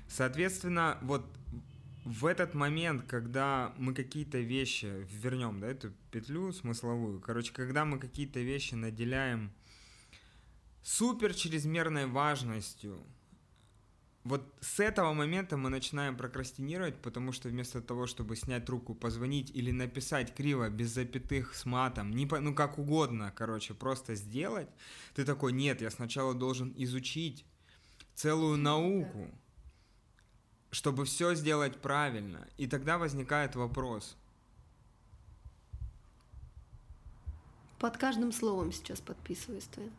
Соответственно, 0.07 0.97
вот 1.01 1.25
в 2.05 2.25
этот 2.25 2.53
момент, 2.53 3.03
когда 3.07 3.73
мы 3.77 3.93
какие-то 3.93 4.39
вещи, 4.39 5.07
вернем, 5.11 5.59
да, 5.59 5.67
эту 5.67 5.91
петлю 6.11 6.51
смысловую, 6.51 7.19
короче, 7.19 7.53
когда 7.53 7.85
мы 7.85 7.99
какие-то 7.99 8.39
вещи 8.39 8.75
наделяем 8.75 9.51
супер 10.81 11.33
чрезмерной 11.33 12.07
важностью, 12.07 13.03
вот 14.23 14.53
с 14.59 14.79
этого 14.79 15.13
момента 15.13 15.55
мы 15.55 15.69
начинаем 15.69 16.17
прокрастинировать, 16.17 17.01
потому 17.01 17.31
что 17.31 17.49
вместо 17.49 17.81
того, 17.81 18.05
чтобы 18.05 18.35
снять 18.35 18.65
трубку, 18.65 18.93
позвонить 18.93 19.49
или 19.51 19.71
написать 19.71 20.35
криво, 20.35 20.69
без 20.69 20.89
запятых, 20.89 21.55
с 21.55 21.65
матом, 21.65 22.11
не 22.11 22.25
по, 22.25 22.39
ну 22.39 22.53
как 22.53 22.77
угодно, 22.77 23.31
короче, 23.35 23.73
просто 23.73 24.15
сделать, 24.15 24.67
ты 25.15 25.23
такой, 25.23 25.53
нет, 25.53 25.81
я 25.81 25.89
сначала 25.89 26.33
должен 26.33 26.73
изучить 26.75 27.45
целую 28.13 28.57
науку, 28.57 29.29
чтобы 30.71 31.05
все 31.05 31.33
сделать 31.33 31.81
правильно. 31.81 32.47
И 32.57 32.67
тогда 32.67 32.97
возникает 32.97 33.55
вопрос. 33.55 34.17
Под 37.79 37.97
каждым 37.97 38.33
словом 38.33 38.73
сейчас 38.73 38.99
подписываюсь 38.99 39.63
твоим. 39.63 39.93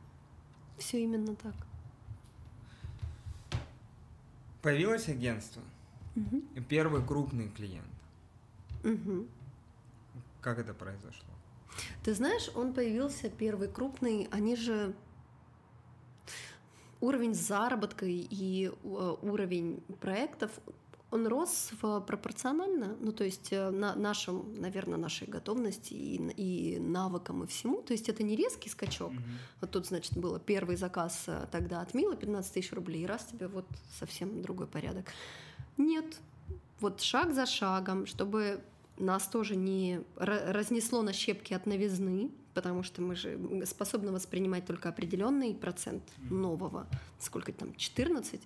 Все 0.79 1.03
именно 1.03 1.35
так. 1.35 1.70
Появилось 4.63 5.09
агентство. 5.09 5.63
Угу. 6.17 6.63
Первый 6.69 7.05
крупный 7.05 7.49
клиент. 7.49 7.87
Угу. 8.85 9.27
Как 10.41 10.59
это 10.59 10.75
произошло? 10.75 11.29
Ты 12.03 12.15
знаешь, 12.15 12.51
он 12.55 12.73
появился 12.73 13.31
первый 13.31 13.69
крупный. 13.69 14.29
Они 14.31 14.57
же 14.57 14.95
уровень 17.01 17.35
заработка 17.35 18.07
и 18.07 18.67
э, 18.67 19.17
уровень 19.23 19.83
проектов 20.01 20.51
он 21.11 21.27
рос 21.27 21.71
в 21.83 22.01
пропорционально, 22.01 22.97
ну 23.01 23.13
то 23.13 23.25
есть 23.25 23.53
э, 23.53 23.71
на 23.71 23.95
нашем, 23.95 24.55
наверное, 24.55 24.99
нашей 24.99 25.27
готовности 25.27 25.93
и, 25.93 26.17
и 26.37 26.79
навыкам 26.79 27.45
и 27.45 27.47
всему. 27.47 27.83
То 27.83 27.93
есть 27.93 28.09
это 28.09 28.23
не 28.23 28.37
резкий 28.37 28.69
скачок. 28.69 29.13
Mm-hmm. 29.13 29.39
Вот 29.61 29.71
тут, 29.71 29.87
значит, 29.87 30.17
было 30.17 30.39
первый 30.39 30.77
заказ 30.77 31.25
э, 31.27 31.47
тогда 31.51 31.81
от 31.81 31.95
Мила 31.95 32.15
15 32.17 32.53
тысяч 32.53 32.73
рублей, 32.73 33.03
и 33.03 33.07
раз 33.07 33.25
тебе 33.25 33.49
вот 33.49 33.67
совсем 33.99 34.41
другой 34.43 34.67
порядок. 34.67 35.07
Нет, 35.77 36.17
вот 36.81 37.01
шаг 37.01 37.35
за 37.35 37.47
шагом, 37.47 38.07
чтобы 38.07 38.61
нас 38.97 39.27
тоже 39.27 39.57
не 39.57 40.03
разнесло 40.17 41.03
на 41.03 41.13
щепки 41.13 41.55
от 41.55 41.67
новизны, 41.67 42.31
потому 42.55 42.83
что 42.83 43.03
мы 43.03 43.17
же 43.17 43.39
способны 43.67 44.13
воспринимать 44.13 44.67
только 44.67 44.89
определенный 44.89 45.55
процент 45.55 46.03
нового, 46.31 46.87
сколько 47.19 47.53
там, 47.53 47.75
14. 47.75 48.41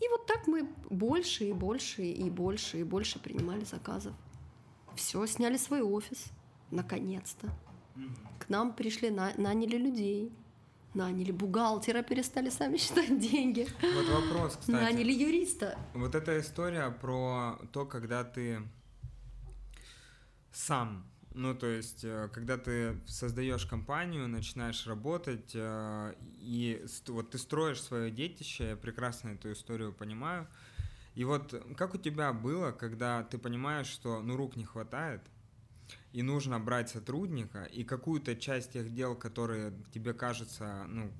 И 0.00 0.08
вот 0.08 0.26
так 0.26 0.46
мы 0.46 0.64
больше 0.88 1.44
и 1.44 1.52
больше 1.52 2.02
и 2.02 2.30
больше 2.30 2.80
и 2.80 2.84
больше 2.84 3.18
принимали 3.18 3.64
заказов. 3.64 4.14
Все, 4.94 5.26
сняли 5.26 5.56
свой 5.56 5.82
офис, 5.82 6.26
наконец-то. 6.70 7.48
К 8.38 8.48
нам 8.48 8.74
пришли, 8.74 9.10
на, 9.10 9.32
наняли 9.36 9.76
людей, 9.76 10.32
наняли 10.94 11.32
бухгалтера, 11.32 12.02
перестали 12.02 12.50
сами 12.50 12.76
считать 12.76 13.18
деньги. 13.18 13.66
Вот 13.82 14.08
вопрос, 14.08 14.56
кстати. 14.56 14.70
Наняли 14.70 15.12
юриста. 15.12 15.78
Вот 15.94 16.14
эта 16.14 16.40
история 16.40 16.90
про 16.90 17.58
то, 17.72 17.84
когда 17.84 18.24
ты 18.24 18.62
сам 20.52 21.09
ну, 21.32 21.54
то 21.54 21.66
есть, 21.66 22.04
э, 22.04 22.28
когда 22.32 22.58
ты 22.58 22.96
создаешь 23.06 23.64
компанию, 23.64 24.28
начинаешь 24.28 24.86
работать, 24.86 25.52
э, 25.54 26.14
и 26.40 26.84
вот 27.06 27.30
ты 27.30 27.38
строишь 27.38 27.82
свое 27.82 28.10
детище, 28.10 28.70
я 28.70 28.76
прекрасно 28.76 29.30
эту 29.30 29.52
историю 29.52 29.92
понимаю. 29.92 30.48
И 31.14 31.24
вот 31.24 31.54
как 31.76 31.94
у 31.94 31.98
тебя 31.98 32.32
было, 32.32 32.72
когда 32.72 33.22
ты 33.22 33.38
понимаешь, 33.38 33.86
что 33.86 34.20
ну 34.22 34.36
рук 34.36 34.56
не 34.56 34.64
хватает, 34.64 35.20
и 36.12 36.22
нужно 36.22 36.58
брать 36.58 36.90
сотрудника, 36.90 37.64
и 37.64 37.84
какую-то 37.84 38.34
часть 38.36 38.72
тех 38.72 38.92
дел, 38.92 39.14
которые 39.14 39.72
тебе 39.92 40.12
кажутся 40.12 40.84
ну, 40.88 41.12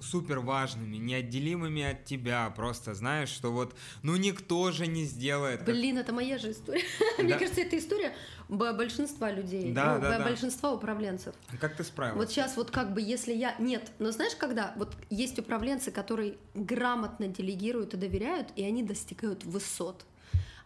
супер 0.00 0.40
важными, 0.40 0.96
неотделимыми 0.96 1.82
от 1.82 2.04
тебя, 2.04 2.50
просто 2.56 2.94
знаешь, 2.94 3.28
что 3.28 3.52
вот, 3.52 3.74
ну 4.02 4.16
никто 4.16 4.70
же 4.72 4.86
не 4.86 5.04
сделает. 5.04 5.64
Блин, 5.64 5.98
это 5.98 6.12
моя 6.12 6.38
же 6.38 6.52
история. 6.52 6.82
Да? 7.18 7.24
Мне 7.24 7.38
кажется, 7.38 7.60
это 7.60 7.76
история 7.78 8.14
большинства 8.48 9.30
людей, 9.30 9.72
да, 9.72 9.96
ну, 9.96 10.00
да, 10.00 10.18
да. 10.18 10.24
большинства 10.24 10.72
управленцев. 10.72 11.34
Как 11.60 11.76
ты 11.76 11.84
справилась? 11.84 12.18
Вот 12.18 12.30
сейчас 12.30 12.56
вот 12.56 12.70
как 12.70 12.94
бы 12.94 13.00
если 13.00 13.32
я... 13.32 13.54
Нет, 13.58 13.92
но 13.98 14.10
знаешь, 14.10 14.34
когда 14.36 14.72
вот 14.76 14.96
есть 15.10 15.38
управленцы, 15.38 15.90
которые 15.90 16.36
грамотно 16.54 17.28
делегируют 17.28 17.94
и 17.94 17.96
доверяют, 17.96 18.48
и 18.56 18.64
они 18.64 18.82
достигают 18.82 19.44
высот. 19.44 20.06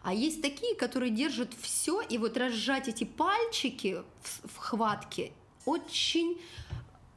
А 0.01 0.13
есть 0.13 0.41
такие, 0.41 0.75
которые 0.75 1.11
держат 1.11 1.53
все, 1.59 1.99
и 1.99 2.17
вот 2.17 2.37
разжать 2.37 2.87
эти 2.87 3.03
пальчики 3.03 4.03
в, 4.21 4.49
в 4.49 4.57
хватке 4.57 5.31
очень 5.65 6.39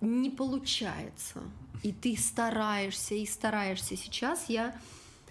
не 0.01 0.31
получается 0.31 1.43
и 1.83 1.93
ты 1.93 2.17
стараешься 2.17 3.15
и 3.15 3.27
стараешься. 3.27 3.97
Сейчас 3.97 4.49
я, 4.49 4.79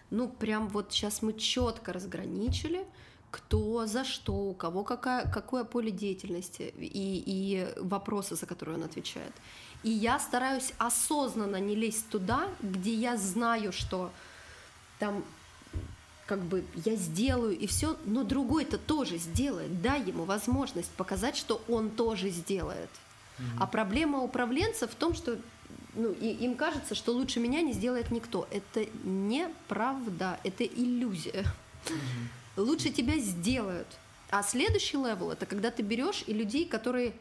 ну, 0.10 0.28
прям 0.28 0.68
вот 0.70 0.92
сейчас 0.92 1.22
мы 1.22 1.34
четко 1.34 1.94
разграничили, 1.94 2.86
кто 3.32 3.86
за 3.86 4.04
что, 4.04 4.34
у 4.34 4.54
кого 4.54 4.84
какая, 4.84 5.30
какое 5.30 5.64
поле 5.64 5.92
деятельности 5.92 6.74
и, 6.78 7.24
и 7.26 7.68
вопросы, 7.80 8.36
за 8.36 8.46
которые 8.46 8.78
он 8.78 8.84
отвечает. 8.84 9.34
И 9.84 9.90
я 9.90 10.20
стараюсь 10.20 10.74
осознанно 10.78 11.58
не 11.58 11.76
лезть 11.76 12.10
туда, 12.10 12.48
где 12.62 12.94
я 12.94 13.18
знаю, 13.18 13.72
что 13.72 14.12
там 15.00 15.24
как 16.26 16.42
бы 16.42 16.66
я 16.86 16.96
сделаю 16.96 17.58
и 17.58 17.68
все, 17.68 17.96
но 18.06 18.24
другой-то 18.24 18.78
тоже 18.78 19.18
сделает. 19.18 19.82
Дай 19.82 20.02
ему 20.02 20.26
возможность 20.26 20.92
показать, 20.92 21.38
что 21.38 21.62
он 21.70 21.90
тоже 21.90 22.30
сделает. 22.30 22.90
Mm-hmm. 23.38 23.58
А 23.60 23.68
проблема 23.68 24.20
управленца 24.20 24.88
в 24.88 24.96
том, 24.96 25.14
что 25.14 25.38
ну, 25.98 26.12
и 26.12 26.28
им 26.28 26.56
кажется, 26.56 26.96
что 26.96 27.12
лучше 27.12 27.40
меня 27.40 27.62
не 27.62 27.74
сделает 27.74 28.12
никто. 28.12 28.48
Это 28.52 28.86
неправда, 29.04 30.40
это 30.44 30.64
иллюзия. 30.64 31.46
Угу. 31.86 32.64
Лучше 32.64 32.90
тебя 32.90 33.18
сделают. 33.18 33.88
А 34.30 34.44
следующий 34.44 34.98
level 34.98 35.32
это 35.32 35.46
когда 35.46 35.72
ты 35.72 35.84
берешь 35.84 36.24
и 36.28 36.34
людей, 36.34 36.68
которые 36.68 37.14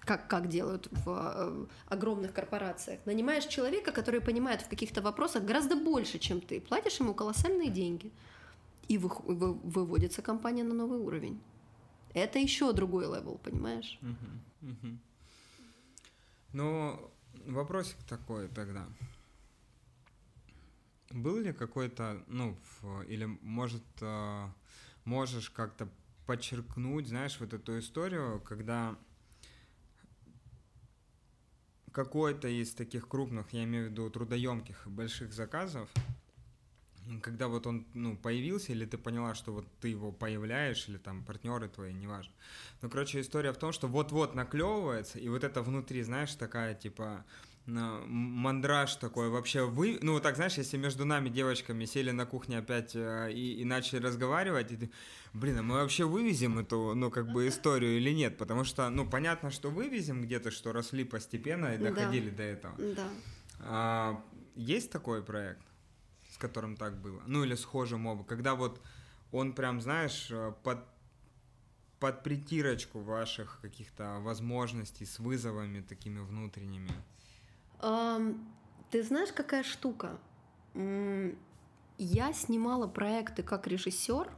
как, 0.00 0.28
как 0.28 0.48
делают 0.48 0.86
в 0.90 1.08
э, 1.08 1.66
огромных 1.88 2.32
корпорациях. 2.32 3.00
Нанимаешь 3.06 3.46
человека, 3.46 3.90
который 3.90 4.20
понимает 4.20 4.62
в 4.62 4.68
каких-то 4.68 5.02
вопросах 5.02 5.44
гораздо 5.44 5.74
больше, 5.74 6.18
чем 6.18 6.40
ты. 6.40 6.60
Платишь 6.60 7.00
ему 7.00 7.12
колоссальные 7.12 7.70
деньги. 7.70 8.12
И 8.86 8.98
вы, 8.98 9.10
вы, 9.24 9.54
выводится 9.54 10.22
компания 10.22 10.62
на 10.62 10.74
новый 10.74 11.00
уровень. 11.00 11.40
Это 12.14 12.38
еще 12.38 12.72
другой 12.72 13.06
level, 13.06 13.40
понимаешь? 13.42 13.98
Угу, 14.00 14.70
угу. 14.70 14.98
Ну, 16.52 17.10
Вопросик 17.46 17.96
такой 18.08 18.48
тогда. 18.48 18.84
Был 21.10 21.38
ли 21.38 21.52
какой-то, 21.52 22.20
ну, 22.26 22.58
или 23.06 23.24
может, 23.24 23.84
э, 24.00 24.48
можешь 25.04 25.50
как-то 25.50 25.88
подчеркнуть, 26.26 27.06
знаешь, 27.06 27.38
вот 27.38 27.54
эту 27.54 27.78
историю, 27.78 28.40
когда 28.40 28.98
какой-то 31.92 32.48
из 32.48 32.74
таких 32.74 33.08
крупных, 33.08 33.52
я 33.52 33.62
имею 33.62 33.86
в 33.86 33.90
виду 33.92 34.10
трудоемких 34.10 34.88
больших 34.88 35.32
заказов, 35.32 35.88
когда 37.22 37.48
вот 37.48 37.66
он 37.66 37.86
ну, 37.94 38.16
появился, 38.16 38.72
или 38.72 38.84
ты 38.84 38.98
поняла, 38.98 39.34
что 39.34 39.52
вот 39.52 39.66
ты 39.80 39.88
его 39.88 40.12
появляешь, 40.12 40.88
или 40.88 40.98
там 40.98 41.24
партнеры 41.24 41.68
твои, 41.68 41.92
неважно. 41.92 42.32
Ну, 42.82 42.90
короче, 42.90 43.20
история 43.20 43.52
в 43.52 43.58
том, 43.58 43.72
что 43.72 43.88
вот-вот 43.88 44.34
наклевывается, 44.34 45.18
и 45.18 45.28
вот 45.28 45.44
это 45.44 45.62
внутри, 45.62 46.02
знаешь, 46.02 46.34
такая 46.34 46.74
типа 46.74 47.24
мандраж 47.66 48.94
такой 48.96 49.28
вообще 49.28 49.66
вы 49.66 49.98
ну 50.00 50.12
вот 50.12 50.22
так 50.22 50.36
знаешь 50.36 50.54
если 50.54 50.76
между 50.76 51.04
нами 51.04 51.28
девочками 51.28 51.84
сели 51.84 52.12
на 52.12 52.24
кухне 52.24 52.58
опять 52.58 52.94
э, 52.94 53.32
и, 53.32 53.60
и 53.60 53.64
начали 53.64 53.98
разговаривать 53.98 54.70
и 54.70 54.76
ты, 54.76 54.90
блин 55.32 55.58
а 55.58 55.62
мы 55.62 55.74
вообще 55.74 56.04
вывезем 56.04 56.60
эту 56.60 56.94
ну 56.94 57.10
как 57.10 57.28
бы 57.32 57.48
историю 57.48 57.96
или 57.96 58.10
нет 58.10 58.38
потому 58.38 58.62
что 58.62 58.88
ну 58.88 59.04
понятно 59.08 59.50
что 59.50 59.70
вывезем 59.70 60.22
где-то 60.22 60.52
что 60.52 60.72
росли 60.72 61.02
постепенно 61.02 61.74
и 61.74 61.78
доходили 61.78 62.30
да. 62.30 62.36
до 62.36 62.42
этого 62.44 62.74
да 62.78 63.08
а, 63.58 64.24
есть 64.54 64.92
такой 64.92 65.24
проект 65.24 65.66
с 66.36 66.38
которым 66.38 66.76
так 66.76 67.00
было. 67.00 67.22
Ну 67.26 67.44
или 67.44 67.54
схожим 67.54 68.06
оба. 68.06 68.22
Когда 68.22 68.54
вот 68.54 68.82
он 69.32 69.54
прям 69.54 69.80
знаешь 69.80 70.28
э, 70.30 70.52
под 70.62 70.78
под 71.98 72.22
притирочку 72.22 73.00
ваших 73.00 73.58
каких-то 73.62 74.18
возможностей 74.20 75.06
с 75.06 75.18
вызовами 75.18 75.80
такими 75.80 76.20
внутренними. 76.20 76.90
Ты 78.90 79.02
знаешь, 79.02 79.32
какая 79.32 79.62
штука? 79.62 80.18
Я 80.74 82.32
снимала 82.34 82.86
проекты 82.86 83.42
как 83.42 83.66
режиссер, 83.66 84.30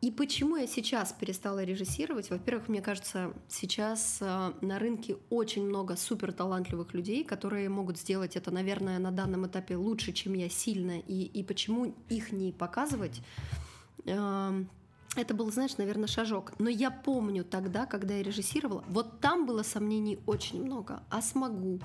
и 0.00 0.12
почему 0.12 0.56
я 0.56 0.68
сейчас 0.68 1.12
перестала 1.12 1.64
режиссировать? 1.64 2.30
Во-первых, 2.30 2.68
мне 2.68 2.80
кажется, 2.80 3.32
сейчас 3.48 4.18
а, 4.20 4.54
на 4.60 4.78
рынке 4.78 5.16
очень 5.28 5.66
много 5.66 5.96
супер 5.96 6.32
талантливых 6.32 6.94
людей, 6.94 7.24
которые 7.24 7.68
могут 7.68 7.98
сделать 7.98 8.36
это, 8.36 8.52
наверное, 8.52 9.00
на 9.00 9.10
данном 9.10 9.46
этапе 9.48 9.74
лучше, 9.74 10.12
чем 10.12 10.34
я 10.34 10.48
сильно. 10.48 11.00
И, 11.00 11.24
и 11.24 11.42
почему 11.42 11.94
их 12.08 12.30
не 12.30 12.52
показывать? 12.52 13.20
Это 15.16 15.34
был, 15.34 15.50
знаешь, 15.50 15.76
наверное, 15.78 16.06
шажок. 16.06 16.52
Но 16.60 16.70
я 16.70 16.92
помню 16.92 17.44
тогда, 17.44 17.84
когда 17.84 18.14
я 18.14 18.22
режиссировала, 18.22 18.84
вот 18.88 19.18
там 19.18 19.46
было 19.46 19.64
сомнений 19.64 20.20
очень 20.26 20.64
много. 20.64 21.02
А 21.10 21.20
смогу? 21.22 21.80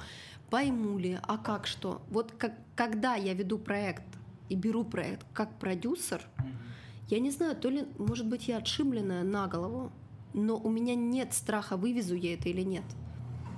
Пойму 0.51 0.99
ли? 0.99 1.17
А 1.23 1.39
как 1.39 1.65
что? 1.65 2.03
Вот 2.09 2.31
как, 2.37 2.53
когда 2.75 3.15
я 3.15 3.33
веду 3.33 3.57
проект 3.57 4.03
и 4.49 4.55
беру 4.55 4.83
проект 4.83 5.25
как 5.33 5.57
продюсер, 5.57 6.21
я 7.09 7.19
не 7.19 7.31
знаю, 7.31 7.55
то 7.55 7.69
ли, 7.69 7.85
может 7.97 8.27
быть, 8.27 8.47
я 8.47 8.57
отшимленная 8.57 9.23
на 9.23 9.47
голову, 9.47 9.91
но 10.33 10.57
у 10.57 10.69
меня 10.69 10.95
нет 10.95 11.33
страха, 11.33 11.77
вывезу 11.77 12.15
я 12.15 12.33
это 12.33 12.49
или 12.49 12.61
нет. 12.61 12.83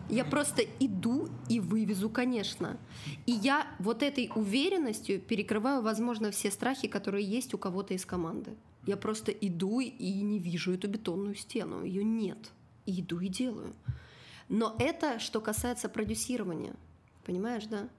Я 0.09 0.23
просто 0.23 0.61
иду 0.79 1.29
и 1.49 1.59
вывезу, 1.59 2.09
конечно. 2.09 2.77
И 3.25 3.31
я 3.31 3.67
вот 3.79 4.03
этой 4.03 4.31
уверенностью 4.35 5.19
перекрываю, 5.19 5.81
возможно, 5.81 6.29
все 6.29 6.51
страхи, 6.51 6.87
которые 6.87 7.25
есть 7.25 7.53
у 7.55 7.57
кого-то 7.57 7.95
из 7.95 8.05
команды. 8.05 8.55
Я 8.85 8.97
просто 8.97 9.31
иду 9.31 9.79
и 9.79 10.21
не 10.21 10.37
вижу 10.37 10.73
эту 10.73 10.87
бетонную 10.87 11.35
стену, 11.35 11.83
ее 11.83 12.03
нет. 12.03 12.51
И 12.85 13.01
иду 13.01 13.19
и 13.19 13.29
делаю. 13.29 13.73
Но 14.47 14.75
это 14.77 15.17
что 15.17 15.41
касается 15.41 15.89
продюсирования, 15.89 16.75
понимаешь, 17.25 17.65
да? 17.65 17.89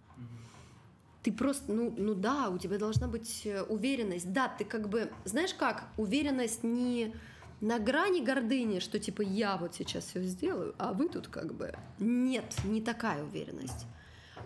Ты 1.26 1.32
просто, 1.32 1.72
ну, 1.72 1.92
ну 1.96 2.14
да, 2.14 2.50
у 2.50 2.56
тебя 2.56 2.78
должна 2.78 3.08
быть 3.08 3.42
э, 3.46 3.62
уверенность. 3.64 4.32
Да, 4.32 4.46
ты 4.46 4.64
как 4.64 4.88
бы, 4.88 5.10
знаешь 5.24 5.52
как, 5.54 5.88
уверенность 5.96 6.62
не 6.62 7.16
на 7.60 7.80
грани 7.80 8.20
гордыни, 8.20 8.78
что 8.78 9.00
типа 9.00 9.22
я 9.22 9.56
вот 9.56 9.74
сейчас 9.74 10.04
все 10.04 10.22
сделаю, 10.22 10.76
а 10.78 10.92
вы 10.92 11.08
тут 11.08 11.26
как 11.26 11.52
бы... 11.52 11.74
Нет, 11.98 12.54
не 12.62 12.80
такая 12.80 13.24
уверенность. 13.24 13.86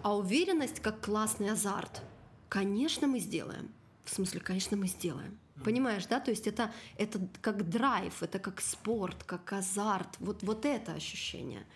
А 0.03 0.17
уверенность 0.17 0.81
как 0.81 1.05
классный 1.05 1.51
азарт. 1.51 2.01
Конечно, 2.49 3.07
мы 3.07 3.19
сделаем. 3.19 3.71
В 4.07 4.15
смысле, 4.15 4.41
конечно, 4.41 4.79
мы 4.79 4.87
сделаем. 4.87 5.39
Понимаешь, 5.63 6.07
да? 6.07 6.19
То 6.19 6.31
есть 6.31 6.47
это, 6.47 6.73
это 6.97 7.21
как 7.43 7.69
драйв, 7.69 8.23
это 8.23 8.39
как 8.39 8.63
спорт, 8.63 9.23
как 9.25 9.53
азарт. 9.53 10.17
Вот, 10.19 10.43
вот 10.43 10.65
это 10.65 10.95
ощущение. 10.95 11.67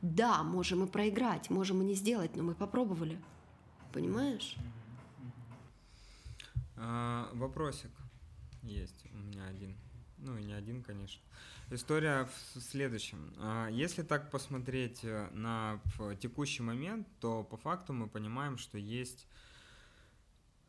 Да, 0.00 0.42
можем 0.42 0.82
и 0.82 0.86
проиграть, 0.86 1.50
можем 1.50 1.82
и 1.82 1.84
не 1.84 1.92
сделать, 1.92 2.36
но 2.36 2.42
мы 2.42 2.54
попробовали. 2.54 3.20
Понимаешь? 3.96 4.58
А, 6.76 7.30
вопросик 7.32 7.90
есть 8.62 9.06
у 9.10 9.16
меня 9.16 9.46
один. 9.46 9.74
Ну 10.18 10.36
и 10.36 10.44
не 10.44 10.52
один, 10.52 10.82
конечно. 10.82 11.22
История 11.70 12.28
в 12.54 12.60
следующем. 12.60 13.32
А, 13.38 13.68
если 13.68 14.02
так 14.02 14.30
посмотреть 14.30 15.02
э, 15.02 15.30
на 15.32 15.80
текущий 16.20 16.62
момент, 16.62 17.08
то 17.20 17.42
по 17.42 17.56
факту 17.56 17.94
мы 17.94 18.06
понимаем, 18.06 18.58
что 18.58 18.76
есть 18.76 19.26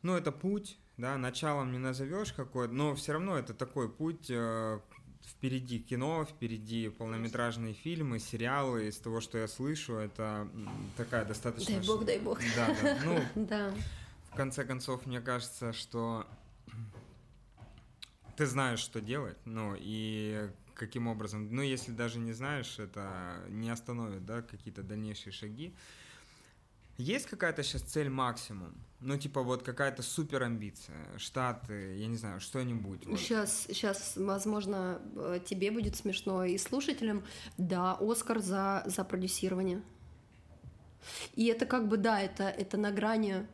ну, 0.00 0.16
это 0.16 0.32
путь, 0.32 0.78
да, 0.96 1.18
началом 1.18 1.70
не 1.70 1.78
назовешь 1.78 2.32
какой 2.32 2.68
но 2.68 2.94
все 2.94 3.12
равно 3.12 3.36
это 3.36 3.52
такой 3.52 3.92
путь 3.92 4.30
э, 4.30 4.80
впереди 5.24 5.78
кино, 5.78 6.24
впереди 6.24 6.88
полнометражные 6.88 7.74
фильмы, 7.74 8.18
сериалы. 8.18 8.88
Из 8.88 8.96
того, 8.98 9.20
что 9.20 9.38
я 9.38 9.48
слышу, 9.48 9.94
это 9.94 10.48
такая 10.96 11.24
достаточно... 11.24 11.76
Дай 11.76 11.86
бог, 11.86 12.04
дай 12.04 12.18
бог. 12.18 12.40
Да, 12.56 12.76
да. 12.82 12.98
Ну, 13.04 13.20
да. 13.46 13.74
в 14.30 14.36
конце 14.36 14.64
концов, 14.64 15.06
мне 15.06 15.20
кажется, 15.20 15.72
что 15.72 16.26
ты 18.36 18.46
знаешь, 18.46 18.78
что 18.78 19.00
делать, 19.00 19.36
ну, 19.44 19.74
и 19.76 20.48
каким 20.74 21.08
образом, 21.08 21.48
ну, 21.50 21.60
если 21.60 21.90
даже 21.90 22.18
не 22.18 22.32
знаешь, 22.32 22.78
это 22.78 23.44
не 23.48 23.68
остановит, 23.68 24.24
да, 24.24 24.42
какие-то 24.42 24.82
дальнейшие 24.82 25.32
шаги. 25.32 25.74
Есть 26.98 27.26
какая-то 27.26 27.62
сейчас 27.62 27.82
цель 27.82 28.10
максимум? 28.10 28.74
Ну, 29.00 29.16
типа, 29.16 29.42
вот 29.42 29.62
какая-то 29.62 30.02
супер 30.02 30.42
амбиция, 30.42 31.16
штаты, 31.16 31.96
я 31.96 32.08
не 32.08 32.16
знаю, 32.16 32.40
что-нибудь. 32.40 33.06
Вот. 33.06 33.20
Сейчас, 33.20 33.66
сейчас, 33.68 34.14
возможно, 34.16 35.00
э, 35.14 35.38
тебе 35.44 35.70
будет 35.70 35.94
смешно 35.94 36.44
и 36.44 36.58
слушателям. 36.58 37.22
Да, 37.56 37.96
Оскар 38.00 38.40
за, 38.40 38.82
за 38.86 39.04
продюсирование. 39.04 39.80
И 41.36 41.46
это 41.46 41.66
как 41.66 41.86
бы, 41.86 41.96
да, 41.96 42.20
это, 42.20 42.48
это 42.48 42.76
на 42.76 42.90
грани, 42.90 43.46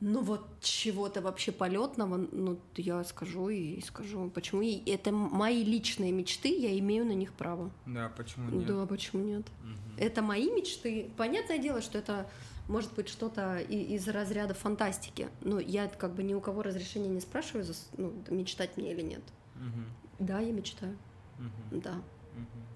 ну 0.00 0.22
вот 0.22 0.46
чего-то 0.60 1.20
вообще 1.20 1.52
полетного, 1.52 2.16
ну 2.16 2.58
я 2.76 3.04
скажу 3.04 3.50
и 3.50 3.82
скажу, 3.82 4.30
почему. 4.30 4.62
И 4.62 4.90
это 4.90 5.12
мои 5.12 5.62
личные 5.62 6.12
мечты, 6.12 6.48
я 6.48 6.78
имею 6.78 7.04
на 7.04 7.12
них 7.12 7.34
право. 7.34 7.70
Да, 7.84 8.10
почему 8.16 8.50
нет? 8.50 8.66
Да, 8.66 8.86
почему 8.86 9.24
нет? 9.24 9.46
Угу. 9.62 9.98
Это 9.98 10.22
мои 10.22 10.50
мечты. 10.50 11.10
Понятное 11.16 11.58
дело, 11.58 11.82
что 11.82 11.98
это 11.98 12.30
может 12.68 12.94
быть 12.94 13.08
что-то 13.08 13.58
из 13.58 14.08
разряда 14.08 14.54
фантастики. 14.54 15.28
Но 15.40 15.58
я 15.60 15.88
как 15.88 16.14
бы 16.14 16.22
ни 16.22 16.34
у 16.34 16.40
кого 16.40 16.62
разрешения 16.62 17.08
не 17.08 17.20
спрашиваю, 17.20 17.66
ну, 17.96 18.14
мечтать 18.30 18.76
мне 18.76 18.92
или 18.92 19.02
нет. 19.02 19.22
Угу. 19.56 20.26
Да, 20.26 20.40
я 20.40 20.52
мечтаю. 20.52 20.96
Угу. 21.38 21.80
Да. 21.80 21.94
Угу. 21.94 22.74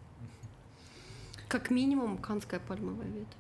Как 1.48 1.70
минимум 1.70 2.18
канская 2.18 2.60
пальмовая 2.60 3.08
ветвь. 3.08 3.36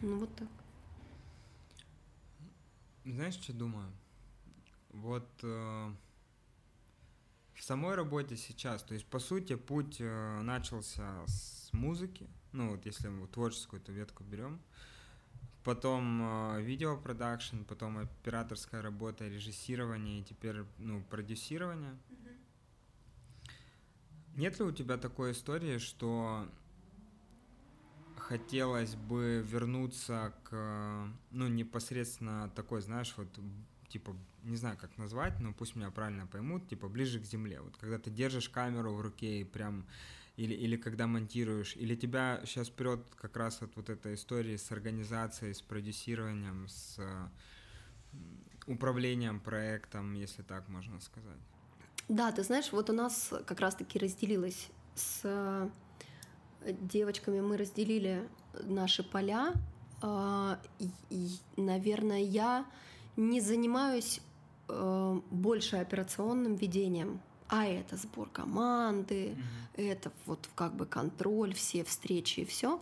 Ну 0.00 0.18
вот 0.18 0.34
так. 0.34 0.48
Знаешь, 3.04 3.34
что 3.34 3.52
думаю? 3.52 3.90
Вот 4.90 5.28
э, 5.42 5.92
в 7.54 7.62
самой 7.62 7.94
работе 7.94 8.36
сейчас, 8.36 8.82
то 8.82 8.94
есть 8.94 9.06
по 9.06 9.18
сути 9.18 9.54
путь 9.54 9.96
э, 10.00 10.40
начался 10.42 11.24
с 11.26 11.70
музыки, 11.72 12.28
ну 12.52 12.70
вот 12.70 12.86
если 12.86 13.08
мы 13.08 13.26
творческую 13.26 13.80
эту 13.80 13.92
ветку 13.92 14.24
берем, 14.24 14.60
потом 15.64 16.56
э, 16.56 16.62
видеопродакшн, 16.62 17.64
потом 17.64 17.98
операторская 17.98 18.82
работа, 18.82 19.28
режиссирование 19.28 20.20
и 20.20 20.24
теперь 20.24 20.64
ну 20.78 21.02
продюсирование. 21.10 21.96
Нет 24.34 24.58
ли 24.58 24.64
у 24.64 24.72
тебя 24.72 24.96
такой 24.96 25.32
истории, 25.32 25.76
что 25.76 26.48
хотелось 28.16 28.94
бы 28.94 29.44
вернуться 29.46 30.32
к, 30.44 31.08
ну, 31.30 31.48
непосредственно 31.48 32.50
такой, 32.54 32.80
знаешь, 32.80 33.12
вот, 33.18 33.28
типа, 33.88 34.16
не 34.42 34.56
знаю, 34.56 34.78
как 34.78 34.96
назвать, 34.96 35.38
но 35.40 35.52
пусть 35.52 35.76
меня 35.76 35.90
правильно 35.90 36.26
поймут, 36.26 36.66
типа, 36.68 36.88
ближе 36.88 37.20
к 37.20 37.24
земле. 37.24 37.60
Вот 37.60 37.76
когда 37.76 37.98
ты 37.98 38.10
держишь 38.10 38.48
камеру 38.48 38.94
в 38.94 39.00
руке 39.00 39.40
и 39.40 39.44
прям 39.44 39.86
или, 40.36 40.54
или 40.54 40.76
когда 40.76 41.06
монтируешь, 41.06 41.76
или 41.76 41.94
тебя 41.94 42.40
сейчас 42.44 42.70
прет 42.70 43.00
как 43.16 43.36
раз 43.36 43.62
от 43.62 43.76
вот 43.76 43.90
этой 43.90 44.14
истории 44.14 44.56
с 44.56 44.72
организацией, 44.72 45.52
с 45.54 45.62
продюсированием, 45.62 46.68
с 46.68 46.98
управлением 48.66 49.40
проектом, 49.40 50.14
если 50.14 50.42
так 50.42 50.68
можно 50.68 51.00
сказать. 51.00 51.40
Да, 52.08 52.32
ты 52.32 52.42
знаешь, 52.42 52.72
вот 52.72 52.90
у 52.90 52.92
нас 52.92 53.32
как 53.46 53.60
раз-таки 53.60 53.98
разделилось 53.98 54.70
с 54.94 55.20
э, 55.24 55.68
девочками, 56.80 57.40
мы 57.40 57.56
разделили 57.56 58.28
наши 58.64 59.02
поля, 59.02 59.52
А, 60.04 60.58
наверное, 61.56 62.22
я 62.22 62.66
не 63.16 63.40
занимаюсь 63.40 64.20
э, 64.68 65.20
больше 65.30 65.76
операционным 65.76 66.56
ведением, 66.56 67.20
а 67.52 67.66
это 67.66 67.98
сбор 67.98 68.30
команды, 68.30 69.36
mm-hmm. 69.76 69.90
это 69.90 70.10
вот 70.24 70.48
как 70.54 70.74
бы 70.74 70.86
контроль, 70.86 71.52
все 71.52 71.84
встречи 71.84 72.40
и 72.40 72.44
все, 72.46 72.80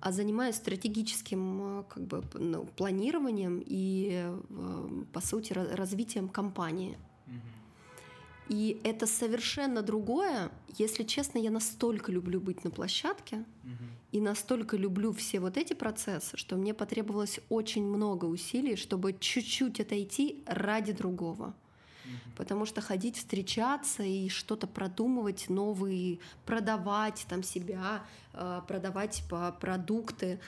а 0.00 0.12
занимаюсь 0.12 0.56
стратегическим 0.56 1.80
э, 1.80 1.84
как 1.88 2.02
бы 2.02 2.22
ну, 2.34 2.66
планированием 2.76 3.62
и 3.64 4.22
э, 4.22 5.04
по 5.14 5.20
сути 5.22 5.54
развитием 5.54 6.28
компании. 6.28 6.98
И 8.48 8.78
это 8.84 9.06
совершенно 9.06 9.80
другое. 9.80 10.50
Если 10.76 11.04
честно, 11.04 11.38
я 11.38 11.50
настолько 11.50 12.12
люблю 12.12 12.38
быть 12.38 12.64
на 12.64 12.70
площадке 12.70 13.36
угу. 13.64 13.84
и 14.10 14.20
настолько 14.20 14.76
люблю 14.76 15.12
все 15.12 15.40
вот 15.40 15.56
эти 15.56 15.72
процессы, 15.72 16.36
что 16.36 16.56
мне 16.56 16.74
потребовалось 16.74 17.40
очень 17.48 17.84
много 17.84 18.26
усилий, 18.26 18.76
чтобы 18.76 19.14
чуть-чуть 19.18 19.80
отойти 19.80 20.42
ради 20.46 20.92
другого. 20.92 21.54
Потому 22.36 22.66
что 22.66 22.80
ходить, 22.80 23.16
встречаться 23.16 24.02
и 24.02 24.28
что-то 24.28 24.66
продумывать 24.66 25.48
новые, 25.48 26.18
продавать 26.46 27.26
там 27.28 27.42
себя, 27.42 28.02
э, 28.32 28.62
продавать 28.66 29.22
по 29.28 29.52
продукты, 29.52 30.40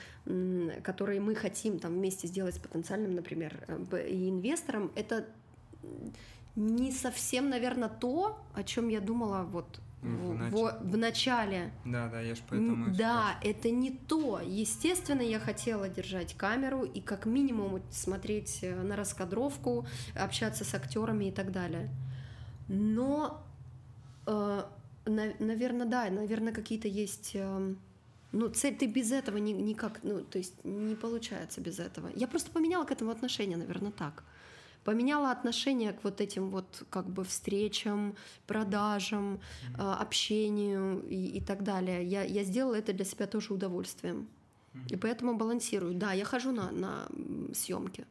которые 0.83 1.19
мы 1.19 1.35
хотим 1.35 1.79
там 1.79 1.93
вместе 1.93 2.27
сделать 2.27 2.55
с 2.55 2.59
потенциальным, 2.59 3.15
например, 3.15 3.63
э, 3.67 4.07
и 4.09 4.29
инвестором, 4.29 4.91
это 4.95 5.25
не 6.55 6.91
совсем, 6.91 7.49
наверное, 7.49 7.89
то, 7.89 8.39
о 8.53 8.63
чем 8.63 8.87
я 8.87 9.01
думала 9.01 9.43
вот 9.43 9.79
в, 10.05 10.49
в, 10.51 10.79
в 10.81 10.97
начале. 10.97 11.71
Да, 11.83 12.07
да, 12.09 12.21
я 12.21 12.35
же 12.35 12.41
поэтому. 12.47 12.93
Да, 12.95 13.39
это 13.43 13.69
не 13.71 13.91
то. 13.91 14.39
Естественно, 14.43 15.21
я 15.21 15.39
хотела 15.39 15.89
держать 15.89 16.35
камеру 16.35 16.83
и 16.83 17.01
как 17.01 17.25
минимум 17.25 17.81
смотреть 17.91 18.59
э, 18.61 18.81
на 18.81 18.95
раскадровку, 18.95 19.85
общаться 20.15 20.63
с 20.63 20.73
актерами 20.73 21.25
и 21.25 21.31
так 21.31 21.51
далее. 21.51 21.89
Но, 22.67 23.43
э, 24.27 24.63
на, 25.05 25.33
наверное, 25.39 25.87
да, 25.87 26.09
наверное, 26.09 26.53
какие-то 26.53 26.87
есть. 26.87 27.31
Э, 27.33 27.73
ну, 28.31 28.49
цель 28.49 28.75
ты 28.75 28.85
без 28.85 29.13
этого 29.13 29.37
ни, 29.37 29.51
никак, 29.51 30.03
ну, 30.03 30.21
то 30.21 30.37
есть 30.37 30.53
не 30.65 30.95
получается 30.95 31.61
без 31.61 31.79
этого. 31.79 32.09
Я 32.15 32.27
просто 32.27 32.51
поменяла 32.51 32.83
к 32.83 32.91
этому 32.91 33.11
отношение, 33.11 33.57
наверное, 33.57 33.91
так 33.91 34.23
поменяла 34.85 35.31
отношение 35.31 35.91
к 35.91 36.03
вот 36.03 36.21
этим 36.21 36.49
вот 36.51 36.83
как 36.89 37.09
бы 37.09 37.23
встречам, 37.23 38.15
продажам, 38.45 39.41
mm-hmm. 39.73 39.95
общению 39.95 41.03
и, 41.09 41.37
и 41.37 41.41
так 41.41 41.63
далее. 41.63 42.05
Я, 42.05 42.23
я 42.23 42.43
сделала 42.43 42.75
это 42.75 42.93
для 42.93 43.03
себя 43.03 43.25
тоже 43.25 43.53
удовольствием. 43.53 44.27
Mm-hmm. 44.73 44.93
И 44.93 44.95
поэтому 44.95 45.35
балансирую. 45.35 45.95
Да, 45.95 46.13
я 46.13 46.23
хожу 46.23 46.51
на, 46.51 46.71
на 46.71 47.07
съемки. 47.53 48.05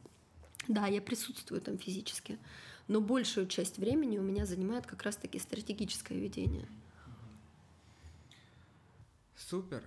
Да, 0.67 0.87
я 0.87 1.01
присутствую 1.01 1.61
там 1.61 1.77
физически. 1.77 2.37
Но 2.89 2.99
большую 2.99 3.47
часть 3.47 3.77
времени 3.77 4.19
у 4.19 4.23
меня 4.23 4.45
занимает 4.45 4.85
как 4.85 5.03
раз-таки 5.03 5.39
стратегическое 5.39 6.19
ведение. 6.19 6.67
Супер. 9.37 9.81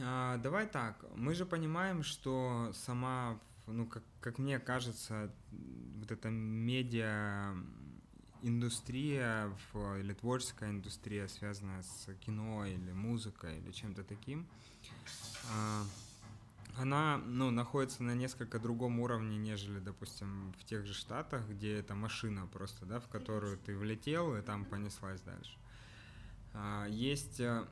А, 0.00 0.38
давай 0.38 0.66
так. 0.66 1.04
Мы 1.14 1.34
же 1.34 1.46
понимаем, 1.46 2.02
что 2.02 2.72
сама 2.74 3.38
ну, 3.66 3.86
как, 3.86 4.02
как 4.20 4.38
мне 4.38 4.58
кажется, 4.58 5.32
вот 5.50 6.10
эта 6.10 6.30
медиа 6.30 7.54
индустрия 8.42 9.50
в, 9.72 9.98
или 10.00 10.12
творческая 10.12 10.70
индустрия, 10.70 11.28
связанная 11.28 11.82
с 11.82 12.12
кино 12.20 12.66
или 12.66 12.92
музыкой 12.92 13.58
или 13.58 13.70
чем-то 13.70 14.02
таким, 14.02 14.46
а, 15.50 15.84
она 16.76 17.18
ну, 17.18 17.50
находится 17.50 18.02
на 18.02 18.14
несколько 18.14 18.58
другом 18.58 18.98
уровне, 19.00 19.36
нежели, 19.36 19.78
допустим, 19.78 20.52
в 20.58 20.64
тех 20.64 20.86
же 20.86 20.94
Штатах, 20.94 21.46
где 21.48 21.78
это 21.78 21.94
машина 21.94 22.46
просто, 22.46 22.86
да, 22.86 22.98
в 22.98 23.08
которую 23.08 23.58
ты 23.58 23.76
влетел 23.76 24.36
и 24.36 24.42
там 24.42 24.64
понеслась 24.64 25.20
дальше. 25.20 25.56
А, 26.54 26.86
есть, 26.86 27.40
э, 27.40 27.64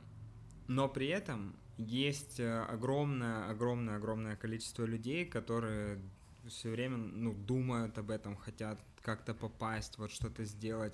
но 0.67 0.87
при 0.87 1.07
этом 1.07 1.55
есть 1.81 2.39
огромное, 2.39 3.49
огромное, 3.49 3.97
огромное 3.97 4.35
количество 4.35 4.85
людей, 4.85 5.25
которые 5.25 5.99
все 6.47 6.69
время, 6.69 6.97
ну, 6.97 7.33
думают 7.33 7.97
об 7.97 8.09
этом, 8.09 8.35
хотят 8.35 8.79
как-то 9.01 9.33
попасть, 9.33 9.97
вот 9.97 10.11
что-то 10.11 10.43
сделать. 10.45 10.93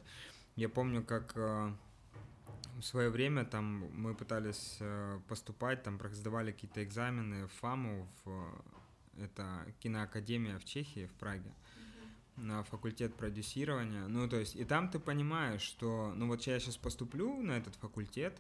Я 0.56 0.70
помню, 0.70 1.04
как 1.04 1.34
э, 1.36 1.72
в 2.80 2.82
свое 2.82 3.10
время 3.10 3.46
там 3.46 3.90
мы 3.94 4.16
пытались 4.16 4.78
э, 4.80 5.20
поступать, 5.28 5.84
там 5.84 6.00
сдавали 6.12 6.52
какие-то 6.52 6.84
экзамены 6.84 7.48
в 7.48 7.52
ФАМу, 7.54 8.08
в, 8.24 8.64
это 9.22 9.66
киноакадемия 9.80 10.58
в 10.60 10.66
Чехии, 10.66 11.08
в 11.08 11.14
Праге, 11.14 11.52
на 12.36 12.64
факультет 12.64 13.16
продюсирования. 13.16 14.08
Ну, 14.08 14.28
то 14.30 14.38
есть, 14.38 14.56
и 14.56 14.64
там 14.64 14.90
ты 14.90 15.00
понимаешь, 15.00 15.62
что, 15.62 16.14
ну, 16.16 16.28
вот 16.28 16.42
я 16.44 16.60
сейчас 16.60 16.78
поступлю 16.78 17.42
на 17.42 17.54
этот 17.54 17.76
факультет, 17.76 18.40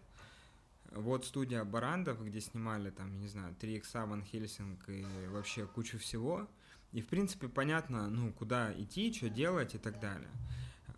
вот 0.91 1.25
студия 1.25 1.63
Барандов, 1.63 2.23
где 2.25 2.41
снимали 2.41 2.89
там, 2.89 3.19
не 3.19 3.27
знаю, 3.27 3.55
3 3.55 3.75
икса, 3.77 4.05
Ван 4.05 4.23
Хельсинг 4.23 4.89
и 4.89 5.05
вообще 5.29 5.65
кучу 5.65 5.97
всего. 5.97 6.47
И, 6.93 7.01
в 7.01 7.07
принципе, 7.07 7.47
понятно, 7.49 8.09
ну, 8.09 8.31
куда 8.31 8.73
идти, 8.73 9.13
что 9.13 9.29
делать 9.29 9.75
и 9.75 9.77
так 9.77 9.99
далее. 9.99 10.29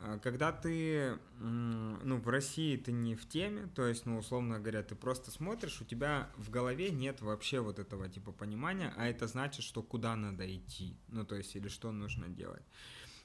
А 0.02 0.18
когда 0.20 0.54
ты, 0.54 1.18
ну, 1.40 2.18
в 2.22 2.30
России 2.30 2.78
ты 2.78 2.94
не 2.94 3.16
в 3.16 3.28
теме, 3.28 3.68
то 3.76 3.86
есть, 3.86 4.06
ну, 4.06 4.18
условно 4.18 4.60
говоря, 4.60 4.82
ты 4.82 4.96
просто 4.96 5.30
смотришь, 5.32 5.82
у 5.82 5.86
тебя 5.86 6.30
в 6.38 6.50
голове 6.50 6.90
нет 6.92 7.22
вообще 7.22 7.60
вот 7.60 7.80
этого 7.80 8.08
типа 8.08 8.32
понимания, 8.32 8.94
а 8.96 9.08
это 9.08 9.28
значит, 9.28 9.64
что 9.66 9.84
куда 9.84 10.16
надо 10.16 10.46
идти, 10.56 10.96
ну, 11.10 11.26
то 11.26 11.36
есть, 11.36 11.56
или 11.56 11.68
что 11.68 11.92
нужно 11.92 12.30
делать. 12.30 12.64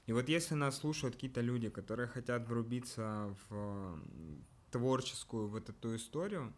И 0.07 0.13
вот 0.13 0.29
если 0.29 0.55
нас 0.55 0.79
слушают 0.79 1.15
какие-то 1.15 1.43
люди, 1.43 1.69
которые 1.69 2.09
хотят 2.09 2.49
врубиться 2.49 3.37
в 3.49 4.01
творческую 4.75 5.47
вот 5.49 5.69
эту 5.69 5.95
историю, 5.95 6.53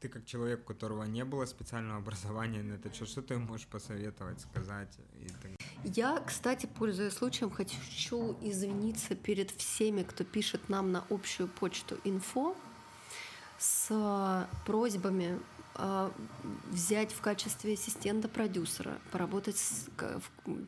ты 0.00 0.08
как 0.10 0.26
человек, 0.26 0.60
у 0.60 0.64
которого 0.64 1.04
не 1.04 1.24
было 1.24 1.46
специального 1.46 1.98
образования 2.02 2.62
на 2.62 2.74
это, 2.74 2.92
что, 2.92 3.06
что 3.06 3.22
ты 3.22 3.38
можешь 3.38 3.66
посоветовать, 3.66 4.40
сказать? 4.40 4.98
И 5.18 5.28
так... 5.28 5.52
Я, 5.84 6.20
кстати, 6.20 6.66
пользуясь 6.66 7.14
случаем, 7.14 7.50
хочу 7.50 8.36
извиниться 8.42 9.14
перед 9.14 9.50
всеми, 9.50 10.02
кто 10.02 10.24
пишет 10.24 10.68
нам 10.68 10.92
на 10.92 11.04
общую 11.08 11.48
почту 11.48 11.96
инфо 12.04 12.54
с 13.58 14.46
просьбами 14.66 15.40
э, 15.76 16.10
взять 16.70 17.12
в 17.12 17.20
качестве 17.20 17.74
ассистента 17.74 18.28
продюсера, 18.28 18.98
поработать 19.10 19.56
с, 19.56 19.88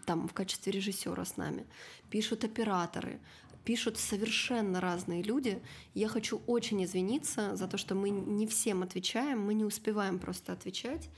там 0.07 0.29
в 0.29 0.33
качестве 0.33 0.73
режиссера 0.73 1.25
с 1.25 1.37
нами. 1.37 1.67
Пишут 2.09 2.45
операторы, 2.45 3.21
пишут 3.65 3.99
совершенно 3.99 4.81
разные 4.81 5.23
люди. 5.23 5.61
Я 5.95 6.09
хочу 6.09 6.41
очень 6.47 6.85
извиниться 6.85 7.57
за 7.57 7.67
то, 7.67 7.79
что 7.79 7.95
мы 7.95 8.11
не 8.11 8.47
всем 8.47 8.83
отвечаем, 8.83 9.41
мы 9.41 9.55
не 9.55 9.65
успеваем 9.65 10.19
просто 10.19 10.53
отвечать. 10.53 11.09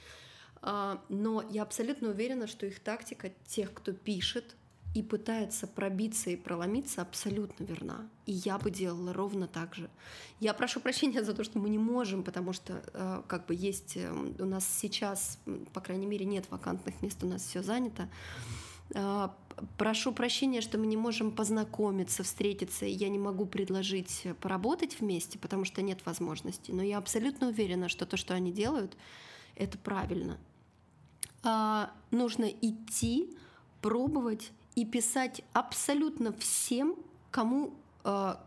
А, 0.62 1.02
но 1.08 1.42
я 1.50 1.62
абсолютно 1.62 2.10
уверена, 2.10 2.46
что 2.46 2.66
их 2.66 2.80
тактика 2.80 3.32
тех, 3.46 3.72
кто 3.72 3.92
пишет 3.92 4.56
и 4.94 5.02
пытается 5.02 5.66
пробиться 5.66 6.30
и 6.30 6.36
проломиться, 6.36 7.02
абсолютно 7.02 7.64
верна. 7.64 8.08
И 8.24 8.32
я 8.32 8.56
бы 8.56 8.70
делала 8.70 9.12
ровно 9.12 9.46
так 9.46 9.74
же. 9.74 9.90
Я 10.40 10.54
прошу 10.54 10.80
прощения 10.80 11.22
за 11.22 11.34
то, 11.34 11.44
что 11.44 11.58
мы 11.58 11.68
не 11.68 11.78
можем, 11.78 12.22
потому 12.22 12.54
что 12.54 12.82
а, 12.94 13.22
как 13.28 13.46
бы 13.46 13.54
есть 13.54 13.96
эм, 13.96 14.34
у 14.38 14.46
нас 14.46 14.66
сейчас, 14.66 15.38
по 15.74 15.80
крайней 15.80 16.06
мере, 16.06 16.24
нет 16.24 16.46
вакантных 16.50 17.02
мест, 17.02 17.22
у 17.22 17.26
нас 17.26 17.42
все 17.42 17.62
занято. 17.62 18.08
Прошу 19.76 20.12
прощения, 20.12 20.60
что 20.60 20.78
мы 20.78 20.86
не 20.86 20.96
можем 20.96 21.30
познакомиться, 21.30 22.22
встретиться, 22.22 22.86
и 22.86 22.92
я 22.92 23.08
не 23.08 23.18
могу 23.18 23.46
предложить 23.46 24.26
поработать 24.40 25.00
вместе, 25.00 25.38
потому 25.38 25.64
что 25.64 25.82
нет 25.82 26.04
возможности. 26.04 26.72
Но 26.72 26.82
я 26.82 26.98
абсолютно 26.98 27.48
уверена, 27.48 27.88
что 27.88 28.06
то, 28.06 28.16
что 28.16 28.34
они 28.34 28.52
делают, 28.52 28.96
это 29.54 29.78
правильно. 29.78 30.38
А, 31.42 31.90
нужно 32.10 32.44
идти, 32.44 33.36
пробовать 33.80 34.50
и 34.74 34.84
писать 34.84 35.42
абсолютно 35.52 36.32
всем, 36.32 36.96
кому, 37.30 37.74
а, 38.04 38.44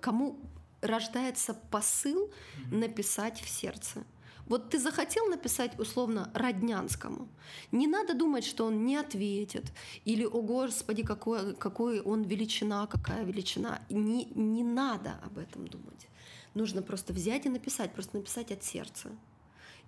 кому 0.00 0.38
рождается 0.82 1.54
посыл 1.70 2.30
написать 2.70 3.40
в 3.40 3.48
сердце. 3.48 4.04
Вот 4.46 4.70
ты 4.70 4.78
захотел 4.78 5.26
написать 5.26 5.78
условно 5.78 6.30
Роднянскому. 6.34 7.28
Не 7.72 7.86
надо 7.86 8.14
думать, 8.14 8.44
что 8.44 8.66
он 8.66 8.84
не 8.84 8.96
ответит. 8.96 9.72
Или, 10.04 10.24
о 10.24 10.40
господи, 10.40 11.02
какой, 11.02 11.54
какой 11.56 12.00
он 12.00 12.22
величина, 12.22 12.86
какая 12.86 13.24
величина. 13.24 13.80
Не, 13.90 14.26
не 14.34 14.62
надо 14.62 15.18
об 15.24 15.38
этом 15.38 15.66
думать. 15.66 16.06
Нужно 16.54 16.82
просто 16.82 17.12
взять 17.12 17.46
и 17.46 17.48
написать, 17.48 17.92
просто 17.92 18.16
написать 18.16 18.52
от 18.52 18.62
сердца. 18.62 19.10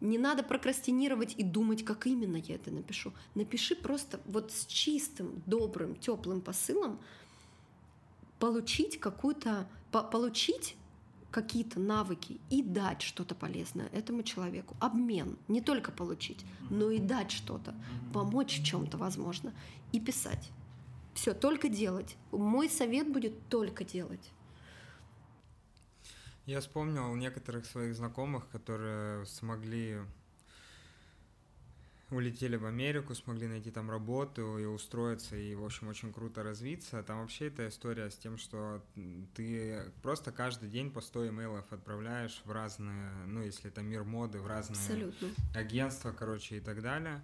Не 0.01 0.19
надо 0.19 0.43
прокрастинировать 0.43 1.35
и 1.37 1.43
думать, 1.43 1.85
как 1.85 2.07
именно 2.07 2.37
я 2.37 2.57
это 2.57 2.71
напишу. 2.71 3.13
Напиши 3.35 3.75
просто 3.75 4.21
вот 4.27 4.53
с 4.53 4.67
чистым, 4.67 5.43
добрым, 5.47 5.97
теплым 5.97 6.41
посылом 6.41 7.01
получить 8.39 9.01
какую-то, 9.01 9.69
по 9.91 10.03
получить 10.03 10.77
какие-то 11.43 11.79
навыки 11.79 12.41
и 12.51 12.63
дать 12.63 13.01
что-то 13.03 13.37
полезное 13.37 13.87
этому 13.93 14.25
человеку. 14.25 14.77
Обмен. 14.81 15.39
Не 15.47 15.61
только 15.61 15.93
получить, 15.93 16.45
но 16.69 16.91
и 16.91 16.99
дать 16.99 17.31
что-то. 17.31 17.75
Помочь 18.13 18.59
в 18.59 18.65
чем-то, 18.65 18.99
возможно. 18.99 19.53
И 19.93 20.01
писать. 20.01 20.51
Все, 21.15 21.35
только 21.35 21.69
делать. 21.69 22.17
Мой 22.33 22.69
совет 22.69 23.13
будет 23.13 23.49
только 23.49 23.85
делать. 23.85 24.33
Я 26.45 26.61
вспомнил 26.61 27.15
некоторых 27.15 27.67
своих 27.67 27.95
знакомых, 27.95 28.49
которые 28.49 29.25
смогли 29.27 29.99
улетели 32.11 32.57
в 32.57 32.65
Америку, 32.67 33.15
смогли 33.15 33.47
найти 33.47 33.71
там 33.71 33.91
работу 33.91 34.59
и 34.59 34.65
устроиться, 34.65 35.37
и, 35.37 35.55
в 35.55 35.65
общем, 35.65 35.89
очень 35.89 36.13
круто 36.13 36.43
развиться. 36.43 37.03
Там 37.03 37.21
вообще 37.21 37.49
эта 37.49 37.69
история 37.69 38.11
с 38.11 38.17
тем, 38.17 38.39
что 38.39 38.83
ты 39.35 39.93
просто 40.03 40.33
каждый 40.33 40.69
день 40.69 40.91
по 40.91 41.01
100 41.01 41.29
имейлов 41.29 41.73
отправляешь 41.73 42.41
в 42.45 42.51
разные, 42.51 43.11
ну, 43.27 43.43
если 43.43 43.71
это 43.71 43.83
мир 43.83 44.05
моды, 44.05 44.39
в 44.41 44.47
разные 44.47 44.79
Абсолютно. 44.79 45.29
агентства, 45.55 46.13
короче, 46.13 46.57
и 46.57 46.61
так 46.61 46.83
далее. 46.83 47.23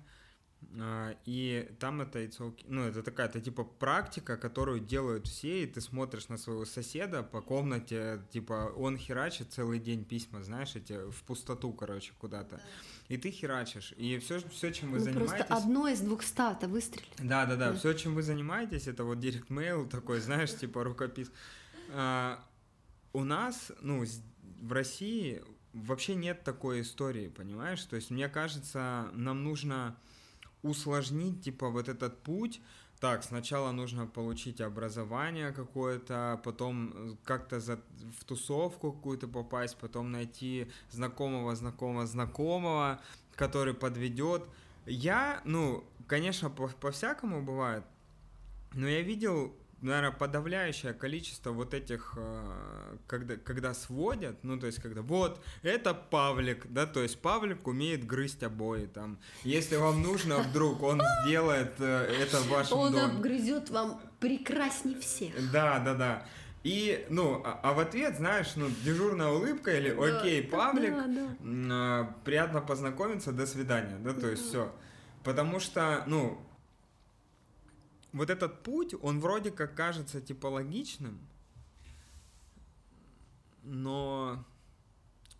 А, 0.78 1.16
и 1.24 1.70
там 1.78 2.00
это 2.00 2.20
okay. 2.20 2.64
ну, 2.66 2.82
это 2.82 3.02
такая, 3.02 3.28
это 3.28 3.40
типа 3.40 3.64
практика, 3.64 4.36
которую 4.36 4.80
делают 4.80 5.26
все, 5.26 5.64
и 5.64 5.66
ты 5.66 5.80
смотришь 5.80 6.28
на 6.28 6.36
своего 6.36 6.64
соседа 6.64 7.22
по 7.22 7.40
комнате, 7.40 8.20
типа 8.30 8.72
он 8.76 8.98
херачит 8.98 9.52
целый 9.52 9.78
день 9.78 10.04
письма, 10.04 10.42
знаешь, 10.42 10.74
эти 10.76 11.10
в 11.10 11.22
пустоту, 11.24 11.72
короче, 11.72 12.12
куда-то. 12.18 12.60
И 13.08 13.16
ты 13.16 13.30
херачишь. 13.30 13.92
И 13.96 14.18
все, 14.18 14.40
все 14.48 14.72
чем 14.72 14.90
вы 14.90 14.98
ну, 14.98 15.04
занимаетесь... 15.04 15.34
Просто 15.36 15.54
одно 15.54 15.88
из 15.88 16.00
двухста-то 16.00 16.68
выстрелит. 16.68 17.08
Да, 17.18 17.46
да, 17.46 17.56
да. 17.56 17.74
Все, 17.74 17.92
чем 17.92 18.14
вы 18.14 18.22
занимаетесь, 18.22 18.88
это 18.88 19.04
вот 19.04 19.20
директ 19.20 19.50
мейл 19.50 19.86
такой, 19.86 20.20
знаешь, 20.20 20.54
типа 20.58 20.84
рукопис. 20.84 21.30
А, 21.90 22.42
у 23.12 23.24
нас, 23.24 23.72
ну, 23.80 24.04
в 24.60 24.72
России 24.72 25.42
вообще 25.72 26.14
нет 26.14 26.44
такой 26.44 26.80
истории, 26.80 27.28
понимаешь? 27.28 27.82
То 27.84 27.96
есть, 27.96 28.10
мне 28.10 28.28
кажется, 28.28 29.10
нам 29.12 29.44
нужно 29.44 29.96
усложнить, 30.64 31.42
типа, 31.42 31.68
вот 31.68 31.88
этот 31.88 32.22
путь, 32.22 32.60
так, 33.00 33.22
сначала 33.22 33.72
нужно 33.72 34.06
получить 34.06 34.60
образование 34.60 35.52
какое-то, 35.52 36.40
потом 36.42 36.92
э, 36.94 37.16
как-то 37.24 37.60
за, 37.60 37.78
в 38.18 38.24
тусовку 38.24 38.92
какую-то 38.92 39.28
попасть, 39.28 39.76
потом 39.76 40.10
найти 40.10 40.70
знакомого, 40.90 41.54
знакомого, 41.54 42.06
знакомого, 42.06 43.00
который 43.36 43.74
подведет. 43.74 44.42
Я, 44.86 45.42
ну, 45.44 45.84
конечно, 46.06 46.50
по- 46.50 46.68
по-всякому 46.68 47.42
бывает, 47.42 47.84
но 48.72 48.88
я 48.88 49.02
видел 49.02 49.54
наверное, 49.84 50.12
подавляющее 50.12 50.92
количество 50.92 51.50
вот 51.50 51.74
этих, 51.74 52.14
э, 52.16 52.96
когда, 53.06 53.36
когда 53.36 53.74
сводят, 53.74 54.42
ну, 54.42 54.58
то 54.58 54.66
есть, 54.66 54.80
когда 54.80 55.02
вот, 55.02 55.40
это 55.62 55.94
Павлик, 55.94 56.66
да, 56.70 56.86
то 56.86 57.02
есть 57.02 57.20
Павлик 57.20 57.66
умеет 57.66 58.06
грызть 58.06 58.42
обои, 58.42 58.86
там, 58.86 59.18
если 59.42 59.76
вам 59.76 60.02
нужно 60.02 60.38
вдруг, 60.38 60.82
он 60.82 61.02
сделает 61.22 61.74
э, 61.78 62.16
это 62.22 62.38
в 62.38 62.48
вашем 62.48 62.78
он 62.78 62.92
доме. 62.92 63.04
Он 63.04 63.10
обгрызет 63.10 63.70
вам 63.70 64.00
прекрасней 64.20 64.98
всех. 64.98 65.32
Да, 65.52 65.78
да, 65.78 65.94
да. 65.94 66.26
И, 66.62 67.04
ну, 67.10 67.42
а, 67.44 67.60
а 67.62 67.74
в 67.74 67.78
ответ, 67.78 68.16
знаешь, 68.16 68.52
ну, 68.56 68.68
дежурная 68.84 69.28
улыбка 69.28 69.76
или 69.76 69.90
«Окей, 69.90 70.42
Павлик, 70.42 70.94
да, 70.94 71.06
да. 71.06 72.10
Э, 72.10 72.24
приятно 72.24 72.62
познакомиться, 72.62 73.32
до 73.32 73.46
свидания», 73.46 73.98
да, 73.98 74.14
то 74.14 74.28
есть 74.28 74.48
все. 74.48 74.74
Потому 75.22 75.60
что, 75.60 76.04
ну, 76.06 76.40
вот 78.14 78.30
этот 78.30 78.62
путь, 78.62 78.94
он 79.02 79.20
вроде 79.20 79.50
как 79.50 79.74
кажется 79.74 80.20
типологичным, 80.20 81.18
но 83.64 84.44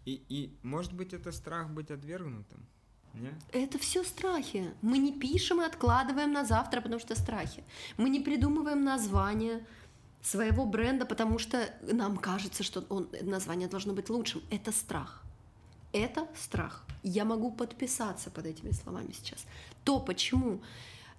и, 0.05 0.21
и 0.29 0.59
может 0.63 0.93
быть 0.93 1.15
это 1.15 1.33
страх 1.33 1.71
быть 1.71 1.91
отвергнутым. 1.91 2.67
Нет? 3.15 3.35
Это 3.53 3.79
все 3.79 4.03
страхи. 4.03 4.75
Мы 4.83 4.99
не 4.99 5.13
пишем 5.13 5.63
и 5.63 5.65
откладываем 5.65 6.33
на 6.33 6.45
завтра, 6.45 6.81
потому 6.81 7.01
что 7.01 7.15
страхи. 7.15 7.63
Мы 7.97 8.11
не 8.11 8.21
придумываем 8.21 8.83
название 8.83 9.65
своего 10.21 10.67
бренда, 10.67 11.07
потому 11.07 11.39
что 11.39 11.73
нам 11.83 12.17
кажется, 12.17 12.65
что 12.65 12.81
он, 12.89 13.09
название 13.23 13.69
должно 13.69 13.93
быть 13.93 14.11
лучшим. 14.11 14.43
Это 14.51 14.73
страх. 14.73 15.23
Это 15.93 16.27
страх. 16.37 16.85
Я 17.05 17.25
могу 17.25 17.53
подписаться 17.53 18.31
под 18.31 18.47
этими 18.47 18.73
словами 18.73 19.13
сейчас. 19.13 19.47
То, 19.85 20.01
почему, 20.01 20.61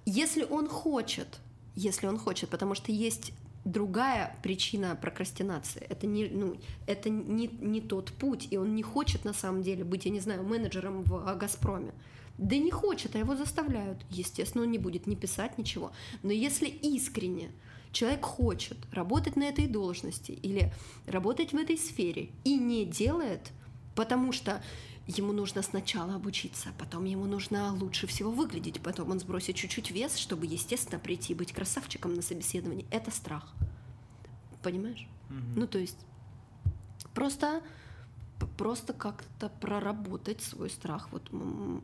если 0.05 0.43
он 0.43 0.67
хочет 0.67 1.39
если 1.75 2.07
он 2.07 2.17
хочет, 2.17 2.49
потому 2.49 2.75
что 2.75 2.91
есть 2.91 3.33
другая 3.65 4.37
причина 4.43 4.95
прокрастинации. 4.95 5.85
Это 5.89 6.05
не, 6.07 6.27
ну, 6.27 6.55
это 6.85 7.09
не, 7.09 7.47
не 7.47 7.81
тот 7.81 8.11
путь, 8.13 8.47
и 8.51 8.57
он 8.57 8.75
не 8.75 8.83
хочет 8.83 9.25
на 9.25 9.33
самом 9.33 9.63
деле 9.63 9.83
быть, 9.83 10.05
я 10.05 10.11
не 10.11 10.19
знаю, 10.19 10.43
менеджером 10.43 11.03
в 11.03 11.35
«Газпроме». 11.35 11.91
Да 12.37 12.57
не 12.57 12.69
хочет, 12.69 13.15
а 13.15 13.19
его 13.19 13.35
заставляют. 13.35 14.05
Естественно, 14.09 14.65
он 14.65 14.71
не 14.71 14.77
будет 14.77 15.07
не 15.07 15.15
писать 15.15 15.57
ничего. 15.57 15.91
Но 16.21 16.31
если 16.31 16.67
искренне 16.67 17.49
человек 17.91 18.23
хочет 18.25 18.77
работать 18.91 19.37
на 19.37 19.43
этой 19.43 19.67
должности 19.67 20.33
или 20.33 20.71
работать 21.07 21.53
в 21.53 21.55
этой 21.55 21.77
сфере 21.77 22.29
и 22.43 22.57
не 22.57 22.85
делает, 22.85 23.51
потому 23.95 24.33
что 24.33 24.61
ему 25.07 25.33
нужно 25.33 25.61
сначала 25.61 26.15
обучиться, 26.15 26.69
потом 26.77 27.05
ему 27.05 27.25
нужно 27.25 27.73
лучше 27.73 28.07
всего 28.07 28.31
выглядеть, 28.31 28.81
потом 28.81 29.11
он 29.11 29.19
сбросит 29.19 29.55
чуть-чуть 29.55 29.91
вес, 29.91 30.17
чтобы, 30.17 30.45
естественно, 30.45 30.99
прийти 30.99 31.33
и 31.33 31.35
быть 31.35 31.53
красавчиком 31.53 32.13
на 32.13 32.21
собеседовании. 32.21 32.87
Это 32.91 33.11
страх. 33.11 33.53
Понимаешь? 34.63 35.07
Угу. 35.29 35.59
Ну, 35.59 35.67
то 35.67 35.77
есть 35.77 35.97
просто 37.13 37.61
просто 38.57 38.93
как-то 38.93 39.49
проработать 39.61 40.41
свой 40.41 40.69
страх, 40.69 41.09
вот 41.11 41.29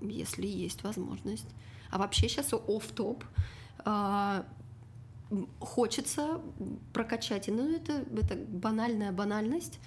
если 0.02 0.46
есть 0.46 0.84
возможность. 0.84 1.48
А 1.90 1.98
вообще 1.98 2.28
сейчас 2.28 2.54
оф-топ 2.54 3.24
а, 3.80 4.46
хочется 5.60 6.42
прокачать, 6.94 7.48
ну 7.48 7.74
это, 7.74 8.06
это 8.14 8.36
банальная 8.36 9.12
банальность, 9.12 9.80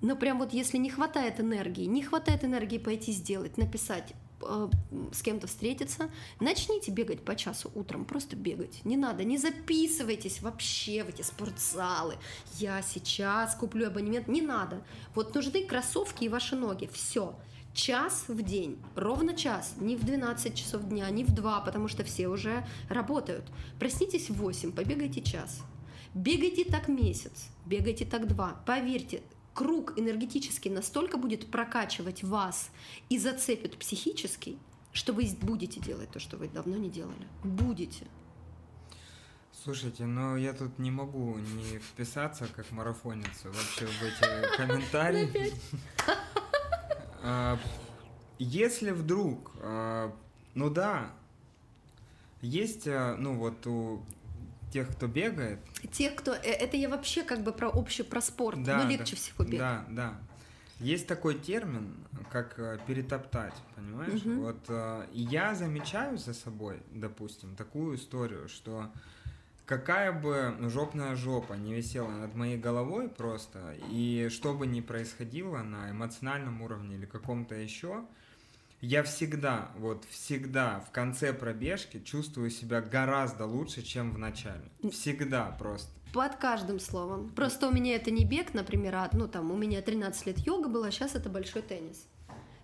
но 0.00 0.16
прям 0.16 0.38
вот 0.38 0.52
если 0.52 0.78
не 0.78 0.90
хватает 0.90 1.40
энергии, 1.40 1.84
не 1.84 2.02
хватает 2.02 2.44
энергии 2.44 2.78
пойти 2.78 3.12
сделать, 3.12 3.56
написать, 3.56 4.14
э, 4.42 4.68
с 5.12 5.22
кем-то 5.22 5.46
встретиться, 5.46 6.10
начните 6.40 6.90
бегать 6.90 7.24
по 7.24 7.34
часу 7.34 7.70
утром, 7.74 8.04
просто 8.04 8.36
бегать. 8.36 8.84
Не 8.84 8.96
надо, 8.96 9.24
не 9.24 9.38
записывайтесь 9.38 10.40
вообще 10.40 11.02
в 11.02 11.08
эти 11.08 11.22
спортзалы. 11.22 12.16
Я 12.58 12.82
сейчас 12.82 13.54
куплю 13.56 13.88
абонемент. 13.88 14.28
Не 14.28 14.42
надо. 14.42 14.84
Вот 15.14 15.34
нужны 15.34 15.64
кроссовки 15.64 16.24
и 16.24 16.28
ваши 16.28 16.54
ноги. 16.54 16.88
Все. 16.92 17.34
Час 17.74 18.24
в 18.26 18.42
день, 18.42 18.78
ровно 18.96 19.36
час, 19.36 19.74
не 19.78 19.94
в 19.94 20.04
12 20.04 20.54
часов 20.54 20.88
дня, 20.88 21.08
не 21.10 21.22
в 21.22 21.32
2, 21.32 21.60
потому 21.60 21.86
что 21.86 22.02
все 22.02 22.26
уже 22.26 22.66
работают. 22.88 23.44
Проснитесь 23.78 24.30
в 24.30 24.34
8, 24.34 24.72
побегайте 24.72 25.20
час. 25.20 25.60
Бегайте 26.14 26.64
так 26.64 26.88
месяц, 26.88 27.48
бегайте 27.66 28.04
так 28.04 28.26
два. 28.26 28.60
Поверьте, 28.66 29.22
круг 29.58 29.98
энергетический 29.98 30.70
настолько 30.70 31.18
будет 31.18 31.50
прокачивать 31.50 32.22
вас 32.22 32.70
и 33.08 33.18
зацепит 33.18 33.76
психически, 33.76 34.56
что 34.92 35.12
вы 35.12 35.28
будете 35.42 35.80
делать 35.80 36.12
то, 36.12 36.20
что 36.20 36.36
вы 36.36 36.46
давно 36.46 36.76
не 36.76 36.88
делали. 36.88 37.26
Будете. 37.42 38.06
Слушайте, 39.64 40.04
ну 40.04 40.36
я 40.36 40.52
тут 40.52 40.78
не 40.78 40.92
могу 40.92 41.38
не 41.38 41.80
вписаться 41.80 42.46
как 42.54 42.70
марафонец 42.70 43.42
вообще 43.42 43.86
в 43.86 44.02
эти 44.04 44.56
комментарии. 44.56 45.52
А, 47.20 47.58
если 48.38 48.92
вдруг, 48.92 49.50
а, 49.60 50.14
ну 50.54 50.70
да, 50.70 51.10
есть, 52.40 52.86
а, 52.86 53.16
ну 53.18 53.34
вот 53.34 53.66
у 53.66 54.04
тех, 54.70 54.88
кто 54.90 55.06
бегает. 55.06 55.60
Тех, 55.92 56.14
кто... 56.14 56.32
Э, 56.32 56.40
это 56.40 56.76
я 56.76 56.88
вообще 56.88 57.22
как 57.22 57.42
бы 57.42 57.52
про 57.52 57.68
общий, 57.68 58.02
про 58.02 58.20
спорт. 58.20 58.62
Да, 58.62 58.82
ну, 58.82 58.90
легче 58.90 59.16
да, 59.16 59.20
всего 59.22 59.44
бегать. 59.44 59.58
Да, 59.58 59.84
да. 59.90 60.18
Есть 60.80 61.08
такой 61.08 61.36
термин, 61.36 61.94
как 62.30 62.58
э, 62.58 62.78
перетоптать, 62.86 63.54
понимаешь? 63.74 64.22
Угу. 64.22 64.40
Вот 64.40 64.64
э, 64.68 65.06
я 65.12 65.54
замечаю 65.54 66.18
за 66.18 66.34
собой, 66.34 66.80
допустим, 66.92 67.56
такую 67.56 67.96
историю, 67.96 68.48
что 68.48 68.90
какая 69.66 70.12
бы 70.12 70.56
жопная 70.70 71.16
жопа 71.16 71.54
не 71.54 71.74
висела 71.74 72.10
над 72.10 72.34
моей 72.34 72.56
головой 72.56 73.08
просто, 73.08 73.74
и 73.90 74.28
что 74.30 74.54
бы 74.54 74.66
ни 74.66 74.80
происходило 74.80 75.58
на 75.58 75.90
эмоциональном 75.90 76.62
уровне 76.62 76.94
или 76.94 77.06
каком-то 77.06 77.56
еще, 77.56 78.04
я 78.80 79.02
всегда, 79.02 79.70
вот 79.76 80.04
всегда 80.08 80.80
в 80.80 80.90
конце 80.92 81.32
пробежки 81.32 82.00
чувствую 82.00 82.50
себя 82.50 82.80
гораздо 82.80 83.44
лучше, 83.46 83.82
чем 83.82 84.12
в 84.12 84.18
начале. 84.18 84.70
Всегда 84.90 85.46
просто. 85.58 85.90
Под 86.12 86.36
каждым 86.36 86.80
словом. 86.80 87.30
Просто 87.30 87.68
у 87.68 87.72
меня 87.72 87.96
это 87.96 88.10
не 88.10 88.24
бег, 88.24 88.54
например, 88.54 88.94
а, 88.94 89.10
ну 89.12 89.28
там 89.28 89.50
у 89.50 89.56
меня 89.56 89.82
13 89.82 90.26
лет 90.26 90.38
йога 90.38 90.68
была, 90.68 90.90
сейчас 90.90 91.14
это 91.14 91.28
большой 91.28 91.62
теннис. 91.62 92.06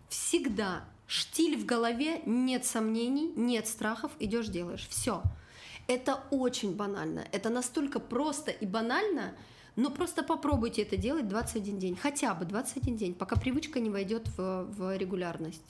Всегда 0.09 0.85
штиль 1.07 1.61
в 1.61 1.67
голове, 1.67 2.23
нет 2.25 2.65
сомнений, 2.65 3.33
нет 3.37 3.67
страхов, 3.67 4.13
идешь 4.21 4.49
делаешь. 4.49 4.87
Все. 4.89 5.23
Это 5.89 6.21
очень 6.31 6.75
банально. 6.75 7.27
Это 7.33 7.51
настолько 7.51 8.01
просто 8.01 8.51
и 8.51 8.67
банально, 8.67 9.35
Но 9.77 9.91
просто 9.91 10.23
попробуйте 10.23 10.83
это 10.83 10.97
делать 10.97 11.27
21 11.27 11.79
день, 11.81 11.97
хотя 11.97 12.33
бы 12.33 12.45
21 12.45 12.97
день, 12.97 13.13
пока 13.13 13.35
привычка 13.35 13.81
не 13.81 13.91
войдет 13.91 14.29
в, 14.37 14.67
в 14.71 14.97
регулярность. 14.97 15.65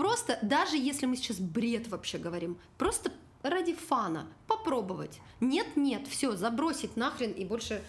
Просто, 0.00 0.38
даже 0.40 0.78
если 0.78 1.04
мы 1.04 1.14
сейчас 1.14 1.38
бред 1.40 1.88
вообще 1.88 2.16
говорим, 2.16 2.58
просто 2.78 3.12
ради 3.42 3.74
фана 3.74 4.26
попробовать. 4.46 5.20
Нет, 5.40 5.76
нет, 5.76 6.08
все, 6.08 6.34
забросить 6.36 6.96
нахрен 6.96 7.32
и 7.32 7.44
больше 7.44 7.82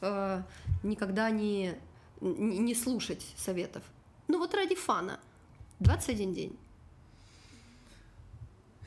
э, 0.00 0.42
никогда 0.82 1.28
не, 1.28 1.74
не, 2.22 2.74
слушать 2.74 3.26
советов. 3.36 3.82
Ну 4.26 4.38
вот 4.38 4.54
ради 4.54 4.74
фана. 4.74 5.20
21 5.80 6.32
день. 6.32 6.58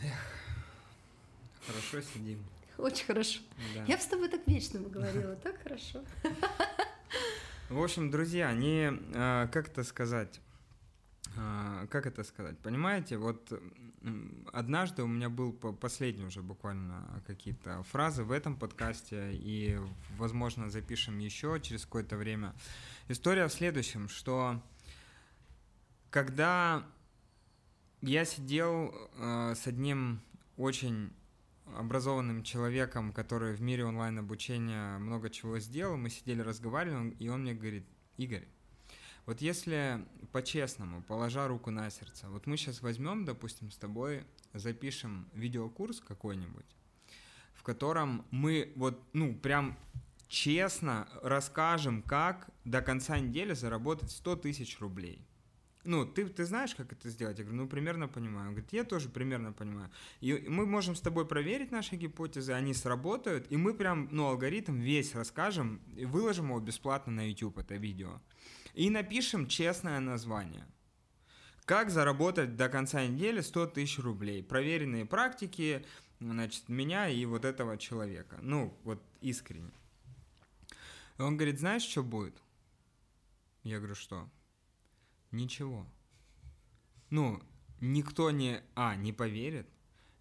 Эх, 0.01 0.11
хорошо 1.67 2.01
сидим. 2.01 2.43
Очень 2.79 3.05
хорошо. 3.05 3.39
Да. 3.75 3.83
Я 3.83 3.97
бы 3.97 4.01
с 4.01 4.07
тобой 4.07 4.29
так 4.29 4.41
вечно 4.47 4.79
говорила, 4.79 5.35
так 5.43 5.61
хорошо. 5.61 6.03
В 7.69 7.83
общем, 7.83 8.09
друзья, 8.09 8.51
не, 8.51 8.99
э, 9.13 9.47
как 9.51 9.67
это 9.67 9.83
сказать, 9.83 10.39
как 11.89 12.05
это 12.05 12.23
сказать, 12.23 12.59
понимаете, 12.59 13.17
вот 13.17 13.51
однажды 14.51 15.03
у 15.03 15.07
меня 15.07 15.29
был 15.29 15.53
последний 15.53 16.25
уже 16.25 16.41
буквально 16.41 17.23
какие-то 17.25 17.81
фразы 17.83 18.23
в 18.23 18.31
этом 18.31 18.55
подкасте, 18.55 19.31
и, 19.33 19.79
возможно, 20.17 20.69
запишем 20.69 21.17
еще 21.19 21.59
через 21.61 21.85
какое-то 21.85 22.17
время. 22.17 22.53
История 23.07 23.47
в 23.47 23.53
следующем, 23.53 24.09
что 24.09 24.61
когда 26.09 26.85
я 28.01 28.25
сидел 28.25 28.93
э, 29.15 29.55
с 29.55 29.65
одним 29.65 30.21
очень 30.57 31.11
образованным 31.65 32.43
человеком, 32.43 33.13
который 33.13 33.53
в 33.53 33.61
мире 33.61 33.85
онлайн-обучения 33.85 34.97
много 34.97 35.29
чего 35.29 35.59
сделал, 35.59 35.97
мы 35.97 36.09
сидели, 36.09 36.41
разговаривали, 36.41 37.11
и 37.19 37.29
он 37.29 37.41
мне 37.41 37.53
говорит, 37.53 37.87
Игорь, 38.17 38.47
вот 39.25 39.41
если 39.41 40.05
по-честному, 40.31 41.01
положа 41.03 41.47
руку 41.47 41.71
на 41.71 41.89
сердце, 41.89 42.27
вот 42.29 42.47
мы 42.47 42.57
сейчас 42.57 42.81
возьмем, 42.81 43.25
допустим, 43.25 43.71
с 43.71 43.77
тобой, 43.77 44.23
запишем 44.53 45.27
видеокурс 45.33 45.99
какой-нибудь, 45.99 46.65
в 47.53 47.63
котором 47.63 48.25
мы 48.31 48.71
вот, 48.75 49.01
ну, 49.13 49.35
прям 49.35 49.77
честно 50.27 51.07
расскажем, 51.21 52.01
как 52.01 52.49
до 52.65 52.81
конца 52.81 53.19
недели 53.19 53.53
заработать 53.53 54.11
100 54.11 54.37
тысяч 54.37 54.79
рублей– 54.79 55.25
ну, 55.85 56.05
ты, 56.05 56.25
ты 56.25 56.45
знаешь, 56.45 56.75
как 56.75 56.93
это 56.93 57.09
сделать? 57.09 57.37
Я 57.37 57.43
говорю, 57.43 57.63
ну, 57.63 57.67
примерно 57.67 58.07
понимаю. 58.07 58.47
Он 58.47 58.53
говорит, 58.53 58.71
я 58.71 58.83
тоже 58.83 59.09
примерно 59.09 59.51
понимаю. 59.51 59.89
И 60.21 60.45
мы 60.47 60.65
можем 60.65 60.95
с 60.95 61.01
тобой 61.01 61.25
проверить 61.25 61.71
наши 61.71 61.95
гипотезы, 61.95 62.53
они 62.53 62.73
сработают, 62.73 63.51
и 63.51 63.57
мы 63.57 63.73
прям, 63.73 64.07
ну, 64.11 64.27
алгоритм 64.27 64.79
весь 64.79 65.13
расскажем, 65.13 65.81
и 65.97 66.05
выложим 66.05 66.47
его 66.47 66.59
бесплатно 66.59 67.11
на 67.11 67.27
YouTube, 67.27 67.57
это 67.57 67.75
видео. 67.75 68.21
И 68.73 68.89
напишем 68.89 69.47
честное 69.47 69.99
название. 69.99 70.65
Как 71.65 71.89
заработать 71.89 72.55
до 72.55 72.69
конца 72.69 73.05
недели 73.05 73.41
100 73.41 73.67
тысяч 73.67 73.99
рублей? 73.99 74.43
Проверенные 74.43 75.05
практики, 75.05 75.85
значит, 76.19 76.67
меня 76.67 77.07
и 77.07 77.23
вот 77.25 77.45
этого 77.45 77.77
человека. 77.77 78.37
Ну, 78.41 78.77
вот 78.83 79.01
искренне. 79.21 79.71
Он 81.17 81.37
говорит, 81.37 81.59
знаешь, 81.59 81.83
что 81.83 82.03
будет? 82.03 82.35
Я 83.63 83.77
говорю, 83.77 83.95
что? 83.95 84.29
Ничего. 85.31 85.87
Ну, 87.09 87.41
никто 87.79 88.31
не, 88.31 88.61
а, 88.75 88.95
не 88.95 89.13
поверит, 89.13 89.69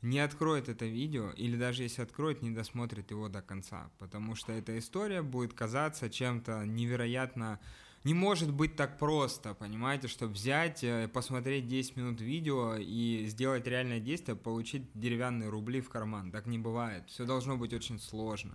не 0.03 0.21
откроет 0.21 0.69
это 0.69 0.85
видео, 0.85 1.31
или 1.31 1.57
даже 1.57 1.83
если 1.83 2.03
откроет, 2.03 2.43
не 2.43 2.51
досмотрит 2.51 3.11
его 3.11 3.29
до 3.29 3.41
конца, 3.41 3.91
потому 3.99 4.35
что 4.35 4.53
эта 4.53 4.79
история 4.79 5.23
будет 5.23 5.55
казаться 5.55 6.11
чем-то 6.11 6.67
невероятно... 6.67 7.59
Не 8.05 8.15
может 8.15 8.53
быть 8.53 8.75
так 8.75 8.99
просто, 8.99 9.55
понимаете, 9.55 10.09
чтобы 10.09 10.33
взять, 10.33 10.83
э, 10.83 11.09
посмотреть 11.09 11.69
10 11.69 11.97
минут 11.97 12.21
видео 12.21 12.75
и 12.77 13.27
сделать 13.27 13.67
реальное 13.67 14.01
действие, 14.01 14.37
получить 14.37 14.91
деревянные 14.95 15.49
рубли 15.49 15.81
в 15.81 15.89
карман. 15.89 16.33
Так 16.33 16.47
не 16.47 16.59
бывает. 16.59 17.09
Все 17.09 17.25
должно 17.25 17.57
быть 17.57 17.73
очень 17.73 18.01
сложно. 18.01 18.55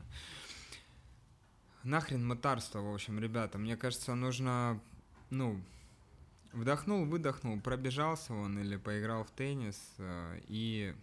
Нахрен 1.84 2.28
мытарство, 2.28 2.82
в 2.82 2.94
общем, 2.94 3.20
ребята. 3.20 3.58
Мне 3.58 3.78
кажется, 3.78 4.16
нужно, 4.16 4.82
ну, 5.30 5.62
Вдохнул, 6.54 7.06
выдохнул, 7.06 7.60
пробежался 7.60 8.34
он 8.34 8.58
или 8.58 8.78
поиграл 8.78 9.24
в 9.24 9.32
теннис 9.32 9.80
э, 9.98 10.40
и 10.48 10.96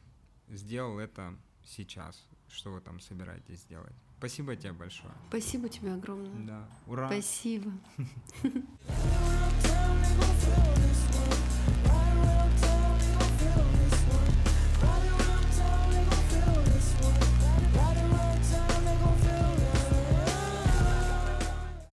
сделал 0.48 0.98
это 0.98 1.36
сейчас. 1.64 2.26
Что 2.48 2.72
вы 2.72 2.80
там 2.80 2.98
собираетесь 2.98 3.60
сделать? 3.60 3.94
Спасибо 4.24 4.56
тебе 4.56 4.72
большое. 4.72 5.12
Спасибо 5.28 5.68
тебе 5.68 5.92
огромное. 5.92 6.46
Да, 6.46 6.66
ура. 6.86 7.08
Спасибо. 7.08 7.70